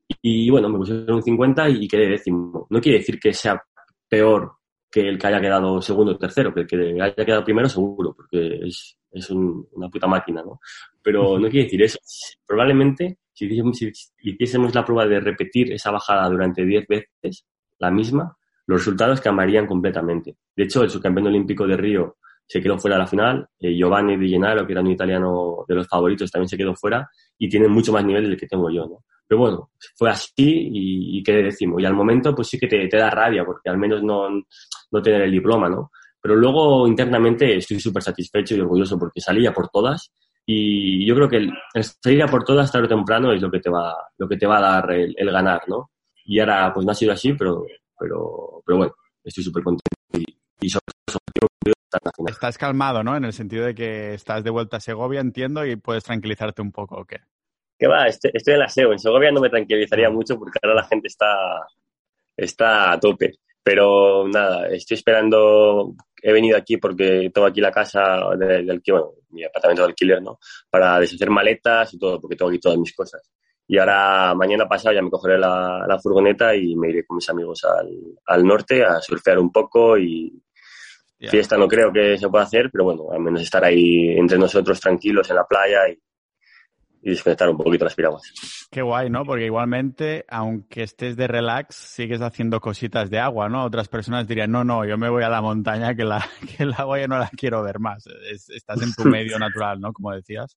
y, 0.09 0.46
y 0.46 0.51
bueno, 0.51 0.68
me 0.68 0.79
pusieron 0.79 1.16
un 1.16 1.22
50 1.22 1.68
y, 1.70 1.85
y 1.85 1.88
quedé 1.88 2.09
décimo. 2.09 2.66
No 2.70 2.81
quiere 2.81 2.98
decir 2.98 3.18
que 3.18 3.33
sea 3.33 3.61
peor 4.09 4.53
que 4.90 5.01
el 5.09 5.18
que 5.18 5.27
haya 5.27 5.40
quedado 5.40 5.81
segundo 5.83 6.12
o 6.12 6.18
tercero, 6.18 6.53
que 6.53 6.61
el 6.62 6.66
que 6.66 6.77
haya 7.03 7.24
quedado 7.24 7.44
primero 7.44 7.68
seguro, 7.68 8.14
porque 8.14 8.61
es, 8.66 8.98
es 9.12 9.31
un, 9.31 9.66
una 9.72 9.88
puta 9.88 10.07
máquina, 10.07 10.42
¿no? 10.42 10.61
Pero 11.03 11.38
no 11.38 11.48
quiere 11.48 11.64
decir 11.64 11.83
eso. 11.83 11.98
Probablemente, 12.46 13.18
si 13.38 13.92
hiciésemos, 14.22 14.74
la 14.74 14.85
prueba 14.85 15.07
de 15.07 15.20
repetir 15.20 15.72
esa 15.72 15.90
bajada 15.90 16.29
durante 16.29 16.64
10 16.64 16.87
veces, 16.88 17.46
la 17.79 17.90
misma, 17.90 18.37
los 18.66 18.81
resultados 18.81 19.20
cambiarían 19.20 19.66
completamente. 19.66 20.37
De 20.57 20.64
hecho, 20.64 20.83
el 20.83 20.90
subcampeón 20.90 21.29
olímpico 21.29 21.66
de 21.66 21.77
Río 21.77 22.16
se 22.46 22.61
quedó 22.61 22.79
fuera 22.79 22.96
de 22.96 23.03
la 23.03 23.07
final, 23.07 23.46
eh, 23.61 23.77
Giovanni 23.77 24.16
Di 24.16 24.31
Gennaro, 24.31 24.66
que 24.66 24.72
era 24.72 24.81
un 24.81 24.90
italiano 24.90 25.64
de 25.68 25.74
los 25.74 25.87
favoritos, 25.87 26.31
también 26.31 26.48
se 26.48 26.57
quedó 26.57 26.74
fuera 26.74 27.09
y 27.38 27.48
tiene 27.48 27.68
mucho 27.68 27.92
más 27.92 28.05
nivel 28.05 28.24
del 28.24 28.37
que 28.37 28.46
tengo 28.46 28.70
yo, 28.70 28.87
¿no? 28.87 29.05
Pero 29.27 29.40
bueno, 29.40 29.70
fue 29.94 30.09
así 30.09 30.33
y, 30.38 31.18
y 31.18 31.22
quedé 31.22 31.42
décimo. 31.42 31.79
Y 31.79 31.85
al 31.85 31.92
momento, 31.92 32.35
pues 32.35 32.48
sí 32.48 32.59
que 32.59 32.66
te, 32.66 32.88
te 32.88 32.96
da 32.96 33.11
rabia, 33.11 33.44
porque 33.44 33.68
al 33.68 33.77
menos 33.77 34.03
no, 34.03 34.29
no 34.90 35.03
tener 35.03 35.22
el 35.22 35.31
diploma, 35.31 35.68
¿no? 35.68 35.90
Pero 36.20 36.35
luego 36.35 36.88
internamente 36.88 37.57
estoy 37.57 37.79
súper 37.79 38.03
satisfecho 38.03 38.57
y 38.57 38.61
orgulloso 38.61 38.98
porque 38.98 39.20
salía 39.20 39.53
por 39.53 39.68
todas 39.68 40.11
y 40.50 41.06
yo 41.06 41.14
creo 41.14 41.28
que 41.28 41.37
el, 41.37 41.52
el, 41.74 41.84
salir 41.84 42.22
a 42.22 42.26
por 42.26 42.42
todas 42.42 42.72
tarde 42.72 42.87
o 42.87 42.88
temprano 42.88 43.32
es 43.32 43.42
lo 43.42 43.50
que 43.50 43.61
te 43.61 43.68
va, 43.68 43.94
lo 44.16 44.26
que 44.26 44.38
te 44.38 44.46
va 44.46 44.56
a 44.56 44.61
dar 44.62 44.92
el, 44.92 45.14
el 45.18 45.30
ganar, 45.30 45.61
¿no? 45.68 45.90
Y 46.24 46.40
ahora 46.40 46.72
pues 46.72 46.87
no 46.87 46.92
ha 46.92 46.94
sido 46.94 47.12
así, 47.12 47.34
pero, 47.34 47.66
pero, 47.98 48.62
pero 48.64 48.78
bueno, 48.78 48.94
estoy 49.22 49.44
súper 49.44 49.62
contento 49.62 49.84
y, 50.14 50.24
y 50.61 50.70
sobre 50.70 50.84
todo 51.05 51.18
Estás 52.28 52.57
calmado, 52.57 53.05
¿no? 53.05 53.14
En 53.14 53.24
el 53.24 53.32
sentido 53.34 53.66
de 53.66 53.74
que 53.74 54.14
estás 54.14 54.42
de 54.42 54.51
vuelta 54.51 54.78
a 54.78 54.80
Segovia, 54.80 55.20
entiendo, 55.20 55.66
y 55.66 55.76
puedes 55.76 56.05
tranquilizarte 56.05 56.62
un 56.62 56.72
poco, 56.72 56.96
¿o 56.96 57.05
qué? 57.05 57.20
Que 57.78 57.86
va, 57.86 58.07
estoy, 58.07 58.30
estoy 58.32 58.55
en 58.55 58.61
la 58.61 58.68
SEO. 58.68 58.92
En 58.92 58.99
Segovia 58.99 59.30
no 59.30 59.40
me 59.40 59.51
tranquilizaría 59.51 60.11
mucho 60.11 60.38
porque 60.38 60.59
ahora 60.62 60.76
la 60.76 60.84
gente 60.84 61.09
está, 61.09 61.26
está 62.36 62.92
a 62.92 63.01
tope. 63.01 63.34
Pero 63.62 64.26
nada, 64.28 64.68
estoy 64.68 64.96
esperando. 64.96 65.94
He 66.23 66.33
venido 66.33 66.57
aquí 66.57 66.77
porque 66.77 67.31
tengo 67.33 67.47
aquí 67.47 67.61
la 67.61 67.71
casa 67.71 68.21
del, 68.39 68.66
del 68.66 68.83
bueno, 68.89 69.12
mi 69.31 69.45
apartamento 69.45 69.83
de 69.83 69.89
alquiler, 69.89 70.23
¿no? 70.23 70.39
Para 70.71 70.99
deshacer 70.99 71.31
maletas 71.31 71.95
y 71.95 71.99
todo, 71.99 72.21
porque 72.21 72.37
tengo 72.37 72.51
aquí 72.51 72.59
todas 72.59 72.79
mis 72.79 72.95
cosas. 72.95 73.23
Y 73.66 73.79
ahora, 73.79 74.35
mañana 74.35 74.66
pasado, 74.66 74.95
ya 74.95 75.03
me 75.03 75.11
cogeré 75.11 75.39
la, 75.39 75.99
furgoneta 76.03 76.55
y 76.57 76.75
me 76.75 76.89
iré 76.89 77.05
con 77.05 77.16
mis 77.16 77.29
amigos 77.29 77.64
al, 77.64 77.89
al 78.27 78.45
norte 78.45 78.83
a 78.83 79.01
surfear 79.01 79.39
un 79.39 79.53
poco 79.53 79.99
y 79.99 80.43
fiesta 81.19 81.57
no 81.57 81.66
creo 81.66 81.93
que 81.93 82.16
se 82.16 82.29
pueda 82.29 82.45
hacer, 82.45 82.71
pero 82.73 82.85
bueno, 82.85 83.09
al 83.12 83.21
menos 83.21 83.43
estar 83.43 83.64
ahí 83.64 84.16
entre 84.16 84.39
nosotros 84.39 84.81
tranquilos 84.81 85.29
en 85.29 85.37
la 85.37 85.45
playa 85.45 85.89
y, 85.89 85.99
y 87.09 87.12
desconectar 87.12 87.48
un 87.48 87.56
poquito 87.56 87.84
las 87.84 87.94
piraguas. 87.94 88.22
Qué 88.70 88.82
guay, 88.82 89.09
¿no? 89.09 89.24
Porque 89.24 89.46
igualmente, 89.46 90.26
aunque 90.28 90.82
estés 90.82 91.16
de 91.16 91.26
relax, 91.26 91.74
sigues 91.74 92.20
haciendo 92.20 92.61
cositas 92.61 93.09
de 93.09 93.18
agua, 93.18 93.48
¿no? 93.48 93.64
Otras 93.64 93.88
personas 93.88 94.28
dirían, 94.28 94.52
no, 94.52 94.62
no, 94.62 94.84
yo 94.84 94.98
me 94.98 95.09
voy 95.09 95.24
a 95.24 95.30
la 95.30 95.40
montaña 95.40 95.94
que, 95.94 96.04
la, 96.04 96.24
que 96.56 96.64
el 96.64 96.74
agua 96.74 97.00
ya 97.00 97.06
no 97.06 97.18
la 97.18 97.30
quiero 97.30 97.62
ver 97.62 97.78
más. 97.78 98.04
estás 98.54 98.82
en 98.82 98.92
tu 98.92 99.04
medio 99.09 99.38
natural, 99.38 99.80
¿no? 99.80 99.92
Como 99.92 100.12
decías. 100.12 100.56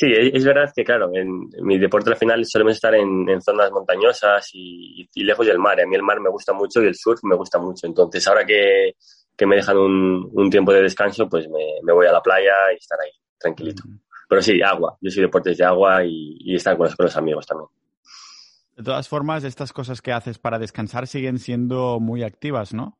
Sí, 0.00 0.06
es, 0.12 0.44
verdad 0.44 0.72
que, 0.74 0.84
claro, 0.84 1.10
en, 1.12 1.48
mi 1.60 1.76
deporte 1.76 2.10
al 2.10 2.16
final 2.16 2.44
solemos 2.46 2.74
estar 2.74 2.94
en, 2.94 3.26
zonas 3.42 3.72
montañosas 3.72 4.48
y, 4.52 5.08
lejos 5.16 5.46
del 5.46 5.58
mar. 5.58 5.80
A 5.80 5.86
mí 5.86 5.96
el 5.96 6.04
mar 6.04 6.20
me 6.20 6.30
gusta 6.30 6.52
mucho 6.52 6.82
y 6.82 6.86
el 6.86 6.94
surf 6.94 7.20
me 7.24 7.34
gusta 7.34 7.58
mucho. 7.58 7.86
Entonces, 7.86 8.26
ahora 8.28 8.46
que, 8.46 8.92
que 9.36 9.46
me 9.46 9.56
dejan 9.56 9.76
un, 9.76 10.30
un, 10.32 10.48
tiempo 10.48 10.72
de 10.72 10.82
descanso, 10.82 11.28
pues 11.28 11.48
me, 11.48 11.80
me, 11.82 11.92
voy 11.92 12.06
a 12.06 12.12
la 12.12 12.22
playa 12.22 12.52
y 12.72 12.76
estar 12.76 12.98
ahí, 13.00 13.10
tranquilito. 13.38 13.82
Mm. 13.88 14.07
Pero 14.28 14.42
sí, 14.42 14.60
agua. 14.62 14.96
Yo 15.00 15.10
soy 15.10 15.22
deportes 15.22 15.56
de 15.56 15.64
agua 15.64 16.04
y, 16.04 16.54
estar 16.54 16.76
con 16.76 16.88
los, 16.98 17.16
amigos 17.16 17.46
también. 17.46 17.68
De 18.76 18.82
todas 18.82 19.08
formas, 19.08 19.42
estas 19.42 19.72
cosas 19.72 20.02
que 20.02 20.12
haces 20.12 20.38
para 20.38 20.58
descansar 20.58 21.06
siguen 21.06 21.38
siendo 21.38 21.98
muy 21.98 22.22
activas, 22.22 22.74
¿no? 22.74 22.98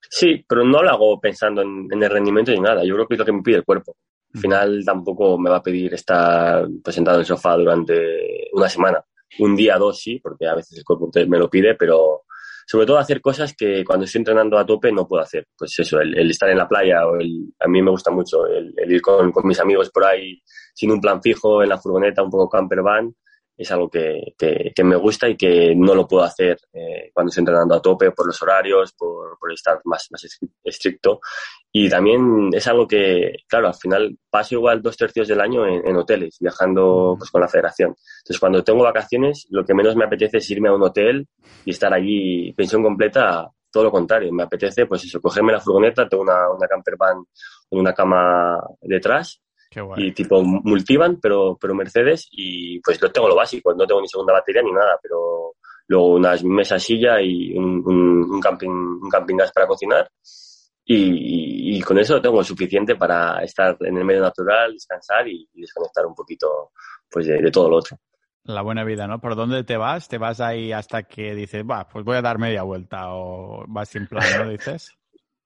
Sí, 0.00 0.44
pero 0.46 0.64
no 0.64 0.82
lo 0.82 0.90
hago 0.90 1.20
pensando 1.20 1.62
en, 1.62 1.88
el 1.90 2.10
rendimiento 2.10 2.52
ni 2.52 2.60
nada. 2.60 2.84
Yo 2.84 2.94
creo 2.94 3.08
que 3.08 3.14
es 3.14 3.18
lo 3.18 3.24
que 3.24 3.32
me 3.32 3.42
pide 3.42 3.56
el 3.56 3.64
cuerpo. 3.64 3.96
Al 4.34 4.40
final 4.40 4.82
tampoco 4.84 5.38
me 5.38 5.50
va 5.50 5.56
a 5.56 5.62
pedir 5.62 5.94
estar 5.94 6.66
pues, 6.82 6.94
sentado 6.94 7.16
en 7.16 7.20
el 7.20 7.26
sofá 7.26 7.56
durante 7.56 8.48
una 8.52 8.68
semana. 8.68 9.04
Un 9.38 9.56
día, 9.56 9.78
dos 9.78 9.98
sí, 9.98 10.18
porque 10.18 10.46
a 10.46 10.54
veces 10.54 10.78
el 10.78 10.84
cuerpo 10.84 11.10
me 11.26 11.38
lo 11.38 11.48
pide, 11.48 11.74
pero 11.74 12.24
sobre 12.72 12.86
todo 12.86 12.96
hacer 12.96 13.20
cosas 13.20 13.52
que 13.54 13.84
cuando 13.84 14.06
estoy 14.06 14.20
entrenando 14.20 14.56
a 14.56 14.64
tope 14.64 14.90
no 14.90 15.06
puedo 15.06 15.22
hacer. 15.22 15.46
Pues 15.58 15.78
eso, 15.78 16.00
el, 16.00 16.30
estar 16.30 16.48
en 16.48 16.56
la 16.56 16.66
playa 16.66 17.06
o 17.06 17.16
el, 17.16 17.52
a 17.60 17.68
mí 17.68 17.82
me 17.82 17.90
gusta 17.90 18.10
mucho 18.10 18.46
el, 18.46 18.72
ir 18.90 19.02
con, 19.02 19.30
con, 19.30 19.46
mis 19.46 19.60
amigos 19.60 19.90
por 19.90 20.06
ahí 20.06 20.40
sin 20.72 20.90
un 20.90 20.98
plan 20.98 21.20
fijo, 21.20 21.62
en 21.62 21.68
la 21.68 21.76
furgoneta, 21.76 22.22
un 22.22 22.30
poco 22.30 22.48
camper 22.48 22.80
van, 22.80 23.14
es 23.56 23.70
algo 23.70 23.88
que, 23.88 24.34
que, 24.36 24.84
me 24.84 24.96
gusta 24.96 25.28
y 25.28 25.36
que 25.36 25.74
no 25.76 25.94
lo 25.94 26.06
puedo 26.06 26.24
hacer 26.24 26.58
eh, 26.72 27.10
cuando 27.12 27.28
estoy 27.28 27.42
entrenando 27.42 27.74
a 27.74 27.82
tope 27.82 28.10
por 28.10 28.26
los 28.26 28.40
horarios, 28.42 28.92
por, 28.92 29.38
por 29.38 29.52
estar 29.52 29.80
más, 29.84 30.08
más 30.10 30.26
estricto. 30.64 31.20
Y 31.70 31.88
también 31.88 32.50
es 32.52 32.66
algo 32.66 32.86
que, 32.86 33.32
claro, 33.46 33.68
al 33.68 33.74
final 33.74 34.18
paso 34.30 34.54
igual 34.54 34.82
dos 34.82 34.96
tercios 34.96 35.28
del 35.28 35.40
año 35.40 35.66
en, 35.66 35.96
hoteles, 35.96 36.36
viajando 36.40 37.14
pues, 37.18 37.30
con 37.30 37.40
la 37.40 37.48
federación. 37.48 37.90
Entonces, 37.90 38.40
cuando 38.40 38.64
tengo 38.64 38.82
vacaciones, 38.82 39.46
lo 39.50 39.64
que 39.64 39.74
menos 39.74 39.96
me 39.96 40.04
apetece 40.04 40.38
es 40.38 40.50
irme 40.50 40.68
a 40.68 40.74
un 40.74 40.82
hotel 40.82 41.28
y 41.64 41.70
estar 41.70 41.92
allí 41.92 42.52
pensión 42.54 42.82
completa, 42.82 43.48
todo 43.70 43.84
lo 43.84 43.90
contrario. 43.90 44.32
Me 44.32 44.42
apetece, 44.42 44.86
pues 44.86 45.04
eso, 45.04 45.20
cogerme 45.20 45.52
la 45.52 45.60
furgoneta, 45.60 46.08
tengo 46.08 46.22
una, 46.22 46.50
una 46.50 46.66
camper 46.66 46.96
van 46.98 47.24
con 47.68 47.80
una 47.80 47.94
cama 47.94 48.58
detrás 48.80 49.40
y 49.96 50.12
tipo 50.12 50.42
multivan, 50.42 51.18
pero, 51.20 51.56
pero 51.60 51.74
Mercedes, 51.74 52.28
y 52.30 52.80
pues 52.80 53.00
lo 53.00 53.10
tengo 53.10 53.28
lo 53.28 53.36
básico, 53.36 53.74
no 53.74 53.86
tengo 53.86 54.00
ni 54.00 54.08
segunda 54.08 54.32
batería 54.32 54.62
ni 54.62 54.72
nada, 54.72 54.98
pero 55.00 55.54
luego 55.86 56.14
unas 56.14 56.42
mesas 56.44 56.82
silla 56.82 57.20
y 57.20 57.52
un, 57.56 57.82
un, 57.84 58.40
camping, 58.40 58.68
un 58.68 59.10
camping 59.10 59.36
gas 59.36 59.52
para 59.52 59.66
cocinar. 59.66 60.08
Y, 60.84 61.76
y, 61.76 61.80
con 61.80 61.98
eso 61.98 62.20
tengo 62.20 62.42
suficiente 62.42 62.96
para 62.96 63.42
estar 63.44 63.76
en 63.80 63.96
el 63.96 64.04
medio 64.04 64.20
natural, 64.20 64.72
descansar 64.72 65.28
y, 65.28 65.48
desconectar 65.54 66.04
un 66.06 66.14
poquito 66.14 66.72
pues 67.08 67.26
de, 67.26 67.50
todo 67.50 67.70
lo 67.70 67.76
otro. 67.76 67.96
La 68.44 68.62
buena 68.62 68.82
vida, 68.82 69.06
¿no? 69.06 69.20
¿Por 69.20 69.36
dónde 69.36 69.62
te 69.62 69.76
vas? 69.76 70.08
¿Te 70.08 70.18
vas 70.18 70.40
ahí 70.40 70.72
hasta 70.72 71.04
que 71.04 71.34
dices, 71.36 71.64
va, 71.64 71.86
pues 71.88 72.04
voy 72.04 72.16
a 72.16 72.22
dar 72.22 72.38
media 72.38 72.64
vuelta 72.64 73.14
o 73.14 73.64
vas 73.68 73.90
sin 73.90 74.08
plan, 74.08 74.24
¿no? 74.38 74.48
Dices. 74.50 74.92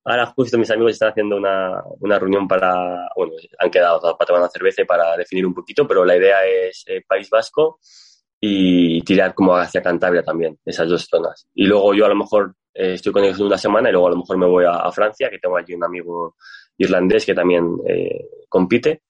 Ahora 0.09 0.27
justo 0.27 0.57
mis 0.57 0.71
amigos 0.71 0.93
están 0.93 1.11
haciendo 1.11 1.37
una, 1.37 1.83
una 1.99 2.17
reunión 2.17 2.47
para, 2.47 3.09
bueno, 3.17 3.33
han 3.59 3.71
quedado 3.71 4.01
para 4.01 4.25
tomar 4.25 4.43
una 4.43 4.51
cerveza 4.51 4.85
para 4.87 5.17
definir 5.17 5.45
un 5.45 5.53
poquito, 5.53 5.85
pero 5.85 6.05
la 6.05 6.17
idea 6.17 6.47
es 6.47 6.85
eh, 6.87 7.03
País 7.05 7.29
Vasco 7.29 7.81
y 8.41 9.03
tirar 9.03 9.35
como 9.35 9.57
hacia 9.57 9.83
Cantabria 9.83 10.23
también, 10.23 10.61
esas 10.65 10.89
dos 10.89 11.09
zonas. 11.11 11.49
Y 11.55 11.67
luego 11.67 11.93
yo 11.93 12.07
a 12.07 12.09
lo 12.09 12.15
mejor 12.15 12.55
eh, 12.73 12.93
estoy 12.93 13.13
con 13.13 13.25
ellos 13.25 13.41
una 13.41 13.59
semana 13.59 13.89
y 13.89 13.93
luego 13.93 14.07
a 14.07 14.11
lo 14.11 14.19
mejor 14.19 14.39
me 14.39 14.47
voy 14.47 14.65
a, 14.65 14.89
Francia, 14.93 15.29
que 15.29 15.41
tengo 15.41 15.57
allí 15.57 15.75
un 15.75 15.83
amigo 15.83 16.37
irlandés 16.79 17.27
que 17.27 17.35
también 17.35 17.67
eh, 17.89 18.29
compite. 18.49 19.03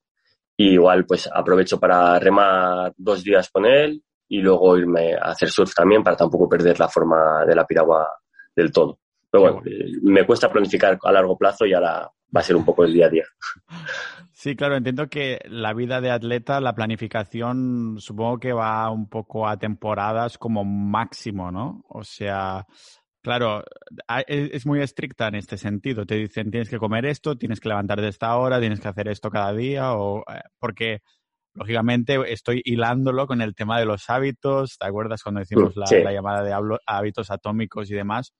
Y 0.57 0.69
igual 0.73 1.05
pues 1.05 1.29
aprovecho 1.31 1.79
para 1.79 2.17
remar 2.17 2.91
dos 2.97 3.23
días 3.23 3.51
con 3.51 3.67
él 3.67 4.01
y 4.29 4.39
luego 4.39 4.75
irme 4.75 5.13
a 5.13 5.29
hacer 5.29 5.51
surf 5.51 5.75
también 5.75 6.03
para 6.03 6.17
tampoco 6.17 6.49
perder 6.49 6.79
la 6.79 6.89
forma 6.89 7.45
de 7.45 7.53
la 7.53 7.67
piragua 7.67 8.09
del 8.55 8.71
todo. 8.71 8.97
Pero 9.37 9.53
bueno, 9.53 9.61
me 10.01 10.25
cuesta 10.25 10.51
planificar 10.51 10.97
a 11.03 11.11
largo 11.11 11.37
plazo 11.37 11.65
y 11.65 11.73
ahora 11.73 12.09
va 12.35 12.41
a 12.41 12.43
ser 12.43 12.55
un 12.55 12.65
poco 12.65 12.83
el 12.83 12.93
día 12.93 13.05
a 13.07 13.09
día. 13.09 13.25
Sí, 14.39 14.55
claro, 14.55 14.75
entiendo 14.75 15.09
que 15.09 15.39
la 15.49 15.73
vida 15.73 15.99
de 15.99 16.11
atleta, 16.11 16.61
la 16.61 16.75
planificación, 16.75 17.95
supongo 17.97 18.37
que 18.37 18.53
va 18.53 18.87
un 18.91 19.09
poco 19.09 19.47
a 19.47 19.57
temporadas 19.57 20.37
como 20.37 20.63
máximo, 20.63 21.51
¿no? 21.51 21.83
O 21.89 22.03
sea, 22.03 22.67
claro, 23.23 23.63
es 24.27 24.65
muy 24.67 24.79
estricta 24.81 25.27
en 25.27 25.35
este 25.35 25.57
sentido. 25.57 26.05
Te 26.05 26.15
dicen, 26.15 26.51
tienes 26.51 26.69
que 26.69 26.77
comer 26.77 27.07
esto, 27.07 27.35
tienes 27.35 27.59
que 27.59 27.69
levantarte 27.69 28.03
de 28.03 28.09
esta 28.09 28.37
hora, 28.37 28.59
tienes 28.59 28.79
que 28.79 28.87
hacer 28.87 29.07
esto 29.07 29.31
cada 29.31 29.51
día, 29.53 29.93
o 29.95 30.19
eh, 30.19 30.39
porque 30.59 31.01
lógicamente 31.57 32.19
estoy 32.31 32.61
hilándolo 32.63 33.25
con 33.25 33.41
el 33.41 33.55
tema 33.55 33.79
de 33.79 33.85
los 33.85 34.09
hábitos. 34.09 34.77
¿Te 34.77 34.85
acuerdas 34.85 35.23
cuando 35.23 35.39
decimos 35.39 35.75
la, 35.75 35.85
la 35.99 36.13
llamada 36.13 36.43
de 36.43 36.77
hábitos 36.85 37.31
atómicos 37.31 37.89
y 37.89 37.95
demás? 37.95 38.33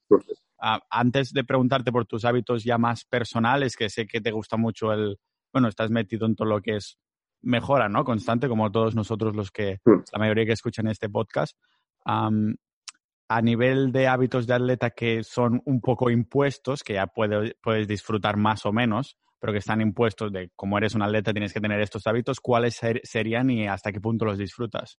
Ah, 0.59 0.79
antes 0.89 1.33
de 1.33 1.43
preguntarte 1.43 1.91
por 1.91 2.05
tus 2.05 2.25
hábitos 2.25 2.63
ya 2.63 2.77
más 2.77 3.05
personales, 3.05 3.75
que 3.75 3.89
sé 3.89 4.05
que 4.05 4.21
te 4.21 4.31
gusta 4.31 4.57
mucho 4.57 4.93
el, 4.93 5.17
bueno, 5.51 5.67
estás 5.67 5.89
metido 5.89 6.27
en 6.27 6.35
todo 6.35 6.47
lo 6.47 6.61
que 6.61 6.75
es 6.75 6.97
mejora, 7.41 7.89
¿no? 7.89 8.03
Constante, 8.03 8.47
como 8.47 8.71
todos 8.71 8.95
nosotros 8.95 9.35
los 9.35 9.51
que, 9.51 9.79
mm. 9.85 10.03
la 10.13 10.19
mayoría 10.19 10.45
que 10.45 10.53
escuchan 10.53 10.87
este 10.87 11.09
podcast. 11.09 11.57
a 12.05 13.41
nivel 13.41 13.91
de 13.91 14.07
hábitos 14.07 14.47
de 14.47 14.53
atleta 14.53 14.91
que 14.91 15.23
son 15.23 15.61
un 15.65 15.81
poco 15.81 16.09
impuestos, 16.09 16.83
que 16.83 16.93
ya 16.93 17.07
puedes 17.07 17.87
disfrutar 17.87 18.37
más 18.37 18.65
o 18.65 18.71
menos, 18.71 19.17
pero 19.39 19.53
que 19.53 19.59
están 19.59 19.81
impuestos 19.81 20.31
de 20.31 20.49
como 20.55 20.77
eres 20.77 20.95
un 20.95 21.01
atleta 21.01 21.31
tienes 21.31 21.53
que 21.53 21.59
tener 21.59 21.79
estos 21.81 22.05
hábitos, 22.07 22.39
¿cuáles 22.39 22.79
serían 23.03 23.49
y 23.49 23.67
hasta 23.67 23.91
qué 23.91 23.99
punto 23.99 24.25
los 24.25 24.37
disfrutas? 24.37 24.97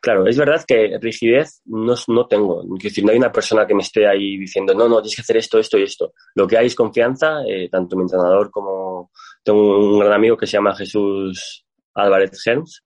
Claro, 0.00 0.26
es 0.26 0.38
verdad 0.38 0.64
que 0.66 0.98
rigidez 1.00 1.60
no, 1.66 1.94
no 2.08 2.26
tengo. 2.26 2.62
Es 2.76 2.84
decir, 2.84 3.04
no 3.04 3.10
hay 3.10 3.18
una 3.18 3.32
persona 3.32 3.66
que 3.66 3.74
me 3.74 3.82
esté 3.82 4.06
ahí 4.06 4.36
diciendo, 4.36 4.74
no, 4.74 4.88
no, 4.88 5.00
tienes 5.02 5.16
que 5.16 5.22
hacer 5.22 5.36
esto, 5.36 5.58
esto 5.58 5.78
y 5.78 5.82
esto. 5.82 6.12
Lo 6.34 6.46
que 6.46 6.56
hay 6.56 6.66
es 6.66 6.74
confianza, 6.74 7.42
eh, 7.46 7.68
tanto 7.70 7.96
mi 7.96 8.02
entrenador 8.02 8.50
como 8.50 9.10
tengo 9.42 9.78
un 9.78 9.98
gran 9.98 10.12
amigo 10.12 10.36
que 10.36 10.46
se 10.46 10.52
llama 10.52 10.74
Jesús 10.74 11.64
Álvarez 11.94 12.40
Gens, 12.42 12.82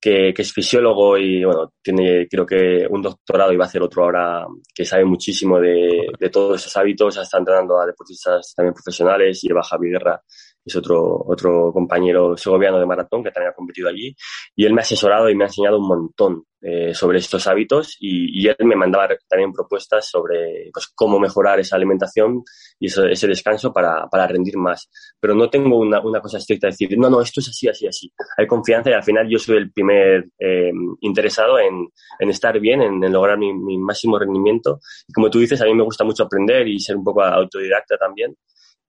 que, 0.00 0.32
que, 0.34 0.42
es 0.42 0.52
fisiólogo 0.52 1.18
y, 1.18 1.44
bueno, 1.44 1.72
tiene 1.82 2.26
creo 2.28 2.46
que 2.46 2.86
un 2.88 3.02
doctorado 3.02 3.52
y 3.52 3.56
va 3.56 3.64
a 3.64 3.68
hacer 3.68 3.82
otro 3.82 4.04
ahora 4.04 4.46
que 4.74 4.84
sabe 4.84 5.04
muchísimo 5.04 5.60
de, 5.60 6.06
de 6.18 6.30
todos 6.30 6.60
esos 6.60 6.76
hábitos. 6.76 7.16
Está 7.16 7.38
entrenando 7.38 7.78
a 7.78 7.86
deportistas 7.86 8.54
también 8.56 8.74
profesionales, 8.74 9.40
lleva 9.42 9.62
Javi 9.62 9.90
Guerra 9.90 10.22
es 10.64 10.76
otro, 10.76 11.24
otro 11.26 11.72
compañero 11.72 12.36
segoviano 12.36 12.78
de 12.78 12.86
maratón 12.86 13.22
que 13.22 13.30
también 13.30 13.52
ha 13.52 13.54
competido 13.54 13.88
allí, 13.88 14.14
y 14.54 14.64
él 14.64 14.72
me 14.72 14.80
ha 14.80 14.82
asesorado 14.82 15.28
y 15.30 15.34
me 15.34 15.44
ha 15.44 15.48
enseñado 15.48 15.78
un 15.78 15.88
montón 15.88 16.44
eh, 16.62 16.92
sobre 16.92 17.16
estos 17.20 17.46
hábitos 17.46 17.96
y, 18.00 18.46
él 18.46 18.66
me 18.66 18.76
mandaba 18.76 19.08
también 19.26 19.50
propuestas 19.50 20.06
sobre 20.10 20.68
pues, 20.74 20.88
cómo 20.94 21.18
mejorar 21.18 21.58
esa 21.58 21.76
alimentación 21.76 22.42
y 22.78 22.86
ese 22.86 23.26
descanso 23.26 23.72
para, 23.72 24.06
para, 24.10 24.26
rendir 24.26 24.58
más. 24.58 24.90
Pero 25.18 25.34
no 25.34 25.48
tengo 25.48 25.78
una, 25.78 26.02
una, 26.02 26.20
cosa 26.20 26.36
estricta 26.36 26.66
de 26.66 26.72
decir, 26.72 26.98
no, 26.98 27.08
no, 27.08 27.22
esto 27.22 27.40
es 27.40 27.48
así, 27.48 27.66
así, 27.66 27.86
así. 27.86 28.12
Hay 28.36 28.46
confianza 28.46 28.90
y 28.90 28.92
al 28.92 29.02
final 29.02 29.26
yo 29.30 29.38
soy 29.38 29.56
el 29.56 29.72
primer 29.72 30.28
eh, 30.38 30.70
interesado 31.00 31.58
en, 31.58 31.88
en, 32.18 32.28
estar 32.28 32.60
bien, 32.60 32.82
en, 32.82 33.02
en 33.02 33.12
lograr 33.12 33.38
mi, 33.38 33.54
mi 33.54 33.78
máximo 33.78 34.18
rendimiento. 34.18 34.80
Y 35.08 35.14
como 35.14 35.30
tú 35.30 35.38
dices, 35.38 35.62
a 35.62 35.64
mí 35.64 35.74
me 35.74 35.84
gusta 35.84 36.04
mucho 36.04 36.24
aprender 36.24 36.68
y 36.68 36.78
ser 36.78 36.94
un 36.94 37.04
poco 37.04 37.22
autodidacta 37.22 37.96
también 37.96 38.36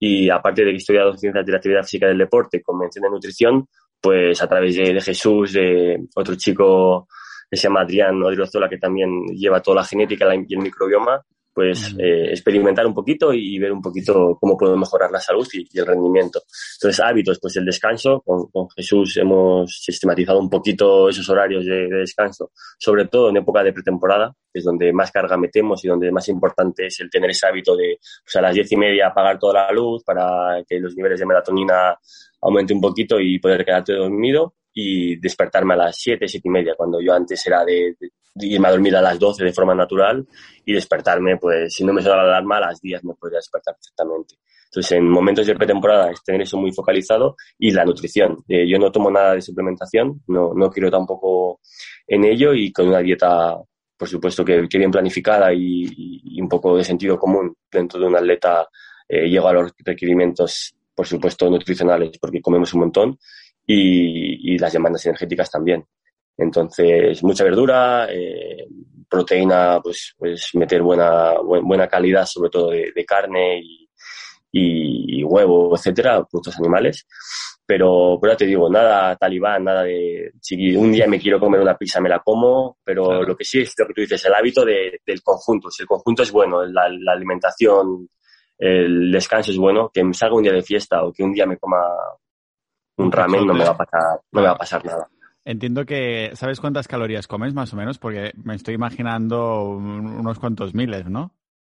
y 0.03 0.31
aparte 0.31 0.63
de 0.63 0.71
que 0.71 0.73
he 0.73 0.77
estudiado 0.77 1.15
ciencias 1.15 1.45
de 1.45 1.51
la 1.51 1.59
actividad 1.59 1.83
física 1.83 2.07
del 2.07 2.17
deporte 2.17 2.63
con 2.63 2.79
mención 2.79 3.03
de 3.03 3.09
nutrición, 3.11 3.67
pues 4.01 4.41
a 4.41 4.47
través 4.47 4.75
de, 4.75 4.99
Jesús, 4.99 5.53
de 5.53 5.95
otro 6.15 6.33
chico 6.35 7.07
que 7.47 7.55
se 7.55 7.67
llama 7.67 7.81
Adrián 7.81 8.21
Odriozola, 8.23 8.67
que 8.67 8.79
también 8.79 9.27
lleva 9.27 9.61
toda 9.61 9.81
la 9.81 9.85
genética 9.85 10.25
y 10.33 10.55
el 10.55 10.59
microbioma, 10.59 11.23
pues 11.61 11.95
eh, 11.99 12.31
experimentar 12.31 12.87
un 12.87 12.93
poquito 12.95 13.31
y 13.31 13.59
ver 13.59 13.71
un 13.71 13.83
poquito 13.83 14.35
cómo 14.41 14.57
puedo 14.57 14.75
mejorar 14.75 15.11
la 15.11 15.19
salud 15.19 15.47
y, 15.53 15.77
el 15.77 15.85
rendimiento. 15.85 16.41
Entonces, 16.77 16.99
hábitos, 16.99 17.37
pues 17.39 17.55
el 17.57 17.65
descanso. 17.65 18.19
Con, 18.25 18.47
con, 18.47 18.67
Jesús 18.71 19.17
hemos 19.17 19.71
sistematizado 19.71 20.39
un 20.39 20.49
poquito 20.49 21.07
esos 21.07 21.29
horarios 21.29 21.63
de, 21.63 21.87
descanso, 21.87 22.49
sobre 22.79 23.05
todo 23.05 23.29
en 23.29 23.37
época 23.37 23.63
de 23.63 23.73
pretemporada, 23.73 24.35
que 24.51 24.57
es 24.57 24.65
donde 24.65 24.91
más 24.91 25.11
carga 25.11 25.37
metemos 25.37 25.85
y 25.85 25.87
donde 25.87 26.11
más 26.11 26.27
importante 26.29 26.87
es 26.87 26.99
el 26.99 27.11
tener 27.11 27.29
ese 27.29 27.45
hábito 27.45 27.75
de 27.75 27.99
pues, 28.23 28.35
a 28.37 28.41
las 28.41 28.55
diez 28.55 28.71
y 28.71 28.77
media 28.77 29.09
apagar 29.09 29.37
toda 29.37 29.67
la 29.67 29.71
luz 29.71 30.03
para 30.03 30.63
que 30.67 30.79
los 30.79 30.95
niveles 30.95 31.19
de 31.19 31.27
melatonina 31.27 31.95
aumente 32.41 32.73
un 32.73 32.81
poquito 32.81 33.19
y 33.19 33.37
poder 33.37 33.63
quedarte 33.63 33.93
dormido 33.93 34.55
y 34.73 35.17
despertarme 35.17 35.73
a 35.73 35.77
las 35.77 35.97
7, 35.97 36.27
7 36.27 36.47
y 36.47 36.51
media, 36.51 36.75
cuando 36.75 37.01
yo 37.01 37.13
antes 37.13 37.45
era 37.45 37.63
de, 37.65 37.95
irme 38.35 38.67
a 38.67 38.71
dormir 38.71 38.95
a 38.95 39.01
las 39.01 39.19
12 39.19 39.43
de 39.43 39.53
forma 39.53 39.75
natural 39.75 40.25
y 40.65 40.73
despertarme, 40.73 41.37
pues 41.37 41.73
si 41.73 41.83
no 41.83 41.93
me 41.93 42.01
suena 42.01 42.17
la 42.17 42.29
alarma, 42.29 42.57
a 42.57 42.67
las 42.67 42.81
10 42.81 43.03
me 43.03 43.13
podría 43.15 43.37
despertar 43.37 43.75
perfectamente. 43.75 44.35
Entonces, 44.65 44.93
en 44.93 45.09
momentos 45.09 45.45
de 45.45 45.55
pretemporada 45.55 46.11
es 46.11 46.23
tener 46.23 46.43
eso 46.43 46.57
muy 46.57 46.71
focalizado 46.71 47.35
y 47.59 47.71
la 47.71 47.83
nutrición. 47.83 48.41
Eh, 48.47 48.65
yo 48.65 48.79
no 48.79 48.89
tomo 48.89 49.11
nada 49.11 49.33
de 49.33 49.41
suplementación, 49.41 50.21
no, 50.27 50.53
no 50.53 50.69
quiero 50.69 50.89
tampoco 50.89 51.59
en 52.07 52.23
ello 52.23 52.53
y 52.53 52.71
con 52.71 52.87
una 52.87 52.99
dieta, 52.99 53.57
por 53.97 54.07
supuesto, 54.07 54.45
que, 54.45 54.69
que 54.69 54.77
bien 54.77 54.91
planificada 54.91 55.53
y, 55.53 56.39
un 56.39 56.47
poco 56.47 56.77
de 56.77 56.85
sentido 56.85 57.19
común 57.19 57.53
dentro 57.69 57.99
de 57.99 58.07
un 58.07 58.15
atleta, 58.15 58.65
eh, 59.09 59.27
llego 59.27 59.49
a 59.49 59.53
los 59.53 59.73
requerimientos, 59.77 60.73
por 60.95 61.05
supuesto, 61.05 61.49
nutricionales, 61.49 62.17
porque 62.17 62.41
comemos 62.41 62.73
un 62.73 62.79
montón 62.79 63.19
y, 63.65 64.53
y 64.53 64.57
las 64.57 64.73
demandas 64.73 65.05
energéticas 65.05 65.49
también. 65.49 65.85
Entonces, 66.37 67.23
mucha 67.23 67.43
verdura, 67.43 68.07
eh, 68.09 68.67
proteína, 69.09 69.79
pues, 69.81 70.15
pues 70.17 70.49
meter 70.53 70.81
buena, 70.81 71.35
buena 71.41 71.87
calidad, 71.87 72.25
sobre 72.25 72.49
todo 72.49 72.71
de, 72.71 72.91
de 72.95 73.05
carne 73.05 73.59
y 73.63 73.81
y, 74.51 75.23
huevo, 75.23 75.75
etcétera, 75.75 76.23
productos 76.29 76.57
animales. 76.59 77.07
Pero, 77.65 78.17
pero 78.19 78.33
ya 78.33 78.37
te 78.37 78.45
digo, 78.45 78.69
nada 78.69 79.15
talibán, 79.15 79.63
nada 79.63 79.83
de 79.83 80.33
si 80.41 80.75
un 80.75 80.91
día 80.91 81.07
me 81.07 81.19
quiero 81.19 81.39
comer 81.39 81.61
una 81.61 81.77
pizza, 81.77 82.01
me 82.01 82.09
la 82.09 82.19
como, 82.19 82.77
pero 82.83 83.23
lo 83.23 83.35
que 83.37 83.45
sí 83.45 83.61
es 83.61 83.73
lo 83.77 83.87
que 83.87 83.93
tú 83.93 84.01
dices, 84.01 84.25
el 84.25 84.33
hábito 84.33 84.65
de, 84.65 84.99
del 85.05 85.21
conjunto. 85.21 85.69
Si 85.71 85.83
el 85.83 85.87
conjunto 85.87 86.23
es 86.23 86.31
bueno, 86.31 86.65
la, 86.65 86.89
la, 86.89 87.13
alimentación, 87.13 88.09
el 88.57 89.11
descanso 89.11 89.51
es 89.51 89.57
bueno, 89.57 89.89
que 89.93 90.03
me 90.03 90.13
salga 90.13 90.35
un 90.35 90.43
día 90.43 90.51
de 90.51 90.63
fiesta 90.63 91.03
o 91.03 91.13
que 91.13 91.23
un 91.23 91.31
día 91.31 91.45
me 91.45 91.57
coma 91.57 91.81
un 93.01 93.11
ramen, 93.11 93.45
no 93.45 93.53
me 93.53 93.63
va 93.63 93.71
a 93.71 93.77
pasar, 93.77 94.19
no 94.31 94.41
me 94.41 94.47
va 94.47 94.53
a 94.53 94.57
pasar 94.57 94.85
nada. 94.85 95.07
Entiendo 95.43 95.85
que, 95.85 96.31
¿sabes 96.35 96.59
cuántas 96.59 96.87
calorías 96.87 97.27
comes 97.27 97.53
más 97.53 97.73
o 97.73 97.75
menos? 97.75 97.97
Porque 97.97 98.31
me 98.43 98.55
estoy 98.55 98.75
imaginando 98.75 99.63
unos 99.63 100.37
cuantos 100.37 100.75
miles, 100.75 101.09
¿no? 101.09 101.33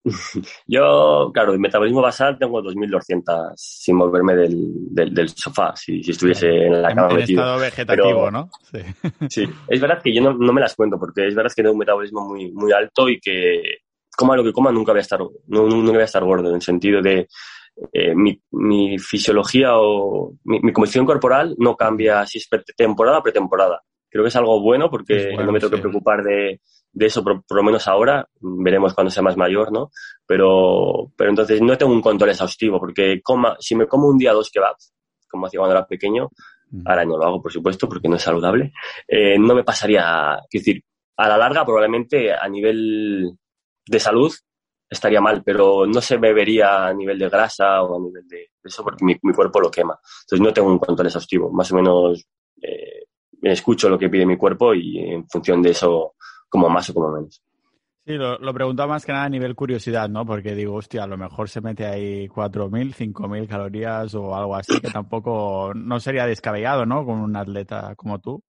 Yo, 0.67 1.31
claro, 1.33 1.53
de 1.53 1.59
metabolismo 1.59 2.01
basal 2.01 2.37
tengo 2.37 2.61
2.200 2.61 3.53
sin 3.55 3.95
moverme 3.95 4.35
del, 4.35 4.73
del, 4.91 5.29
sofá, 5.29 5.73
si, 5.75 6.03
si, 6.03 6.11
estuviese 6.11 6.47
en 6.65 6.81
la 6.81 6.93
cama 6.93 7.13
en, 7.13 7.19
estado 7.21 7.59
vegetativo, 7.59 8.29
¿no? 8.29 8.49
Sí. 8.63 8.79
sí. 9.29 9.49
es 9.69 9.79
verdad 9.81 10.01
que 10.03 10.13
yo 10.13 10.21
no, 10.21 10.33
no, 10.33 10.51
me 10.51 10.59
las 10.59 10.75
cuento 10.75 10.99
porque 10.99 11.27
es 11.27 11.35
verdad 11.35 11.51
que 11.55 11.63
tengo 11.63 11.73
un 11.73 11.79
metabolismo 11.79 12.27
muy, 12.27 12.51
muy 12.51 12.73
alto 12.73 13.07
y 13.07 13.19
que 13.19 13.61
coma 14.15 14.35
lo 14.35 14.43
que 14.43 14.51
coma 14.51 14.71
nunca 14.71 14.91
voy 14.91 14.99
a 14.99 15.03
estar, 15.03 15.19
no, 15.19 15.67
nunca 15.67 15.93
voy 15.93 16.01
a 16.01 16.05
estar 16.05 16.23
gordo 16.23 16.49
en 16.49 16.55
el 16.55 16.61
sentido 16.61 17.01
de 17.01 17.27
eh, 17.91 18.13
mi, 18.15 18.39
mi, 18.51 18.97
fisiología 18.99 19.77
o 19.77 20.33
mi, 20.43 20.59
mi 20.59 20.71
composición 20.73 21.05
corporal 21.05 21.55
no 21.57 21.75
cambia 21.75 22.25
si 22.25 22.37
es 22.37 22.49
temporada 22.75 23.19
o 23.19 23.23
pretemporada. 23.23 23.81
Creo 24.09 24.23
que 24.23 24.29
es 24.29 24.35
algo 24.35 24.61
bueno 24.61 24.89
porque 24.91 25.35
no 25.35 25.51
me 25.51 25.59
tengo 25.59 25.75
que 25.75 25.81
preocupar 25.81 26.23
de, 26.23 26.61
de 26.93 27.05
eso, 27.07 27.23
por, 27.23 27.43
lo 27.49 27.63
menos 27.63 27.87
ahora, 27.87 28.27
veremos 28.39 28.93
cuando 28.93 29.09
sea 29.09 29.23
más 29.23 29.35
mayor, 29.35 29.71
¿no? 29.71 29.89
Pero, 30.27 31.11
pero 31.17 31.31
entonces 31.31 31.59
no 31.61 31.75
tengo 31.77 31.91
un 31.91 32.01
control 32.01 32.29
exhaustivo, 32.29 32.79
porque 32.79 33.21
coma, 33.23 33.57
si 33.59 33.75
me 33.75 33.87
como 33.87 34.07
un 34.07 34.19
día 34.19 34.31
dos 34.31 34.51
kebabs, 34.51 34.93
como 35.27 35.47
hacía 35.47 35.59
cuando 35.59 35.75
era 35.75 35.87
pequeño, 35.87 36.29
ahora 36.85 37.05
no 37.05 37.17
lo 37.17 37.25
hago, 37.25 37.41
por 37.41 37.51
supuesto, 37.51 37.89
porque 37.89 38.07
no 38.07 38.15
es 38.15 38.21
saludable, 38.21 38.71
eh, 39.07 39.37
no 39.39 39.55
me 39.55 39.63
pasaría, 39.63 40.39
es 40.49 40.61
decir, 40.61 40.83
a 41.17 41.27
la 41.27 41.37
larga 41.37 41.65
probablemente 41.65 42.31
a 42.31 42.47
nivel 42.47 43.31
de 43.87 43.99
salud 43.99 44.31
estaría 44.93 45.21
mal, 45.21 45.43
pero 45.43 45.85
no 45.85 46.01
se 46.01 46.17
bebería 46.17 46.87
a 46.87 46.93
nivel 46.93 47.19
de 47.19 47.29
grasa 47.29 47.83
o 47.83 47.97
a 47.97 47.99
nivel 47.99 48.27
de 48.27 48.49
eso 48.63 48.83
porque 48.83 49.03
mi, 49.05 49.33
cuerpo 49.33 49.59
lo 49.59 49.69
quema. 49.69 49.99
Entonces 50.23 50.41
no 50.41 50.53
tengo 50.53 50.69
un 50.69 50.79
control 50.79 51.07
exhaustivo, 51.07 51.51
más 51.51 51.71
o 51.71 51.75
menos 51.75 52.25
eh, 52.61 53.05
escucho 53.41 53.89
lo 53.89 53.99
que 53.99 54.09
pide 54.09 54.25
mi 54.25 54.37
cuerpo 54.37 54.73
y 54.73 54.99
en 54.99 55.27
función 55.27 55.61
de 55.61 55.71
eso 55.71 56.15
como 56.49 56.69
más 56.69 56.89
o 56.89 56.93
como 56.93 57.11
menos. 57.11 57.41
Sí, 58.05 58.13
lo, 58.15 58.37
lo 58.37 58.53
preguntaba 58.53 58.93
más 58.93 59.05
que 59.05 59.13
nada 59.13 59.23
a 59.23 59.29
nivel 59.29 59.55
curiosidad, 59.55 60.09
¿no? 60.09 60.25
Porque 60.25 60.55
digo, 60.55 60.75
hostia, 60.75 61.03
a 61.03 61.07
lo 61.07 61.17
mejor 61.17 61.47
se 61.47 61.61
mete 61.61 61.85
ahí 61.85 62.27
4.000, 62.27 62.93
5.000 62.93 63.47
calorías 63.47 64.13
o 64.15 64.35
algo 64.35 64.55
así, 64.55 64.77
que 64.81 64.89
tampoco 64.89 65.71
no 65.73 66.01
sería 66.01 66.25
descabellado, 66.25 66.85
¿no? 66.85 67.05
Con 67.05 67.19
un 67.19 67.35
atleta 67.37 67.95
como 67.95 68.19
tú. 68.19 68.43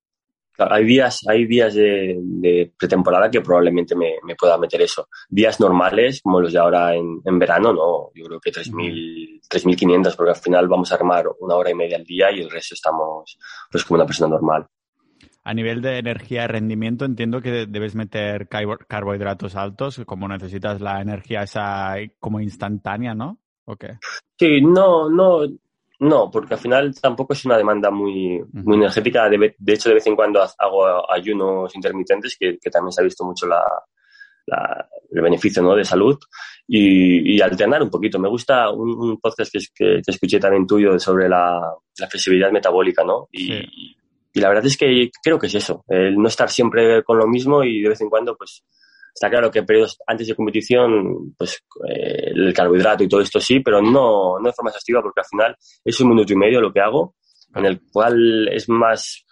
Claro, 0.55 0.75
hay 0.77 0.85
días, 0.85 1.27
hay 1.29 1.47
días 1.47 1.75
de, 1.75 2.73
pretemporada 2.79 3.29
que 3.31 3.41
probablemente 3.41 3.97
me, 3.97 4.15
me, 4.23 4.37
pueda 4.37 4.57
meter 4.57 4.81
eso. 4.83 5.09
Días 5.29 5.59
normales, 5.59 6.21
como 6.23 6.41
los 6.41 6.53
de 6.53 6.59
ahora 6.61 6.95
en, 6.95 7.21
en 7.25 7.39
verano, 7.39 7.73
no. 7.73 8.11
Yo 8.15 8.27
creo 8.27 8.41
que 8.41 8.53
3.000, 8.53 9.41
3.500, 9.49 10.17
porque 10.17 10.31
al 10.31 10.37
final 10.37 10.69
vamos 10.69 10.93
a 10.93 10.95
armar 10.95 11.27
una 11.41 11.57
hora 11.57 11.71
y 11.71 11.75
media 11.75 11.97
al 11.97 12.05
día 12.05 12.31
y 12.31 12.41
el 12.41 12.51
resto 12.51 12.75
estamos 12.75 13.37
pues 13.71 13.85
como 13.85 13.97
una 13.97 14.07
persona 14.07 14.37
normal 14.37 14.67
a 15.45 15.53
nivel 15.53 15.83
de 15.83 15.99
energía 15.99 16.45
y 16.45 16.47
rendimiento, 16.47 17.05
entiendo 17.05 17.43
que 17.43 17.67
debes 17.67 17.95
meter 17.95 18.49
carbohidratos 18.49 19.55
altos, 19.57 20.01
como 20.07 20.27
necesitas 20.27 20.81
la 20.81 21.03
energía 21.03 21.43
esa 21.43 21.97
como 22.19 22.41
instantánea, 22.41 23.15
¿no? 23.15 23.39
¿O 23.67 23.77
qué? 23.77 23.99
Sí, 24.39 24.63
no, 24.63 25.11
no, 25.11 25.43
no, 26.05 26.31
porque 26.31 26.53
al 26.55 26.61
final 26.61 26.95
tampoco 27.01 27.33
es 27.33 27.45
una 27.47 27.57
demanda 27.57 27.91
muy, 27.91 28.43
muy 28.53 28.77
energética. 28.77 29.27
De, 29.29 29.55
hecho, 29.73 29.89
de 29.89 29.95
vez 29.95 30.07
en 30.07 30.15
cuando 30.15 30.43
hago 30.59 31.11
ayunos 31.11 31.75
intermitentes, 31.75 32.37
que, 32.39 32.59
también 32.71 32.93
se 32.93 33.01
ha 33.01 33.05
visto 33.05 33.25
mucho 33.25 33.47
la, 33.47 33.65
el 35.11 35.23
beneficio 35.23 35.63
¿no? 35.63 35.75
de 35.75 35.85
salud 35.85 36.19
y, 36.69 37.41
alternar 37.41 37.83
un 37.83 37.89
poquito. 37.89 38.19
Me 38.19 38.29
gusta 38.29 38.69
un, 38.71 39.19
podcast 39.19 39.51
que, 39.51 39.61
que, 39.75 40.03
escuché 40.07 40.39
también 40.39 40.67
tuyo 40.67 40.99
sobre 40.99 41.27
la, 41.27 41.75
flexibilidad 42.11 42.53
metabólica, 42.53 43.03
¿no? 43.03 43.29
Y, 43.33 43.97
y 44.35 44.41
la 44.41 44.49
verdad 44.49 44.67
es 44.67 44.77
que 44.77 45.11
creo 45.23 45.39
que 45.39 45.47
es 45.47 45.55
eso, 45.55 45.85
el 45.89 46.17
no 46.17 46.29
estar 46.29 46.51
siempre 46.51 47.03
con 47.03 47.17
lo 47.17 47.27
mismo 47.27 47.65
y 47.65 47.81
de 47.81 47.89
vez 47.89 48.01
en 48.03 48.11
cuando, 48.11 48.37
pues, 48.37 48.63
está 49.15 49.31
claro 49.31 49.51
que 49.51 49.63
periodos 49.63 49.99
antes 50.07 50.27
de 50.27 50.35
competición, 50.35 51.35
pues, 51.39 51.63
eh, 51.89 52.33
el 52.35 52.53
carbohidrato 52.53 53.05
y 53.05 53.09
todo 53.09 53.21
esto 53.21 53.41
sí, 53.41 53.61
pero 53.61 53.81
no, 53.81 54.39
no 54.41 54.47
de 54.47 54.53
forma 54.53 54.71
exhaustiva 54.71 55.01
porque 55.01 55.21
al 55.21 55.27
final 55.27 55.57
es 55.85 56.01
un 56.01 56.09
minuto 56.09 56.33
y 56.33 56.37
medio 56.37 56.61
lo 56.61 56.73
que 56.73 56.81
hago, 56.81 57.15
en 57.55 57.65
el 57.65 57.81
cual 57.93 58.49
es 58.49 58.69
más 58.69 59.25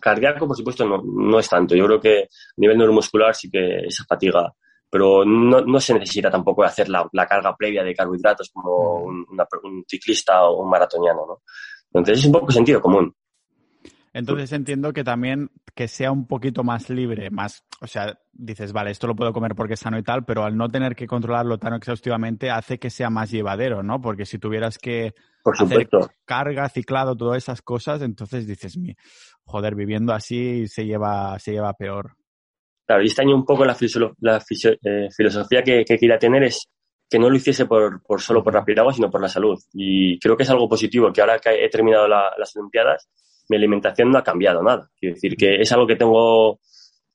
cardíaco, 0.00 0.46
por 0.46 0.56
supuesto, 0.56 0.84
no, 0.84 1.02
no 1.02 1.38
es 1.38 1.48
tanto. 1.48 1.74
Yo 1.74 1.86
creo 1.86 2.00
que 2.00 2.22
a 2.24 2.28
nivel 2.56 2.76
neuromuscular 2.76 3.34
sí 3.34 3.50
que 3.50 3.86
esa 3.86 4.04
fatiga 4.04 4.52
pero 4.88 5.24
no, 5.24 5.60
no, 5.60 5.80
se 5.80 5.94
necesita 5.94 6.30
tampoco 6.30 6.62
hacer 6.62 6.88
la, 6.88 7.06
la, 7.12 7.26
carga 7.26 7.54
previa 7.56 7.82
de 7.82 7.94
carbohidratos 7.94 8.50
como 8.50 9.02
un, 9.02 9.26
un, 9.28 9.84
ciclista 9.86 10.44
o 10.44 10.62
un 10.62 10.70
maratoniano, 10.70 11.26
¿no? 11.26 11.42
Entonces 11.92 12.20
es 12.20 12.26
un 12.26 12.32
poco 12.32 12.52
sentido 12.52 12.80
común. 12.80 13.14
Entonces 14.16 14.50
entiendo 14.52 14.94
que 14.94 15.04
también 15.04 15.50
que 15.74 15.88
sea 15.88 16.10
un 16.10 16.26
poquito 16.26 16.64
más 16.64 16.88
libre, 16.88 17.28
más, 17.28 17.66
o 17.82 17.86
sea, 17.86 18.18
dices, 18.32 18.72
vale, 18.72 18.90
esto 18.90 19.06
lo 19.06 19.14
puedo 19.14 19.34
comer 19.34 19.54
porque 19.54 19.74
es 19.74 19.80
sano 19.80 19.98
y 19.98 20.02
tal, 20.02 20.24
pero 20.24 20.42
al 20.44 20.56
no 20.56 20.70
tener 20.70 20.96
que 20.96 21.06
controlarlo 21.06 21.58
tan 21.58 21.74
exhaustivamente 21.74 22.50
hace 22.50 22.78
que 22.78 22.88
sea 22.88 23.10
más 23.10 23.30
llevadero, 23.30 23.82
¿no? 23.82 24.00
Porque 24.00 24.24
si 24.24 24.38
tuvieras 24.38 24.78
que 24.78 25.12
hacer 25.44 25.90
carga, 26.24 26.66
ciclado, 26.70 27.14
todas 27.14 27.36
esas 27.36 27.60
cosas, 27.60 28.00
entonces 28.00 28.46
dices, 28.46 28.78
joder, 29.44 29.74
viviendo 29.74 30.14
así 30.14 30.66
se 30.66 30.86
lleva, 30.86 31.38
se 31.38 31.52
lleva 31.52 31.74
peor. 31.74 32.16
Claro, 32.86 33.02
y 33.02 33.08
este 33.08 33.20
año 33.20 33.34
un 33.34 33.44
poco 33.44 33.66
la, 33.66 33.76
la 34.20 34.42
eh, 34.82 35.08
filosofía 35.14 35.62
que, 35.62 35.84
que 35.84 35.98
quería 35.98 36.18
tener 36.18 36.42
es 36.44 36.70
que 37.10 37.18
no 37.18 37.28
lo 37.28 37.36
hiciese 37.36 37.66
por, 37.66 38.02
por 38.02 38.22
solo 38.22 38.42
por 38.42 38.54
la 38.54 38.64
piragua, 38.64 38.94
sino 38.94 39.10
por 39.10 39.20
la 39.20 39.28
salud. 39.28 39.58
Y 39.74 40.18
creo 40.20 40.38
que 40.38 40.44
es 40.44 40.50
algo 40.50 40.70
positivo, 40.70 41.12
que 41.12 41.20
ahora 41.20 41.38
que 41.38 41.62
he 41.62 41.68
terminado 41.68 42.08
las 42.08 42.56
Olimpiadas, 42.56 43.10
mi 43.48 43.56
alimentación 43.56 44.10
no 44.10 44.18
ha 44.18 44.24
cambiado 44.24 44.62
nada. 44.62 44.90
Quiero 44.98 45.14
decir 45.14 45.36
que 45.36 45.56
es 45.60 45.72
algo 45.72 45.86
que 45.86 45.96
tengo 45.96 46.58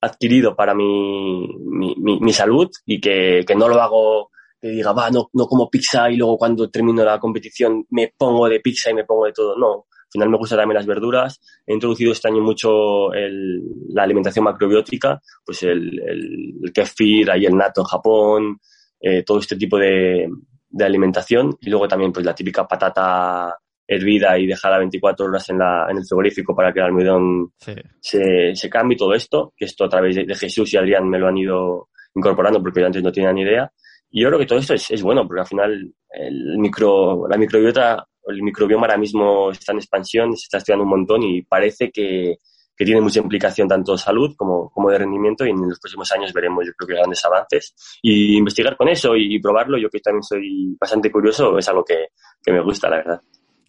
adquirido 0.02 0.56
para 0.56 0.74
mi, 0.74 1.48
mi, 1.60 1.96
mi, 2.20 2.34
salud 2.34 2.70
y 2.86 3.00
que, 3.00 3.44
que, 3.46 3.56
no 3.56 3.68
lo 3.68 3.80
hago 3.80 4.32
que 4.60 4.70
diga, 4.70 4.94
va, 4.94 5.10
no, 5.12 5.30
no 5.34 5.46
como 5.46 5.70
pizza 5.70 6.10
y 6.10 6.18
luego 6.18 6.38
cuando 6.38 6.70
termino 6.70 7.04
la 7.04 7.20
competición 7.20 7.86
me 7.92 8.12
pongo 8.18 8.50
de 8.50 8.60
pizza 8.60 8.90
y 8.90 8.96
me 8.96 9.06
pongo 9.06 9.26
de 9.26 9.34
todo. 9.34 9.56
No, 9.58 9.86
al 10.12 10.12
final 10.12 10.30
me 10.30 10.38
gustan 10.38 10.60
también 10.60 10.76
las 10.76 10.86
verduras. 10.88 11.40
He 11.66 11.74
introducido 11.74 12.12
este 12.12 12.28
año 12.28 12.42
mucho 12.42 13.14
el, 13.14 13.62
la 13.90 14.04
alimentación 14.04 14.46
macrobiótica, 14.46 15.22
pues 15.46 15.64
el, 15.64 16.00
el, 16.00 16.54
el 16.64 16.74
kefir, 16.74 17.30
ahí 17.30 17.46
el 17.46 17.56
nato 17.56 17.82
en 17.82 17.86
Japón, 17.86 18.60
eh, 19.00 19.24
todo 19.24 19.40
este 19.40 19.56
tipo 19.56 19.78
de, 19.78 20.28
de 20.70 20.86
alimentación. 20.86 21.58
Y 21.62 21.70
luego 21.70 21.88
también 21.88 22.12
pues 22.12 22.26
la 22.26 22.36
típica 22.36 22.68
patata 22.68 23.56
hervida 23.96 24.38
y 24.38 24.48
dejada 24.48 24.78
24 24.78 25.26
horas 25.26 25.50
en, 25.50 25.60
la, 25.60 25.88
en 25.90 25.98
el 25.98 26.06
frigorífico 26.06 26.56
para 26.56 26.72
que 26.72 26.80
el 26.80 26.86
almidón 26.86 27.54
se, 28.00 28.56
se, 28.56 28.70
cambie 28.70 28.98
todo 28.98 29.14
esto, 29.14 29.54
que 29.56 29.66
esto 29.66 29.86
a 29.86 29.90
través 29.90 30.16
de, 30.16 30.36
Jesús 30.36 30.74
y 30.74 30.78
Adrián 30.78 31.10
me 31.10 31.20
lo 31.20 31.28
han 31.28 31.38
ido 31.38 31.90
incorporando 32.16 32.62
porque 32.62 32.80
yo 32.80 32.86
antes 32.88 33.04
no 33.04 33.12
tenía 33.12 33.34
ni 33.34 33.42
idea. 33.42 33.72
Y 34.10 34.22
yo 34.22 34.28
creo 34.28 34.40
que 34.40 34.46
todo 34.46 34.60
esto 34.60 34.74
es, 34.74 34.92
es 34.92 35.02
bueno 35.02 35.28
porque 35.28 35.42
al 35.42 35.48
final 35.48 35.94
el 36.10 36.58
micro, 36.58 37.28
la 37.28 37.38
microbiota, 37.38 38.06
el 38.28 38.44
microbioma 38.44 38.86
ahora 38.86 38.98
mismo 38.98 39.52
está 39.52 39.72
en 39.72 39.80
expansión, 39.80 40.36
se 40.36 40.46
está 40.46 40.58
estudiando 40.58 40.84
un 40.84 40.90
montón 40.90 41.24
y 41.24 41.42
parece 41.44 41.92
que, 41.92 42.38
que 42.82 42.86
tiene 42.86 43.02
mucha 43.02 43.20
implicación 43.20 43.68
tanto 43.68 43.92
de 43.92 43.98
salud 44.00 44.34
como, 44.36 44.70
como 44.70 44.90
de 44.90 44.98
rendimiento 44.98 45.46
y 45.46 45.50
en 45.50 45.70
los 45.70 45.80
próximos 45.80 46.12
años 46.14 46.34
veremos 46.34 46.66
yo 46.66 46.72
creo 46.74 46.88
que 46.88 46.96
grandes 46.96 47.24
avances. 47.24 47.76
Y 48.02 48.38
investigar 48.38 48.76
con 48.76 48.90
eso 48.90 49.16
y, 49.16 49.40
probarlo, 49.40 49.78
yo 49.78 49.90
que 49.90 50.00
también 50.00 50.24
soy 50.24 50.76
bastante 50.80 51.12
curioso, 51.12 51.58
es 51.58 51.68
algo 51.70 51.84
que, 51.84 52.08
que 52.44 52.52
me 52.52 52.62
gusta, 52.64 52.90
la 52.90 52.98
verdad. 52.98 53.22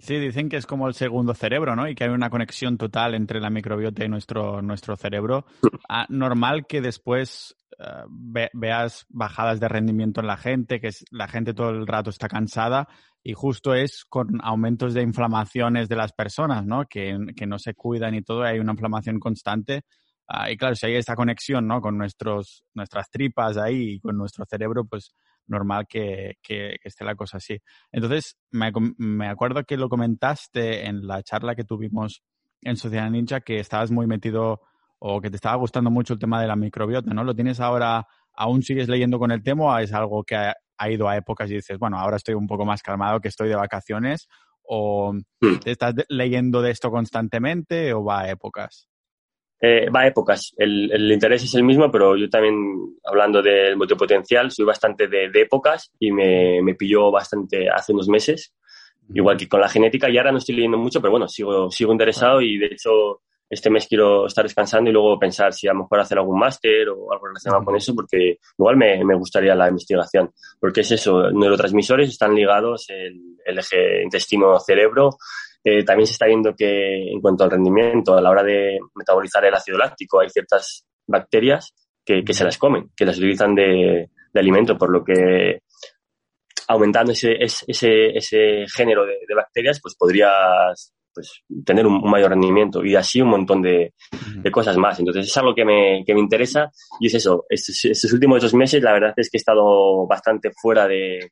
Sí, 0.02 0.18
dicen 0.18 0.48
que 0.48 0.56
es 0.56 0.66
como 0.66 0.88
el 0.88 0.94
segundo 0.94 1.32
cerebro, 1.32 1.76
¿no? 1.76 1.86
Y 1.86 1.94
que 1.94 2.02
hay 2.02 2.10
una 2.10 2.28
conexión 2.28 2.76
total 2.76 3.14
entre 3.14 3.38
la 3.38 3.50
microbiota 3.50 4.04
y 4.04 4.08
nuestro, 4.08 4.60
nuestro 4.60 4.96
cerebro. 4.96 5.46
Ah, 5.88 6.06
normal 6.08 6.66
que 6.66 6.80
después 6.80 7.56
eh, 7.78 8.48
veas 8.52 9.06
bajadas 9.10 9.60
de 9.60 9.68
rendimiento 9.68 10.20
en 10.20 10.26
la 10.26 10.36
gente, 10.36 10.80
que 10.80 10.90
la 11.12 11.28
gente 11.28 11.54
todo 11.54 11.70
el 11.70 11.86
rato 11.86 12.10
está 12.10 12.26
cansada 12.26 12.88
y 13.22 13.34
justo 13.34 13.74
es 13.74 14.04
con 14.04 14.40
aumentos 14.42 14.92
de 14.92 15.02
inflamaciones 15.02 15.88
de 15.88 15.94
las 15.94 16.12
personas, 16.12 16.66
¿no? 16.66 16.86
Que, 16.86 17.16
que 17.36 17.46
no 17.46 17.60
se 17.60 17.74
cuidan 17.74 18.16
y 18.16 18.22
todo, 18.22 18.42
hay 18.42 18.58
una 18.58 18.72
inflamación 18.72 19.20
constante. 19.20 19.82
Ah, 20.26 20.50
y 20.50 20.56
claro, 20.56 20.74
si 20.74 20.86
hay 20.86 20.96
esta 20.96 21.14
conexión, 21.14 21.68
¿no? 21.68 21.80
Con 21.80 21.96
nuestros, 21.96 22.64
nuestras 22.74 23.08
tripas 23.08 23.56
ahí 23.56 23.92
y 23.92 24.00
con 24.00 24.16
nuestro 24.16 24.44
cerebro, 24.46 24.84
pues 24.84 25.14
normal 25.46 25.86
que, 25.88 26.34
que, 26.42 26.76
esté 26.82 27.04
la 27.04 27.14
cosa 27.14 27.38
así. 27.38 27.58
Entonces, 27.90 28.36
me, 28.50 28.70
me, 28.98 29.28
acuerdo 29.28 29.64
que 29.64 29.76
lo 29.76 29.88
comentaste 29.88 30.86
en 30.86 31.06
la 31.06 31.22
charla 31.22 31.54
que 31.54 31.64
tuvimos 31.64 32.22
en 32.62 32.76
Sociedad 32.76 33.10
Ninja, 33.10 33.40
que 33.40 33.58
estabas 33.58 33.90
muy 33.90 34.06
metido 34.06 34.60
o 34.98 35.20
que 35.20 35.30
te 35.30 35.36
estaba 35.36 35.56
gustando 35.56 35.90
mucho 35.90 36.14
el 36.14 36.20
tema 36.20 36.40
de 36.40 36.46
la 36.46 36.54
microbiota, 36.54 37.12
¿no? 37.12 37.24
¿Lo 37.24 37.34
tienes 37.34 37.58
ahora, 37.58 38.06
aún 38.34 38.62
sigues 38.62 38.88
leyendo 38.88 39.18
con 39.18 39.32
el 39.32 39.42
tema 39.42 39.64
o 39.64 39.78
es 39.78 39.92
algo 39.92 40.22
que 40.22 40.36
ha, 40.36 40.54
ido 40.88 41.08
a 41.08 41.16
épocas 41.16 41.50
y 41.50 41.54
dices, 41.54 41.78
bueno, 41.78 41.98
ahora 41.98 42.16
estoy 42.16 42.34
un 42.34 42.46
poco 42.46 42.64
más 42.64 42.82
calmado 42.82 43.20
que 43.20 43.28
estoy 43.28 43.48
de 43.48 43.56
vacaciones? 43.56 44.28
¿O 44.62 45.12
hmm. 45.12 45.58
te 45.62 45.72
estás 45.72 45.94
leyendo 46.08 46.62
de 46.62 46.70
esto 46.70 46.90
constantemente 46.90 47.92
o 47.92 48.04
va 48.04 48.22
a 48.22 48.30
épocas? 48.30 48.88
Eh, 49.64 49.88
va 49.90 50.00
a 50.00 50.06
épocas. 50.08 50.52
El, 50.56 50.90
el, 50.92 51.12
interés 51.12 51.44
es 51.44 51.54
el 51.54 51.62
mismo, 51.62 51.88
pero 51.88 52.16
yo 52.16 52.28
también, 52.28 52.96
hablando 53.04 53.40
del 53.40 53.76
multipotencial, 53.76 54.50
soy 54.50 54.64
bastante 54.64 55.06
de, 55.06 55.30
de 55.30 55.42
épocas 55.42 55.92
y 56.00 56.10
me, 56.10 56.60
me, 56.62 56.74
pilló 56.74 57.12
bastante 57.12 57.70
hace 57.70 57.92
unos 57.92 58.08
meses, 58.08 58.52
igual 59.14 59.36
que 59.36 59.48
con 59.48 59.60
la 59.60 59.68
genética. 59.68 60.10
Y 60.10 60.18
ahora 60.18 60.32
no 60.32 60.38
estoy 60.38 60.56
leyendo 60.56 60.78
mucho, 60.78 61.00
pero 61.00 61.12
bueno, 61.12 61.28
sigo, 61.28 61.70
sigo 61.70 61.92
interesado 61.92 62.40
y 62.40 62.58
de 62.58 62.66
hecho 62.66 63.20
este 63.48 63.70
mes 63.70 63.86
quiero 63.86 64.26
estar 64.26 64.44
descansando 64.44 64.90
y 64.90 64.92
luego 64.92 65.16
pensar 65.16 65.52
si 65.52 65.68
a 65.68 65.72
lo 65.72 65.80
mejor 65.80 66.00
hacer 66.00 66.18
algún 66.18 66.40
máster 66.40 66.88
o 66.88 67.12
algo 67.12 67.28
relacionado 67.28 67.64
con 67.64 67.76
eso, 67.76 67.94
porque 67.94 68.38
igual 68.58 68.76
me, 68.76 69.04
me, 69.04 69.14
gustaría 69.14 69.54
la 69.54 69.68
investigación. 69.68 70.32
Porque 70.58 70.80
es 70.80 70.90
eso, 70.90 71.30
neurotransmisores 71.30 72.08
están 72.08 72.34
ligados, 72.34 72.86
el, 72.88 73.36
el 73.44 73.58
eje 73.60 74.02
intestino-cerebro, 74.02 75.18
eh, 75.64 75.84
también 75.84 76.06
se 76.06 76.14
está 76.14 76.26
viendo 76.26 76.54
que 76.56 77.12
en 77.12 77.20
cuanto 77.20 77.44
al 77.44 77.50
rendimiento, 77.50 78.16
a 78.16 78.20
la 78.20 78.30
hora 78.30 78.42
de 78.42 78.78
metabolizar 78.94 79.44
el 79.44 79.54
ácido 79.54 79.78
láctico, 79.78 80.20
hay 80.20 80.28
ciertas 80.28 80.84
bacterias 81.06 81.72
que, 82.04 82.24
que 82.24 82.34
se 82.34 82.44
las 82.44 82.58
comen, 82.58 82.90
que 82.96 83.04
las 83.04 83.16
utilizan 83.18 83.54
de, 83.54 84.10
de, 84.32 84.40
alimento, 84.40 84.76
por 84.76 84.90
lo 84.90 85.04
que 85.04 85.60
aumentando 86.66 87.12
ese, 87.12 87.36
ese, 87.38 88.16
ese 88.16 88.64
género 88.74 89.04
de, 89.04 89.18
de, 89.26 89.34
bacterias, 89.34 89.80
pues 89.80 89.94
podrías 89.96 90.92
pues, 91.14 91.42
tener 91.64 91.86
un, 91.86 92.00
mayor 92.10 92.30
rendimiento 92.30 92.84
y 92.84 92.96
así 92.96 93.20
un 93.20 93.28
montón 93.28 93.62
de, 93.62 93.94
de, 94.36 94.50
cosas 94.50 94.76
más. 94.78 94.98
Entonces 94.98 95.26
es 95.26 95.36
algo 95.36 95.54
que 95.54 95.64
me, 95.64 96.02
que 96.04 96.14
me 96.14 96.20
interesa 96.20 96.70
y 96.98 97.06
es 97.06 97.14
eso. 97.14 97.44
Estos, 97.48 97.84
estos 97.84 98.12
últimos 98.12 98.42
dos 98.42 98.54
meses 98.54 98.82
la 98.82 98.92
verdad 98.92 99.12
es 99.16 99.30
que 99.30 99.36
he 99.36 99.38
estado 99.38 100.06
bastante 100.08 100.50
fuera 100.60 100.88
de, 100.88 101.30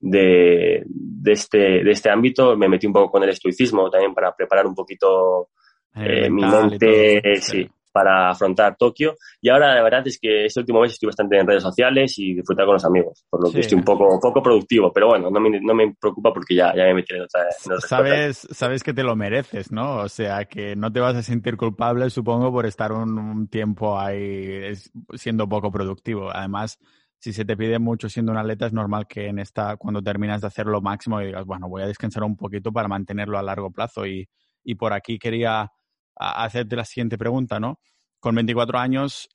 de, 0.00 0.84
de, 0.86 1.32
este, 1.32 1.58
de 1.84 1.90
este 1.90 2.10
ámbito. 2.10 2.56
Me 2.56 2.68
metí 2.68 2.86
un 2.86 2.92
poco 2.92 3.10
con 3.10 3.22
el 3.22 3.30
estoicismo 3.30 3.90
también 3.90 4.14
para 4.14 4.34
preparar 4.34 4.66
un 4.66 4.74
poquito 4.74 5.50
eh, 5.94 6.30
mi 6.30 6.42
mente 6.42 7.22
sí, 7.40 7.68
para 7.92 8.30
afrontar 8.30 8.76
Tokio. 8.76 9.16
Y 9.40 9.48
ahora 9.48 9.74
la 9.74 9.82
verdad 9.82 10.06
es 10.06 10.18
que 10.20 10.44
este 10.44 10.60
último 10.60 10.80
mes 10.80 10.92
estoy 10.92 11.08
bastante 11.08 11.38
en 11.38 11.46
redes 11.46 11.62
sociales 11.62 12.16
y 12.18 12.34
disfrutar 12.34 12.64
con 12.64 12.74
los 12.74 12.84
amigos, 12.84 13.24
por 13.28 13.42
lo 13.42 13.50
que 13.50 13.60
estoy 13.60 13.78
un 13.78 13.84
poco, 13.84 14.20
poco 14.20 14.42
productivo. 14.42 14.92
Pero 14.92 15.08
bueno, 15.08 15.30
no 15.30 15.40
me, 15.40 15.60
no 15.60 15.74
me 15.74 15.94
preocupa 16.00 16.32
porque 16.32 16.54
ya, 16.54 16.72
ya 16.76 16.84
me 16.84 16.94
metí 16.94 17.14
en 17.14 17.22
otra, 17.22 17.46
sabes, 17.80 18.46
sabes 18.50 18.84
que 18.84 18.94
te 18.94 19.02
lo 19.02 19.16
mereces, 19.16 19.72
¿no? 19.72 19.96
O 19.96 20.08
sea, 20.08 20.44
que 20.44 20.76
no 20.76 20.92
te 20.92 21.00
vas 21.00 21.16
a 21.16 21.22
sentir 21.22 21.56
culpable, 21.56 22.10
supongo, 22.10 22.52
por 22.52 22.66
estar 22.66 22.92
un, 22.92 23.18
un 23.18 23.48
tiempo 23.48 23.98
ahí 23.98 24.72
siendo 25.14 25.48
poco 25.48 25.72
productivo. 25.72 26.30
Además, 26.32 26.78
si 27.18 27.32
se 27.32 27.44
te 27.44 27.56
pide 27.56 27.78
mucho 27.78 28.08
siendo 28.08 28.32
un 28.32 28.38
atleta, 28.38 28.66
es 28.66 28.72
normal 28.72 29.06
que 29.08 29.26
en 29.26 29.38
esta, 29.38 29.76
cuando 29.76 30.02
terminas 30.02 30.40
de 30.40 30.46
hacer 30.46 30.66
lo 30.66 30.80
máximo, 30.80 31.18
digas, 31.18 31.44
bueno, 31.44 31.68
voy 31.68 31.82
a 31.82 31.86
descansar 31.86 32.22
un 32.22 32.36
poquito 32.36 32.72
para 32.72 32.88
mantenerlo 32.88 33.38
a 33.38 33.42
largo 33.42 33.70
plazo. 33.70 34.06
Y, 34.06 34.28
y 34.62 34.74
por 34.76 34.92
aquí 34.92 35.18
quería 35.18 35.72
hacerte 36.16 36.76
la 36.76 36.84
siguiente 36.84 37.18
pregunta, 37.18 37.58
¿no? 37.58 37.80
Con 38.20 38.34
24 38.34 38.78
años, 38.78 39.28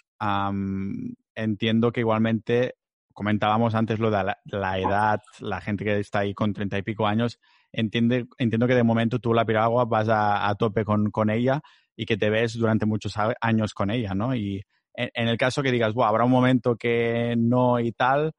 entiendo 1.35 1.91
que 1.91 2.01
igualmente, 2.01 2.75
comentábamos 3.13 3.75
antes 3.75 3.99
lo 3.99 4.11
de 4.11 4.33
la, 4.45 4.79
edad, 4.79 5.21
la 5.39 5.61
gente 5.61 5.83
que 5.83 5.99
está 5.99 6.19
ahí 6.19 6.33
con 6.33 6.53
30 6.53 6.77
y 6.77 6.81
pico 6.83 7.05
años, 7.05 7.39
entiende, 7.71 8.27
entiendo 8.37 8.67
que 8.67 8.75
de 8.75 8.83
momento 8.83 9.19
tú 9.19 9.33
la 9.33 9.45
piragua 9.45 9.85
vas 9.85 10.09
a, 10.09 10.47
a 10.47 10.55
tope 10.55 10.85
con, 10.85 11.11
con 11.11 11.29
ella 11.29 11.61
y 11.95 12.05
que 12.05 12.17
te 12.17 12.29
ves 12.29 12.57
durante 12.57 12.85
muchos 12.85 13.15
años 13.39 13.73
con 13.73 13.91
ella, 13.91 14.13
¿no? 14.13 14.35
Y 14.35 14.63
en, 14.95 15.27
el 15.27 15.37
caso 15.37 15.63
que 15.63 15.71
digas, 15.71 15.93
habrá 15.97 16.25
un 16.25 16.31
momento 16.31 16.75
que 16.75 17.35
no 17.37 17.79
y 17.79 17.91
tal, 17.91 18.33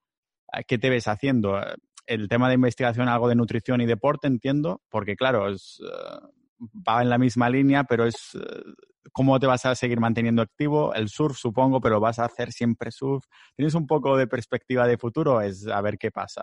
¿qué 0.67 0.79
te 0.79 0.91
ves 0.91 1.09
haciendo? 1.09 1.61
El 2.07 2.29
tema 2.29 2.49
de 2.49 2.55
investigación, 2.55 3.09
algo 3.09 3.29
de 3.29 3.35
nutrición 3.35 3.81
y 3.81 3.87
deporte, 3.87 4.27
entiendo, 4.27 4.83
porque 4.89 5.17
claro, 5.17 5.49
es, 5.49 5.81
uh, 5.81 6.29
va 6.87 7.03
en 7.03 7.11
la 7.11 7.19
misma 7.19 7.49
línea, 7.49 7.85
pero 7.85 8.07
es 8.07 8.37
cómo 9.13 9.39
te 9.39 9.47
vas 9.47 9.65
a 9.67 9.75
seguir 9.75 10.01
manteniendo 10.01 10.43
activo. 10.43 10.95
El 10.95 11.09
surf, 11.09 11.37
supongo, 11.37 11.81
pero 11.81 12.01
vas 12.01 12.19
a 12.19 12.25
hacer 12.25 12.53
siempre 12.53 12.91
surf. 12.91 13.25
¿Tienes 13.57 13.75
un 13.75 13.87
poco 13.87 14.17
de 14.17 14.27
perspectiva 14.27 14.87
de 14.87 14.99
futuro? 14.99 15.41
Es 15.41 15.67
a 15.67 15.81
ver 15.81 15.99
qué 15.99 16.11
pasa. 16.11 16.43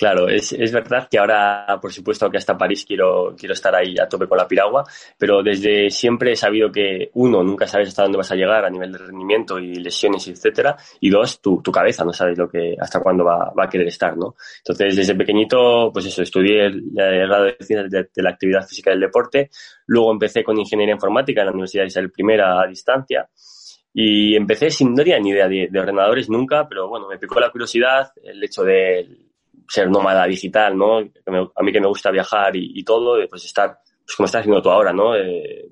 Claro, 0.00 0.30
es, 0.30 0.54
es, 0.54 0.72
verdad 0.72 1.06
que 1.10 1.18
ahora, 1.18 1.78
por 1.78 1.92
supuesto, 1.92 2.30
que 2.30 2.38
hasta 2.38 2.56
París 2.56 2.86
quiero, 2.86 3.34
quiero 3.38 3.52
estar 3.52 3.74
ahí 3.74 3.96
a 4.00 4.08
tope 4.08 4.26
con 4.26 4.38
la 4.38 4.48
piragua, 4.48 4.82
pero 5.18 5.42
desde 5.42 5.90
siempre 5.90 6.32
he 6.32 6.36
sabido 6.36 6.72
que, 6.72 7.10
uno, 7.12 7.44
nunca 7.44 7.66
sabes 7.66 7.88
hasta 7.88 8.04
dónde 8.04 8.16
vas 8.16 8.32
a 8.32 8.34
llegar 8.34 8.64
a 8.64 8.70
nivel 8.70 8.92
de 8.92 8.96
rendimiento 8.96 9.58
y 9.58 9.74
lesiones, 9.74 10.26
etcétera, 10.26 10.74
y 11.00 11.10
dos, 11.10 11.42
tu, 11.42 11.60
tu 11.60 11.70
cabeza 11.70 12.02
no 12.02 12.14
sabes 12.14 12.38
lo 12.38 12.48
que, 12.48 12.74
hasta 12.80 13.00
cuándo 13.00 13.26
va, 13.26 13.52
va, 13.52 13.64
a 13.64 13.68
querer 13.68 13.88
estar, 13.88 14.16
¿no? 14.16 14.36
Entonces, 14.60 14.96
desde 14.96 15.14
pequeñito, 15.14 15.90
pues 15.92 16.06
eso, 16.06 16.22
estudié 16.22 16.64
el, 16.64 16.82
el 16.96 17.28
grado 17.28 17.44
de 17.44 17.56
ciencias 17.60 17.90
de, 17.90 18.22
la 18.22 18.30
actividad 18.30 18.66
física 18.66 18.92
del 18.92 19.00
deporte, 19.00 19.50
luego 19.84 20.12
empecé 20.12 20.42
con 20.42 20.58
ingeniería 20.58 20.94
informática 20.94 21.42
en 21.42 21.48
la 21.48 21.52
Universidad 21.52 21.82
de 21.82 21.88
Isabel 21.88 22.12
I 22.16 22.40
a 22.42 22.66
distancia, 22.66 23.28
y 23.92 24.34
empecé 24.34 24.70
sin, 24.70 24.94
no 24.94 24.96
tenía 24.96 25.20
ni 25.20 25.28
idea 25.28 25.46
de, 25.46 25.68
de 25.70 25.78
ordenadores 25.78 26.30
nunca, 26.30 26.66
pero 26.66 26.88
bueno, 26.88 27.06
me 27.06 27.18
picó 27.18 27.38
la 27.38 27.50
curiosidad, 27.50 28.10
el 28.22 28.42
hecho 28.42 28.62
de 28.62 29.28
ser 29.70 29.88
nómada 29.88 30.26
digital, 30.26 30.76
¿no? 30.76 30.98
a 30.98 31.62
mí 31.62 31.72
que 31.72 31.80
me 31.80 31.86
gusta 31.86 32.10
viajar 32.10 32.56
y, 32.56 32.72
y 32.74 32.82
todo, 32.82 33.16
pues 33.28 33.44
estar, 33.44 33.78
pues 34.04 34.16
como 34.16 34.26
estás 34.26 34.40
haciendo 34.40 34.60
tú 34.60 34.68
ahora, 34.68 34.92
¿no? 34.92 35.14
Eh, 35.14 35.70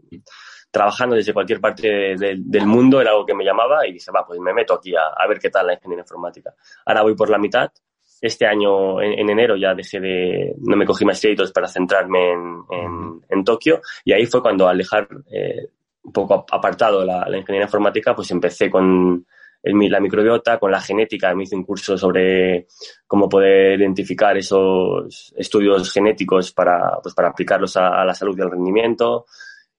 trabajando 0.70 1.16
desde 1.16 1.32
cualquier 1.32 1.60
parte 1.60 1.88
de, 2.16 2.36
del 2.38 2.66
mundo 2.66 3.00
era 3.00 3.10
algo 3.10 3.26
que 3.26 3.34
me 3.34 3.44
llamaba 3.44 3.84
y 3.88 3.94
dije, 3.94 4.12
va, 4.14 4.24
pues 4.24 4.38
me 4.38 4.52
meto 4.52 4.74
aquí 4.74 4.94
a, 4.94 5.08
a, 5.16 5.26
ver 5.26 5.40
qué 5.40 5.50
tal 5.50 5.66
la 5.66 5.74
ingeniería 5.74 6.02
informática. 6.02 6.54
Ahora 6.86 7.02
voy 7.02 7.16
por 7.16 7.28
la 7.28 7.38
mitad. 7.38 7.72
Este 8.20 8.46
año, 8.46 9.00
en, 9.02 9.18
en 9.18 9.30
enero, 9.30 9.56
ya 9.56 9.74
dejé 9.74 9.98
de, 9.98 10.54
no 10.60 10.76
me 10.76 10.86
cogí 10.86 11.04
más 11.04 11.20
créditos 11.20 11.50
para 11.50 11.66
centrarme 11.66 12.32
en, 12.32 12.62
en, 12.70 13.20
en 13.28 13.44
Tokio 13.44 13.80
y 14.04 14.12
ahí 14.12 14.26
fue 14.26 14.42
cuando 14.42 14.68
al 14.68 14.78
dejar 14.78 15.08
eh, 15.28 15.70
un 16.02 16.12
poco 16.12 16.46
apartado 16.52 17.04
la, 17.04 17.28
la 17.28 17.38
ingeniería 17.38 17.66
informática, 17.66 18.14
pues 18.14 18.30
empecé 18.30 18.70
con, 18.70 19.26
el, 19.68 19.90
la 19.90 20.00
microbiota, 20.00 20.58
con 20.58 20.70
la 20.70 20.80
genética. 20.80 21.34
Me 21.34 21.44
hice 21.44 21.56
un 21.56 21.64
curso 21.64 21.96
sobre 21.96 22.66
cómo 23.06 23.28
poder 23.28 23.80
identificar 23.80 24.36
esos 24.36 25.32
estudios 25.36 25.92
genéticos 25.92 26.52
para, 26.52 26.98
pues, 27.02 27.14
para 27.14 27.28
aplicarlos 27.28 27.76
a, 27.76 28.00
a 28.00 28.04
la 28.04 28.14
salud 28.14 28.36
y 28.38 28.42
al 28.42 28.50
rendimiento. 28.50 29.26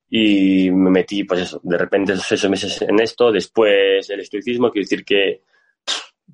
Y 0.09 0.71
me 0.71 0.89
metí, 0.89 1.23
pues 1.23 1.41
eso, 1.41 1.59
de 1.63 1.77
repente 1.77 2.13
esos 2.13 2.25
seis 2.25 2.49
meses 2.49 2.81
en 2.81 2.99
esto. 2.99 3.31
Después 3.31 4.09
el 4.09 4.19
estoicismo, 4.21 4.71
quiero 4.71 4.85
decir 4.85 5.05
que 5.05 5.43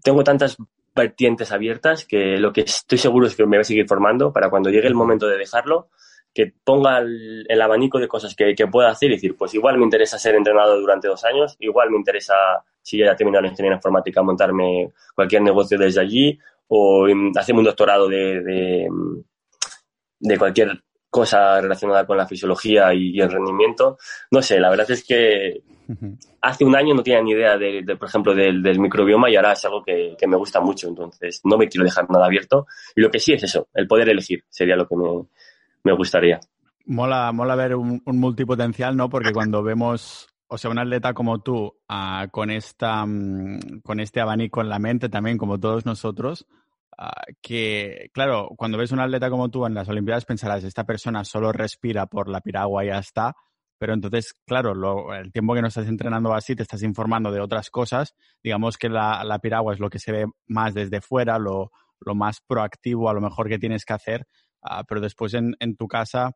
tengo 0.02 0.24
tantas 0.24 0.58
vertientes 0.96 1.52
abiertas 1.52 2.06
que 2.06 2.38
lo 2.38 2.54
que 2.54 2.62
estoy 2.62 2.98
seguro 2.98 3.28
es 3.28 3.36
que 3.36 3.44
me 3.44 3.58
voy 3.58 3.62
a 3.62 3.66
seguir 3.66 3.88
formando 3.88 4.32
para 4.32 4.50
cuando 4.50 4.70
llegue 4.70 4.88
el 4.88 4.96
momento 4.96 5.28
de 5.28 5.38
dejarlo, 5.38 5.90
que 6.34 6.54
ponga 6.64 7.00
el, 7.00 7.46
el 7.48 7.62
abanico 7.62 8.00
de 8.00 8.08
cosas 8.08 8.34
que, 8.36 8.56
que, 8.56 8.68
pueda 8.68 8.90
hacer 8.90 9.12
y 9.12 9.16
decir, 9.16 9.36
pues 9.38 9.54
igual 9.54 9.78
me 9.78 9.84
interesa 9.84 10.18
ser 10.18 10.36
entrenador 10.36 10.80
durante 10.80 11.08
dos 11.08 11.24
años, 11.26 11.56
igual 11.60 11.92
me 11.92 11.98
interesa, 11.98 12.34
si 12.86 13.00
ya 13.00 13.16
terminado 13.16 13.42
la 13.42 13.50
ingeniería 13.50 13.78
informática, 13.78 14.22
montarme 14.22 14.94
cualquier 15.16 15.42
negocio 15.42 15.76
desde 15.76 16.02
allí 16.02 16.38
o 16.68 17.08
hacerme 17.36 17.60
un 17.60 17.66
doctorado 17.66 18.08
de, 18.08 18.44
de, 18.44 18.88
de 20.20 20.38
cualquier 20.38 20.84
cosa 21.10 21.60
relacionada 21.62 22.06
con 22.06 22.16
la 22.16 22.28
fisiología 22.28 22.94
y, 22.94 23.10
y, 23.10 23.22
el 23.22 23.32
rendimiento. 23.32 23.98
No 24.30 24.42
sé, 24.44 24.60
la 24.60 24.70
verdad 24.70 24.92
es 24.92 25.04
que 25.04 25.64
hace 26.42 26.64
un 26.64 26.76
año 26.76 26.94
no 26.94 27.02
tenía 27.02 27.22
ni 27.24 27.32
idea, 27.32 27.58
de, 27.58 27.82
de 27.84 27.96
por 27.96 28.08
ejemplo, 28.08 28.36
del, 28.36 28.62
del, 28.62 28.80
microbioma 28.80 29.32
y 29.32 29.36
ahora 29.36 29.54
es 29.54 29.66
algo 29.66 29.84
que, 29.84 30.16
que, 30.16 30.28
me 30.28 30.38
gusta 30.38 30.60
mucho, 30.60 30.88
entonces 30.88 31.42
no 31.44 31.58
me 31.58 31.68
quiero 31.68 31.86
dejar 31.86 32.08
nada 32.12 32.28
abierto. 32.28 32.68
Y 32.96 33.02
lo 33.02 33.10
que 33.10 33.20
sí 33.20 33.34
es 33.34 33.42
eso, 33.44 33.68
el 33.74 33.88
poder 33.88 34.10
elegir 34.10 34.44
sería 34.48 34.76
lo 34.76 34.88
que 34.88 34.96
me, 34.96 35.08
me 35.84 35.94
gustaría. 35.94 36.40
Mola, 36.86 37.32
mola 37.32 37.56
ver 37.56 37.76
un, 37.76 38.00
un, 38.06 38.20
multipotencial, 38.20 38.96
¿no? 38.96 39.10
Porque 39.10 39.32
cuando 39.32 39.64
vemos, 39.64 40.35
o 40.48 40.58
sea, 40.58 40.72
un 40.72 40.80
atleta 40.80 41.14
como 41.14 41.40
tú, 41.40 41.76
uh, 41.90 42.30
con, 42.32 42.50
esta, 42.52 43.04
um, 43.04 43.60
con 43.82 44.00
este 44.00 44.22
abanico 44.22 44.62
en 44.62 44.70
la 44.70 44.80
mente 44.80 45.10
también, 45.10 45.38
como 45.38 45.60
todos 45.60 45.86
nosotros, 45.86 46.46
ah, 46.98 47.24
que, 47.42 48.10
claro, 48.14 48.50
cuando 48.58 48.78
ves 48.78 48.92
un 48.92 49.00
atleta 49.00 49.30
como 49.30 49.50
tú 49.50 49.66
en 49.66 49.74
las 49.74 49.90
Olimpiadas 49.90 50.26
pensarás, 50.26 50.64
esta 50.64 50.86
persona 50.86 51.24
solo 51.24 51.52
respira 51.52 52.06
por 52.06 52.30
la 52.30 52.42
piragua 52.42 52.84
y 52.84 52.88
ya 52.88 53.00
está, 53.00 53.36
pero 53.78 53.94
entonces, 53.94 54.34
claro, 54.46 55.14
el 55.14 55.32
tiempo 55.32 55.54
que 55.54 55.62
no 55.62 55.68
estás 55.68 55.88
entrenando 55.88 56.34
así, 56.34 56.56
te 56.56 56.64
estás 56.64 56.82
informando 56.84 57.32
de 57.32 57.42
otras 57.42 57.70
cosas. 57.70 58.16
Digamos 58.42 58.78
que 58.78 58.90
la, 58.90 59.40
piragua 59.42 59.74
es 59.74 59.80
lo 59.80 59.90
que 59.90 60.00
se 60.00 60.12
ve 60.12 60.26
más 60.48 60.74
desde 60.74 61.02
fuera, 61.02 61.38
lo, 61.38 61.72
lo 62.00 62.16
más 62.16 62.42
proactivo 62.42 63.10
a 63.10 63.14
lo 63.14 63.22
mejor 63.22 63.50
que 63.50 63.60
tienes 63.60 63.86
que 63.86 63.94
hacer, 63.94 64.28
ah, 64.62 64.84
pero 64.88 65.02
después 65.02 65.34
en, 65.34 65.56
tu 65.78 65.88
casa 65.88 66.32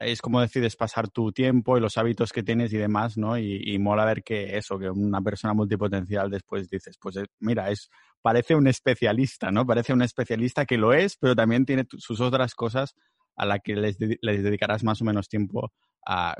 es 0.00 0.20
como 0.20 0.40
decides 0.40 0.76
pasar 0.76 1.08
tu 1.08 1.32
tiempo 1.32 1.76
y 1.76 1.80
los 1.80 1.96
hábitos 1.96 2.32
que 2.32 2.42
tienes 2.42 2.72
y 2.72 2.76
demás, 2.76 3.16
¿no? 3.16 3.38
Y, 3.38 3.78
mola 3.78 4.04
ver 4.04 4.22
que 4.22 4.56
eso, 4.56 4.78
que 4.78 4.90
una 4.90 5.22
persona 5.22 5.54
multipotencial 5.54 6.30
después 6.30 6.68
dices, 6.68 6.96
pues 7.00 7.16
eh, 7.16 7.26
mira, 7.40 7.70
es 7.70 7.90
parece 8.20 8.54
un 8.54 8.66
especialista, 8.66 9.50
¿no? 9.50 9.66
Parece 9.66 9.92
un 9.92 10.02
especialista 10.02 10.66
que 10.66 10.76
lo 10.76 10.92
es, 10.92 11.16
pero 11.16 11.34
también 11.34 11.64
tiene 11.64 11.84
sus 11.98 12.20
otras 12.20 12.54
cosas 12.54 12.94
a 13.36 13.46
las 13.46 13.60
que 13.62 13.76
les, 13.76 13.96
les 13.98 14.42
dedicarás 14.42 14.82
más 14.82 15.00
o 15.00 15.04
menos 15.04 15.28
tiempo 15.28 15.72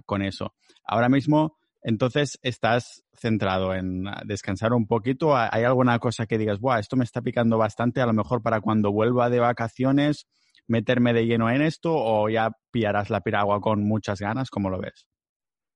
con 0.04 0.22
eso. 0.22 0.54
Ahora 0.84 1.08
mismo, 1.08 1.56
entonces, 1.82 2.38
estás 2.42 3.04
centrado 3.12 3.72
en 3.72 4.06
descansar 4.24 4.72
un 4.72 4.88
poquito. 4.88 5.36
¿Hay 5.36 5.62
alguna 5.62 6.00
cosa 6.00 6.26
que 6.26 6.36
digas, 6.36 6.58
Buah, 6.58 6.80
esto 6.80 6.96
me 6.96 7.04
está 7.04 7.22
picando 7.22 7.58
bastante, 7.58 8.00
a 8.00 8.06
lo 8.06 8.12
mejor 8.12 8.42
para 8.42 8.60
cuando 8.60 8.90
vuelva 8.90 9.30
de 9.30 9.38
vacaciones, 9.38 10.26
meterme 10.68 11.12
de 11.12 11.26
lleno 11.26 11.50
en 11.50 11.62
esto 11.62 11.92
o 11.94 12.28
ya 12.28 12.50
pillarás 12.70 13.10
la 13.10 13.20
piragua 13.20 13.60
con 13.60 13.84
muchas 13.84 14.20
ganas? 14.20 14.50
¿Cómo 14.50 14.70
lo 14.70 14.78
ves? 14.78 15.06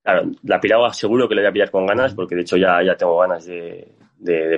Claro, 0.02 0.30
la 0.44 0.60
piragua 0.60 0.92
seguro 0.92 1.28
que 1.28 1.34
le 1.34 1.42
voy 1.42 1.50
a 1.50 1.52
pillar 1.52 1.70
con 1.70 1.86
ganas, 1.86 2.14
porque 2.14 2.34
de 2.34 2.42
hecho 2.42 2.56
ya, 2.56 2.82
ya 2.82 2.96
tengo 2.96 3.18
ganas 3.18 3.44
de, 3.44 3.86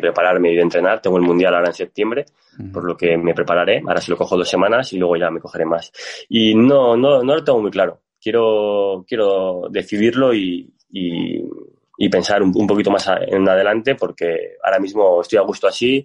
prepararme 0.00 0.52
y 0.52 0.56
de 0.56 0.62
entrenar. 0.62 1.02
Tengo 1.02 1.16
el 1.16 1.24
mundial 1.24 1.54
ahora 1.54 1.68
en 1.68 1.74
septiembre, 1.74 2.24
por 2.72 2.84
lo 2.84 2.96
que 2.96 3.16
me 3.16 3.34
prepararé. 3.34 3.82
Ahora 3.86 4.00
se 4.00 4.10
lo 4.10 4.16
cojo 4.16 4.36
dos 4.36 4.48
semanas 4.48 4.92
y 4.92 4.98
luego 4.98 5.16
ya 5.16 5.30
me 5.30 5.40
cogeré 5.40 5.64
más. 5.64 5.90
Y 6.28 6.54
no, 6.54 6.96
no, 6.96 7.22
no 7.22 7.34
lo 7.34 7.44
tengo 7.44 7.60
muy 7.60 7.70
claro 7.70 8.02
quiero, 8.22 9.04
quiero 9.06 9.68
decidirlo 9.68 10.32
y, 10.32 10.72
y, 10.90 12.08
pensar 12.08 12.42
un, 12.42 12.66
poquito 12.66 12.90
más 12.90 13.08
en 13.26 13.48
adelante 13.48 13.94
porque 13.94 14.56
ahora 14.62 14.78
mismo 14.78 15.20
estoy 15.22 15.38
a 15.38 15.42
gusto 15.42 15.66
así 15.66 16.04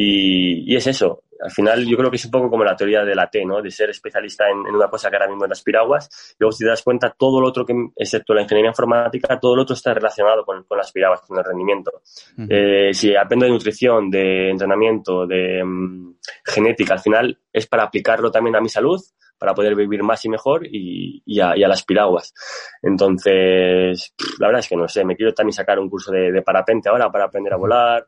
y, 0.00 0.72
y, 0.72 0.76
es 0.76 0.86
eso. 0.86 1.24
Al 1.40 1.50
final 1.50 1.86
yo 1.86 1.96
creo 1.96 2.10
que 2.10 2.16
es 2.16 2.24
un 2.24 2.30
poco 2.30 2.50
como 2.50 2.64
la 2.64 2.74
teoría 2.76 3.04
de 3.04 3.14
la 3.14 3.28
T, 3.30 3.44
¿no? 3.44 3.62
De 3.62 3.70
ser 3.70 3.90
especialista 3.90 4.48
en, 4.48 4.58
una 4.74 4.88
cosa 4.88 5.08
que 5.08 5.16
ahora 5.16 5.28
mismo 5.28 5.44
es 5.44 5.50
las 5.50 5.62
piraguas. 5.62 6.36
Luego 6.38 6.52
si 6.52 6.64
te 6.64 6.70
das 6.70 6.82
cuenta, 6.82 7.14
todo 7.16 7.40
lo 7.40 7.48
otro 7.48 7.64
que, 7.64 7.74
excepto 7.96 8.34
la 8.34 8.42
ingeniería 8.42 8.70
informática, 8.70 9.38
todo 9.38 9.56
lo 9.56 9.62
otro 9.62 9.74
está 9.74 9.94
relacionado 9.94 10.44
con, 10.44 10.64
con 10.64 10.78
las 10.78 10.92
piraguas, 10.92 11.20
con 11.22 11.38
el 11.38 11.44
rendimiento. 11.44 12.02
eh, 12.48 12.90
si 12.92 13.14
aprendo 13.14 13.46
de 13.46 13.52
nutrición, 13.52 14.10
de 14.10 14.50
entrenamiento, 14.50 15.26
de 15.26 15.62
mm, 15.64 16.16
genética, 16.44 16.94
al 16.94 17.00
final 17.00 17.38
es 17.52 17.66
para 17.66 17.84
aplicarlo 17.84 18.30
también 18.30 18.56
a 18.56 18.60
mi 18.60 18.68
salud 18.68 19.00
para 19.38 19.54
poder 19.54 19.74
vivir 19.74 20.02
más 20.02 20.24
y 20.24 20.28
mejor 20.28 20.66
y, 20.66 21.22
y, 21.24 21.40
a, 21.40 21.54
las 21.56 21.84
piraguas. 21.84 22.34
Entonces, 22.82 24.14
la 24.38 24.48
verdad 24.48 24.60
es 24.60 24.68
que 24.68 24.76
no 24.76 24.88
sé, 24.88 25.04
me 25.04 25.16
quiero 25.16 25.32
también 25.32 25.52
sacar 25.52 25.78
un 25.78 25.88
curso 25.88 26.10
de, 26.10 26.42
parapente 26.42 26.88
ahora 26.88 27.10
para 27.10 27.26
aprender 27.26 27.52
a 27.52 27.56
volar. 27.56 28.06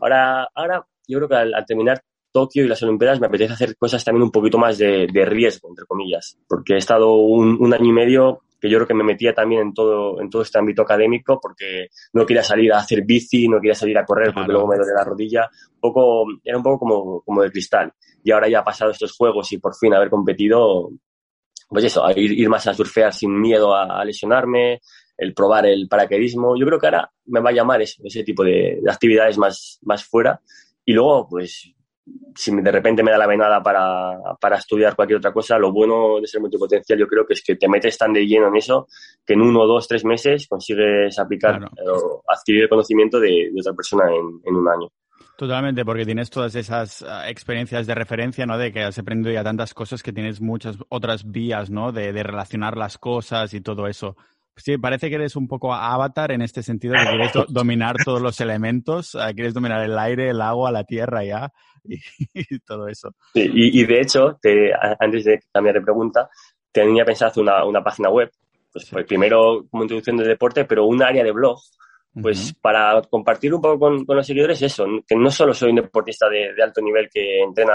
Ahora, 0.00 0.48
ahora 0.54 0.86
yo 1.10 1.18
creo 1.18 1.28
que 1.28 1.36
al, 1.36 1.64
terminar 1.66 2.02
Tokio 2.32 2.64
y 2.64 2.68
las 2.68 2.82
Olimpiadas 2.82 3.20
me 3.20 3.26
apetece 3.26 3.52
hacer 3.52 3.76
cosas 3.76 4.04
también 4.04 4.22
un 4.22 4.30
poquito 4.30 4.56
más 4.56 4.78
de, 4.78 5.06
riesgo, 5.26 5.68
entre 5.68 5.84
comillas, 5.84 6.38
porque 6.48 6.74
he 6.74 6.78
estado 6.78 7.14
un, 7.14 7.56
un, 7.60 7.74
año 7.74 7.86
y 7.86 7.92
medio 7.92 8.42
que 8.60 8.68
yo 8.68 8.76
creo 8.78 8.86
que 8.86 8.94
me 8.94 9.02
metía 9.02 9.32
también 9.32 9.62
en 9.62 9.74
todo, 9.74 10.20
en 10.20 10.28
todo 10.28 10.42
este 10.42 10.58
ámbito 10.58 10.82
académico 10.82 11.40
porque 11.40 11.88
no 12.12 12.26
quería 12.26 12.42
salir 12.42 12.72
a 12.72 12.78
hacer 12.78 13.02
bici, 13.04 13.48
no 13.48 13.58
quería 13.58 13.74
salir 13.74 13.96
a 13.98 14.04
correr 14.04 14.34
porque 14.34 14.52
luego 14.52 14.68
me 14.68 14.76
duele 14.76 14.92
la 14.94 15.04
rodilla. 15.04 15.48
Un 15.74 15.80
poco, 15.80 16.26
era 16.44 16.58
un 16.58 16.62
poco 16.62 16.78
como, 16.78 17.20
como 17.22 17.42
de 17.42 17.50
cristal. 17.50 17.92
Y 18.22 18.30
ahora 18.30 18.48
ya 18.48 18.60
ha 18.60 18.64
pasado 18.64 18.90
estos 18.90 19.12
juegos 19.16 19.50
y 19.52 19.58
por 19.58 19.74
fin 19.74 19.94
haber 19.94 20.10
competido, 20.10 20.90
pues 21.68 21.84
eso, 21.84 22.04
ir, 22.14 22.32
ir 22.32 22.48
más 22.50 22.66
a 22.66 22.74
surfear 22.74 23.14
sin 23.14 23.40
miedo 23.40 23.74
a, 23.74 24.04
lesionarme, 24.04 24.80
el 25.16 25.32
probar 25.32 25.64
el 25.66 25.88
paracaidismo. 25.88 26.54
Yo 26.58 26.66
creo 26.66 26.78
que 26.78 26.86
ahora 26.86 27.10
me 27.26 27.40
va 27.40 27.50
a 27.50 27.54
llamar 27.54 27.80
eso, 27.80 28.02
ese 28.04 28.22
tipo 28.24 28.44
de, 28.44 28.78
de 28.82 28.90
actividades 28.90 29.38
más, 29.38 29.78
más 29.82 30.04
fuera. 30.04 30.40
Y 30.84 30.92
luego, 30.92 31.28
pues 31.28 31.74
si 32.34 32.54
de 32.54 32.72
repente 32.72 33.02
me 33.02 33.10
da 33.10 33.18
la 33.18 33.26
venada 33.26 33.62
para, 33.62 34.18
para, 34.40 34.56
estudiar 34.56 34.96
cualquier 34.96 35.18
otra 35.18 35.32
cosa, 35.32 35.58
lo 35.58 35.72
bueno 35.72 36.20
de 36.20 36.26
ser 36.26 36.40
multipotencial 36.40 36.98
yo 36.98 37.06
creo 37.06 37.26
que 37.26 37.34
es 37.34 37.42
que 37.42 37.56
te 37.56 37.68
metes 37.68 37.98
tan 37.98 38.12
de 38.12 38.26
lleno 38.26 38.48
en 38.48 38.56
eso 38.56 38.88
que 39.24 39.34
en 39.34 39.42
uno, 39.42 39.66
dos, 39.66 39.86
tres 39.86 40.04
meses 40.04 40.46
consigues 40.48 41.18
aplicar 41.18 41.60
o 41.86 42.22
adquirir 42.26 42.62
el 42.62 42.68
conocimiento 42.68 43.20
de, 43.20 43.50
otra 43.58 43.74
persona 43.74 44.04
en, 44.08 44.40
en, 44.44 44.54
un 44.54 44.68
año. 44.68 44.88
Totalmente, 45.36 45.84
porque 45.84 46.04
tienes 46.04 46.30
todas 46.30 46.54
esas 46.54 47.02
ah, 47.02 47.28
experiencias 47.28 47.86
de 47.86 47.94
referencia, 47.94 48.46
¿no? 48.46 48.58
De 48.58 48.72
que 48.72 48.82
has 48.82 48.98
aprendido 48.98 49.32
ya 49.32 49.44
tantas 49.44 49.72
cosas 49.72 50.02
que 50.02 50.12
tienes 50.12 50.40
muchas 50.40 50.76
otras 50.88 51.30
vías, 51.30 51.70
¿no? 51.70 51.92
De, 51.92 52.12
de 52.12 52.22
relacionar 52.22 52.76
las 52.76 52.98
cosas 52.98 53.54
y 53.54 53.60
todo 53.60 53.86
eso. 53.86 54.16
Sí, 54.62 54.78
parece 54.78 55.08
que 55.08 55.16
eres 55.16 55.36
un 55.36 55.48
poco 55.48 55.72
avatar 55.72 56.32
en 56.32 56.42
este 56.42 56.62
sentido, 56.62 56.94
que 56.94 57.08
quieres 57.08 57.32
dominar 57.48 57.96
todos 58.04 58.20
los 58.20 58.40
elementos, 58.40 59.14
ah, 59.14 59.32
quieres 59.32 59.54
dominar 59.54 59.82
el 59.82 59.98
aire, 59.98 60.30
el 60.30 60.40
agua, 60.40 60.70
la 60.70 60.84
tierra 60.84 61.24
ya, 61.24 61.52
y, 61.84 61.98
todo 62.66 62.88
eso. 62.88 63.14
Sí, 63.34 63.50
y, 63.52 63.84
de 63.84 64.00
hecho, 64.00 64.38
te, 64.40 64.70
antes 64.98 65.24
de 65.24 65.40
cambiar 65.52 65.76
de 65.76 65.82
pregunta, 65.82 66.28
tenía 66.72 67.04
pensado 67.04 67.30
hacer 67.30 67.42
una, 67.42 67.64
una 67.64 67.82
página 67.82 68.10
web, 68.10 68.30
pues, 68.72 68.88
pues, 68.90 69.06
primero 69.06 69.66
como 69.70 69.84
introducción 69.84 70.16
del 70.16 70.28
deporte, 70.28 70.64
pero 70.64 70.84
un 70.84 71.02
área 71.02 71.24
de 71.24 71.32
blog, 71.32 71.58
pues 72.20 72.54
para 72.60 73.00
compartir 73.02 73.54
un 73.54 73.62
poco 73.62 73.78
con, 73.78 74.04
con, 74.04 74.16
los 74.16 74.26
seguidores 74.26 74.60
eso, 74.62 74.84
que 75.06 75.14
no 75.14 75.30
solo 75.30 75.54
soy 75.54 75.70
un 75.70 75.76
deportista 75.76 76.28
de, 76.28 76.52
de 76.54 76.62
alto 76.62 76.80
nivel 76.80 77.08
que 77.08 77.40
entrena 77.40 77.74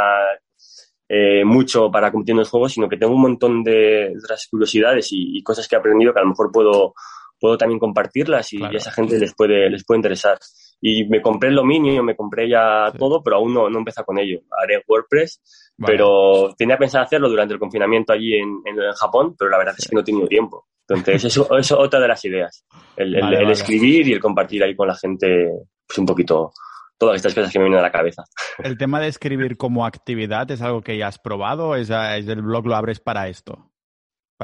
eh, 1.08 1.46
mucho 1.46 1.92
para 1.92 2.12
competir 2.12 2.34
en 2.34 2.40
los 2.40 2.50
juegos, 2.50 2.74
sino 2.74 2.90
que 2.90 2.98
tengo 2.98 3.14
un 3.14 3.22
montón 3.22 3.64
de 3.64 4.12
otras 4.18 4.48
curiosidades 4.50 5.10
y, 5.12 5.42
cosas 5.44 5.68
que 5.68 5.76
he 5.76 5.80
aprendido 5.80 6.12
que 6.14 6.20
a 6.20 6.24
lo 6.24 6.30
mejor 6.30 6.52
puedo, 6.52 6.96
puedo 7.40 7.58
también 7.58 7.80
compartirlas 7.80 8.52
y, 8.54 8.64
a 8.64 8.70
esa 8.70 8.92
gente 8.92 9.20
les 9.20 9.36
puede, 9.36 9.70
les 9.70 9.86
puede 9.86 10.00
interesar. 10.00 10.40
Y 10.82 11.06
me 11.06 11.22
compré 11.22 11.50
el 11.50 11.56
dominio, 11.56 12.04
me 12.04 12.16
compré 12.16 12.50
ya 12.50 12.92
todo, 12.98 13.22
pero 13.24 13.38
aún 13.38 13.54
no, 13.54 13.70
no 13.70 13.80
empecé 13.80 14.04
con 14.04 14.18
ello. 14.18 14.42
Haré 14.62 14.84
WordPress, 14.88 15.74
pero 15.78 16.54
tenía 16.58 16.78
pensado 16.78 17.04
hacerlo 17.04 17.30
durante 17.30 17.54
el 17.54 17.60
confinamiento 17.60 18.12
allí 18.12 18.36
en, 18.36 18.62
en, 18.66 18.76
Japón, 19.00 19.36
pero 19.38 19.52
la 19.52 19.58
verdad 19.58 19.76
es 19.78 19.88
que 19.88 19.96
no 19.96 20.02
he 20.02 20.04
tenido 20.04 20.28
tiempo. 20.28 20.66
Entonces, 20.88 21.24
eso, 21.26 21.58
es 21.58 21.72
otra 21.72 22.00
de 22.00 22.08
las 22.08 22.24
ideas. 22.26 22.66
El, 22.98 23.16
el 23.16 23.50
escribir 23.52 24.08
y 24.08 24.14
el 24.14 24.20
compartir 24.20 24.64
ahí 24.64 24.76
con 24.76 24.88
la 24.88 24.96
gente, 24.96 25.50
pues 25.88 25.98
un 26.00 26.06
poquito, 26.06 26.52
todas 26.98 27.18
estas 27.18 27.34
cosas 27.34 27.52
que 27.52 27.60
me 27.60 27.66
vienen 27.66 27.80
a 27.80 27.84
la 27.84 27.92
cabeza. 27.92 28.24
¿El 28.60 28.78
tema 28.78 29.00
de 29.00 29.08
escribir 29.08 29.58
como 29.58 29.86
actividad 29.86 30.50
es 30.52 30.62
algo 30.62 30.82
que 30.82 30.98
ya 30.98 31.08
has 31.08 31.20
probado? 31.20 31.76
¿Es, 31.76 31.90
es 31.90 32.28
el 32.28 32.42
blog 32.42 32.68
lo 32.68 32.76
abres 32.76 33.00
para 33.00 33.28
esto? 33.28 33.72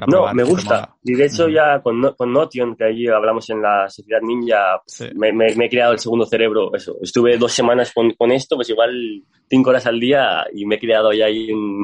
no, 0.08 0.34
me 0.34 0.44
gusta. 0.44 0.96
Y 1.04 1.16
de 1.16 1.26
hecho 1.26 1.50
ya 1.50 1.82
con, 1.82 2.14
con 2.16 2.32
Notion, 2.32 2.76
que 2.76 2.86
allí 2.86 3.08
hablamos 3.08 3.50
en 3.50 3.62
la 3.62 3.90
Sociedad 3.90 4.22
Ninja, 4.22 4.82
me, 5.16 5.34
me, 5.34 5.48
he 5.48 5.70
creado 5.70 5.92
el 5.92 6.00
segundo 6.00 6.26
cerebro. 6.26 6.74
Eso, 6.74 6.98
estuve 7.02 7.38
dos 7.38 7.52
semanas 7.52 7.92
con, 7.94 8.12
con, 8.12 8.32
esto, 8.32 8.56
pues 8.56 8.70
igual 8.70 9.24
cinco 9.50 9.72
horas 9.72 9.86
al 9.86 10.00
día 10.00 10.46
y 10.54 10.66
me 10.66 10.76
he 10.76 10.80
creado 10.80 11.12
ya 11.12 11.26
ahí 11.26 11.52
un, 11.52 11.84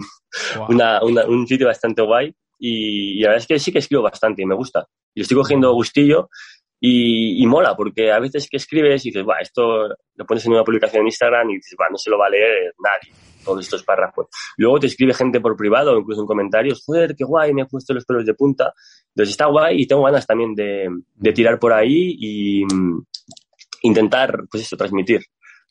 una, 0.69 1.01
un 1.03 1.47
sitio 1.47 1.67
bastante 1.67 2.01
guay. 2.01 2.33
Y, 2.59 3.19
y, 3.19 3.21
la 3.21 3.29
verdad 3.29 3.41
es 3.43 3.47
que 3.47 3.59
sí 3.59 3.71
que 3.71 3.79
escribo 3.79 4.03
bastante 4.03 4.41
y 4.41 4.45
me 4.45 4.55
gusta. 4.55 4.87
Y 5.13 5.21
estoy 5.21 5.37
cogiendo 5.37 5.73
gustillo 5.73 6.29
y, 6.79 7.43
y, 7.43 7.47
mola, 7.47 7.75
porque 7.75 8.11
a 8.11 8.19
veces 8.19 8.47
que 8.49 8.57
escribes 8.57 9.05
y 9.05 9.09
dices, 9.09 9.25
va, 9.27 9.39
esto 9.39 9.87
lo 10.15 10.25
pones 10.25 10.45
en 10.45 10.53
una 10.53 10.63
publicación 10.63 11.01
en 11.01 11.07
Instagram 11.07 11.49
y 11.49 11.55
dices, 11.55 11.75
va, 11.79 11.89
no 11.89 11.97
se 11.97 12.09
lo 12.09 12.17
va 12.17 12.27
a 12.27 12.29
leer 12.29 12.73
nadie, 12.77 13.13
todos 13.43 13.63
estos 13.63 13.83
párrafos. 13.83 14.27
Luego 14.57 14.79
te 14.79 14.87
escribe 14.87 15.13
gente 15.13 15.39
por 15.39 15.57
privado 15.57 15.93
o 15.93 15.99
incluso 15.99 16.21
en 16.21 16.27
comentarios, 16.27 16.83
joder, 16.85 17.15
qué 17.15 17.23
guay, 17.23 17.53
me 17.53 17.63
he 17.63 17.65
puesto 17.65 17.93
los 17.93 18.05
pelos 18.05 18.25
de 18.25 18.35
punta. 18.35 18.73
Entonces 19.09 19.31
está 19.31 19.47
guay 19.47 19.81
y 19.81 19.87
tengo 19.87 20.03
ganas 20.03 20.27
también 20.27 20.53
de, 20.53 20.87
de 21.15 21.33
tirar 21.33 21.57
por 21.57 21.73
ahí 21.73 22.15
y 22.19 22.65
mm, 22.65 23.01
intentar, 23.81 24.43
pues 24.49 24.63
eso, 24.63 24.77
transmitir. 24.77 25.21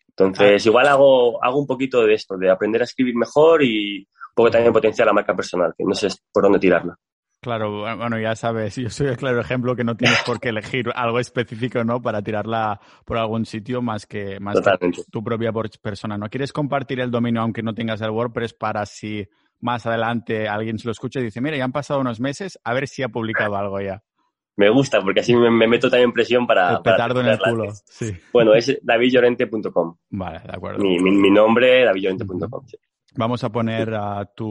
Entonces, 0.09 0.65
igual 0.65 0.89
hago, 0.89 1.45
hago 1.45 1.59
un 1.59 1.67
poquito 1.67 2.05
de 2.05 2.15
esto, 2.15 2.39
de 2.39 2.51
aprender 2.51 2.81
a 2.81 2.85
escribir 2.85 3.15
mejor 3.15 3.63
y 3.63 3.99
un 3.99 4.35
poco 4.35 4.51
también 4.51 4.73
potenciar 4.73 5.07
la 5.07 5.13
marca 5.13 5.37
personal, 5.37 5.75
que 5.77 5.85
no 5.85 5.95
sé 5.95 6.09
por 6.33 6.43
dónde 6.43 6.59
tirarla. 6.59 6.99
Claro, 7.41 7.83
bueno, 7.97 8.19
ya 8.19 8.35
sabes, 8.35 8.77
yo 8.77 8.91
soy 8.91 9.09
el 9.09 9.17
claro 9.17 9.41
ejemplo 9.41 9.77
que 9.77 9.85
no 9.85 9.97
tienes 9.97 10.21
por 10.25 10.41
qué 10.41 10.49
elegir 10.49 10.91
algo 10.95 11.21
específico, 11.21 11.85
¿no? 11.85 12.01
Para 12.01 12.23
tirarla 12.23 12.81
por 13.05 13.19
algún 13.19 13.47
sitio 13.47 13.83
más 13.83 14.07
que, 14.07 14.41
más 14.41 14.57
tu 15.11 15.23
propia 15.23 15.53
persona. 15.81 16.19
¿No 16.19 16.29
quieres 16.29 16.53
compartir 16.53 17.01
el 17.01 17.11
dominio 17.11 17.43
aunque 17.43 17.63
no 17.63 17.75
tengas 17.75 18.01
el 18.01 18.11
WordPress 18.11 18.55
para 18.55 18.85
si 18.87 19.29
más 19.61 19.87
adelante 19.87 20.49
alguien 20.49 20.79
se 20.79 20.87
lo 20.87 20.93
escucha 20.93 21.21
y 21.21 21.25
dice, 21.25 21.41
mira, 21.41 21.57
ya 21.57 21.65
han 21.65 21.73
pasado 21.73 22.01
unos 22.01 22.21
meses, 22.21 22.59
a 22.65 22.75
ver 22.75 22.89
si 22.89 23.03
ha 23.03 23.09
publicado 23.09 23.57
algo 23.57 23.81
ya? 23.81 24.03
Me 24.57 24.71
gusta, 24.71 25.03
porque 25.03 25.21
así 25.21 25.37
me, 25.37 25.51
meto 25.51 25.91
también 25.91 26.13
presión 26.13 26.47
para... 26.47 26.77
El 26.77 26.83
petardo 26.83 27.21
en 27.21 27.27
el 27.27 27.39
culo, 27.39 27.67
sí. 27.85 28.17
Bueno, 28.33 28.55
es 28.55 28.79
davidllorente.com. 28.83 29.97
Vale, 30.09 30.41
de 30.41 30.57
acuerdo. 30.57 30.83
Mi, 30.83 30.99
mi, 30.99 31.31
nombre, 31.31 31.85
davidllorente.com, 31.85 32.67
sí. 32.67 32.79
Vamos 33.17 33.45
a 33.45 33.51
poner 33.51 33.91
tu, 34.35 34.51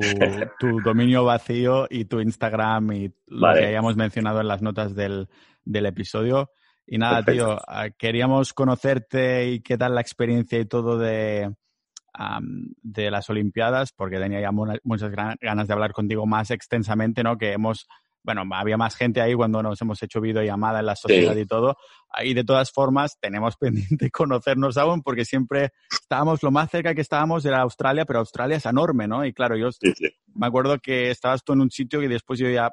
tu, 0.60 0.82
dominio 0.82 1.24
vacío 1.24 1.88
y 1.90 2.06
tu 2.06 2.20
Instagram 2.20 2.92
y 2.94 3.14
lo 3.28 3.54
que 3.54 3.66
hayamos 3.66 3.96
mencionado 3.96 4.42
en 4.42 4.48
las 4.48 4.62
notas 4.62 4.96
del, 4.96 5.30
del 5.64 5.86
episodio. 5.86 6.52
Y 6.88 6.98
nada, 6.98 7.24
tío, 7.24 7.58
ah, 7.68 7.90
queríamos 7.90 8.54
conocerte 8.54 9.50
y 9.50 9.62
qué 9.62 9.78
tal 9.78 9.96
la 9.96 10.02
experiencia 10.02 10.60
y 10.60 10.66
todo 10.66 10.98
de 10.98 11.52
de 12.82 13.12
las 13.12 13.30
Olimpiadas, 13.30 13.92
porque 13.92 14.20
tenía 14.20 14.40
ya 14.42 14.52
muchas 14.52 15.12
ganas 15.12 15.68
de 15.68 15.74
hablar 15.74 15.92
contigo 15.92 16.26
más 16.26 16.52
extensamente, 16.52 17.24
¿no? 17.24 17.38
Que 17.38 17.54
hemos 17.54 17.88
bueno, 18.26 18.42
había 18.54 18.76
más 18.76 18.96
gente 18.96 19.22
ahí 19.22 19.36
cuando 19.36 19.62
nos 19.62 19.80
hemos 19.82 20.02
hecho 20.02 20.20
videollamada 20.20 20.80
en 20.80 20.88
la 20.88 20.96
sociedad 20.96 21.36
y 21.36 21.46
todo. 21.46 21.78
Y 22.24 22.34
de 22.34 22.44
todas 22.44 22.72
formas, 22.72 23.20
tenemos 23.22 23.56
pendiente 23.60 24.10
conocernos 24.10 24.78
aún 24.78 25.04
porque 25.04 25.26
siempre 25.26 25.72
estábamos, 25.92 26.42
lo 26.42 26.50
más 26.50 26.72
cerca 26.72 26.96
que 26.96 27.02
estábamos 27.02 27.46
era 27.46 27.62
Australia, 27.62 28.04
pero 28.04 28.20
Australia 28.20 28.58
es 28.58 28.66
enorme, 28.66 29.08
¿no? 29.08 29.24
Y 29.24 29.32
claro, 29.32 29.56
yo 29.56 29.70
me 30.34 30.48
acuerdo 30.48 30.80
que 30.80 31.12
estabas 31.12 31.44
tú 31.44 31.54
en 31.54 31.62
un 31.62 31.70
sitio 31.70 32.02
y 32.02 32.08
después 32.08 32.40
yo 32.40 32.50
ya 32.50 32.72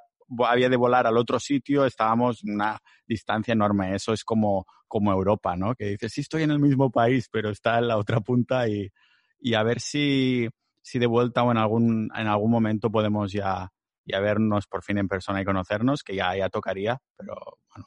había 0.49 0.71
de 0.71 0.77
volar 0.77 1.07
al 1.07 1.19
otro 1.19 1.39
sitio, 1.39 1.85
estábamos 1.85 2.43
una 2.45 2.81
distancia 3.07 3.53
enorme. 3.53 3.95
Eso 3.95 4.15
es 4.15 4.25
como, 4.25 4.65
como 4.89 5.13
Europa, 5.13 5.55
¿no? 5.55 5.75
Que 5.75 5.91
dices, 5.91 6.15
sí 6.15 6.23
estoy 6.23 6.45
en 6.45 6.51
el 6.51 6.61
mismo 6.61 6.91
país, 6.91 7.29
pero 7.31 7.51
está 7.51 7.79
en 7.79 7.89
la 7.89 7.99
otra 7.99 8.21
punta 8.21 8.67
y, 8.69 8.91
y 9.39 9.53
a 9.53 9.63
ver 9.63 9.81
si, 9.81 10.49
si 10.81 10.99
de 10.99 11.07
vuelta 11.07 11.43
o 11.43 11.51
en 11.51 11.59
algún, 11.59 12.11
en 12.17 12.27
algún 12.27 12.51
momento 12.51 12.91
podemos 12.91 13.31
ya 13.31 13.71
y 14.05 14.15
a 14.15 14.21
vernos 14.21 14.67
por 14.67 14.83
fin 14.83 14.99
en 14.99 15.09
persona 15.09 15.41
y 15.41 15.45
conocernos, 15.45 16.03
que 16.03 16.15
ya, 16.15 16.37
ya 16.37 16.49
tocaría. 16.49 16.99
Pero 17.17 17.35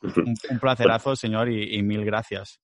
bueno, 0.04 0.34
un, 0.50 0.60
placerazo, 0.60 1.16
señor, 1.16 1.50
y, 1.50 1.82
mil 1.84 2.06
gracias. 2.06 2.60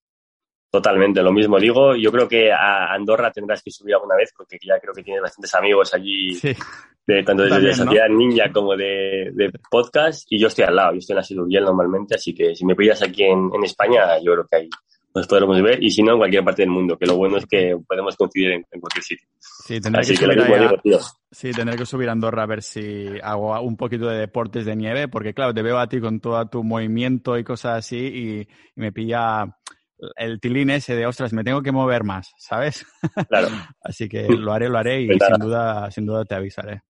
Totalmente, 0.70 1.22
lo 1.22 1.32
mismo 1.32 1.58
digo. 1.58 1.94
Yo 1.94 2.10
creo 2.10 2.26
que 2.26 2.50
a 2.50 2.92
Andorra 2.92 3.30
tendrás 3.30 3.62
que 3.62 3.70
subir 3.70 3.94
alguna 3.94 4.16
vez 4.16 4.32
porque 4.34 4.56
ya 4.62 4.78
creo 4.80 4.94
que 4.94 5.02
tienes 5.02 5.22
bastantes 5.22 5.54
amigos 5.54 5.92
allí, 5.92 6.40
de, 7.06 7.22
tanto 7.22 7.42
de, 7.42 7.74
Sociedad 7.74 8.08
Ninja 8.08 8.50
como 8.50 8.74
de, 8.74 9.50
podcast. 9.70 10.26
Y 10.30 10.38
yo 10.38 10.48
estoy 10.48 10.64
al 10.64 10.76
lado, 10.76 10.92
yo 10.92 10.98
estoy 10.98 11.14
en 11.14 11.18
la 11.18 11.22
Siluviel 11.22 11.64
normalmente, 11.64 12.14
así 12.14 12.34
que 12.34 12.54
si 12.54 12.64
me 12.64 12.74
pillas 12.74 13.02
aquí 13.02 13.24
en, 13.24 13.50
en 13.52 13.64
España, 13.64 14.18
yo 14.18 14.32
creo 14.32 14.46
que 14.46 14.56
hay 14.56 14.70
nos 15.14 15.26
podremos 15.26 15.60
ver 15.62 15.82
y 15.82 15.90
si 15.90 16.02
no 16.02 16.12
en 16.12 16.18
cualquier 16.18 16.44
parte 16.44 16.62
del 16.62 16.70
mundo, 16.70 16.96
que 16.96 17.06
lo 17.06 17.16
bueno 17.16 17.36
es 17.36 17.46
que 17.46 17.76
podemos 17.86 18.16
coincidir 18.16 18.52
en, 18.52 18.80
cualquier 18.80 19.04
sitio. 19.04 19.28
Sí, 19.38 19.80
tendré 19.80 20.02
que, 20.02 20.16
subir 20.16 20.98
sí, 21.30 21.50
tendré 21.52 21.76
que 21.76 21.86
subir 21.86 22.08
a 22.08 22.12
Andorra 22.12 22.44
a 22.44 22.46
ver 22.46 22.62
si 22.62 23.08
hago 23.22 23.60
un 23.60 23.76
poquito 23.76 24.06
de 24.08 24.18
deportes 24.18 24.64
de 24.64 24.76
nieve, 24.76 25.08
porque 25.08 25.34
claro, 25.34 25.52
te 25.52 25.62
veo 25.62 25.78
a 25.78 25.88
ti 25.88 26.00
con 26.00 26.20
todo 26.20 26.44
tu 26.46 26.64
movimiento 26.64 27.36
y 27.38 27.44
cosas 27.44 27.78
así 27.78 27.98
y, 27.98 28.48
me 28.74 28.92
pilla 28.92 29.58
el 30.16 30.40
tilín 30.40 30.70
ese 30.70 30.96
de 30.96 31.06
ostras, 31.06 31.32
me 31.32 31.44
tengo 31.44 31.62
que 31.62 31.72
mover 31.72 32.04
más, 32.04 32.32
¿sabes? 32.38 32.86
Claro. 33.28 33.48
así 33.82 34.08
que 34.08 34.26
lo 34.28 34.52
haré, 34.52 34.68
lo 34.68 34.78
haré 34.78 35.02
y 35.02 35.08
sin 35.08 35.38
duda, 35.38 35.90
sin 35.90 36.06
duda 36.06 36.24
te 36.24 36.34
avisaré 36.34 36.82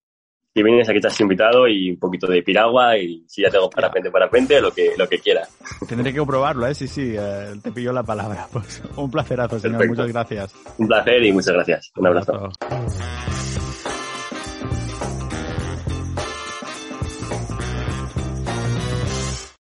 si 0.55 0.63
vienes 0.63 0.89
aquí 0.89 0.99
estás 0.99 1.19
invitado 1.21 1.67
y 1.67 1.91
un 1.91 1.99
poquito 1.99 2.27
de 2.27 2.43
piragua 2.43 2.99
y 2.99 3.25
si 3.27 3.43
ya 3.43 3.51
tengo 3.51 3.71
parapente, 3.71 4.11
parapente, 4.11 4.61
lo 4.61 4.71
que, 4.71 4.93
lo 4.97 5.09
que 5.09 5.19
quieras. 5.19 5.57
Tendré 5.89 6.13
que 6.13 6.23
probarlo, 6.25 6.67
¿eh? 6.67 6.75
Sí, 6.75 6.87
sí, 6.87 7.15
eh, 7.17 7.55
te 7.63 7.73
pillo 7.73 7.93
la 7.93 8.03
palabra. 8.03 8.47
Pues 8.53 8.83
un 8.97 9.11
placerazo, 9.11 9.59
señor. 9.59 9.89
Muchas 9.89 10.09
gracias. 10.09 10.55
Un 10.79 10.89
placer 10.89 11.25
y 11.25 11.33
muchas 11.33 11.55
gracias. 11.55 11.93
Un 11.97 12.07
abrazo. 12.07 12.51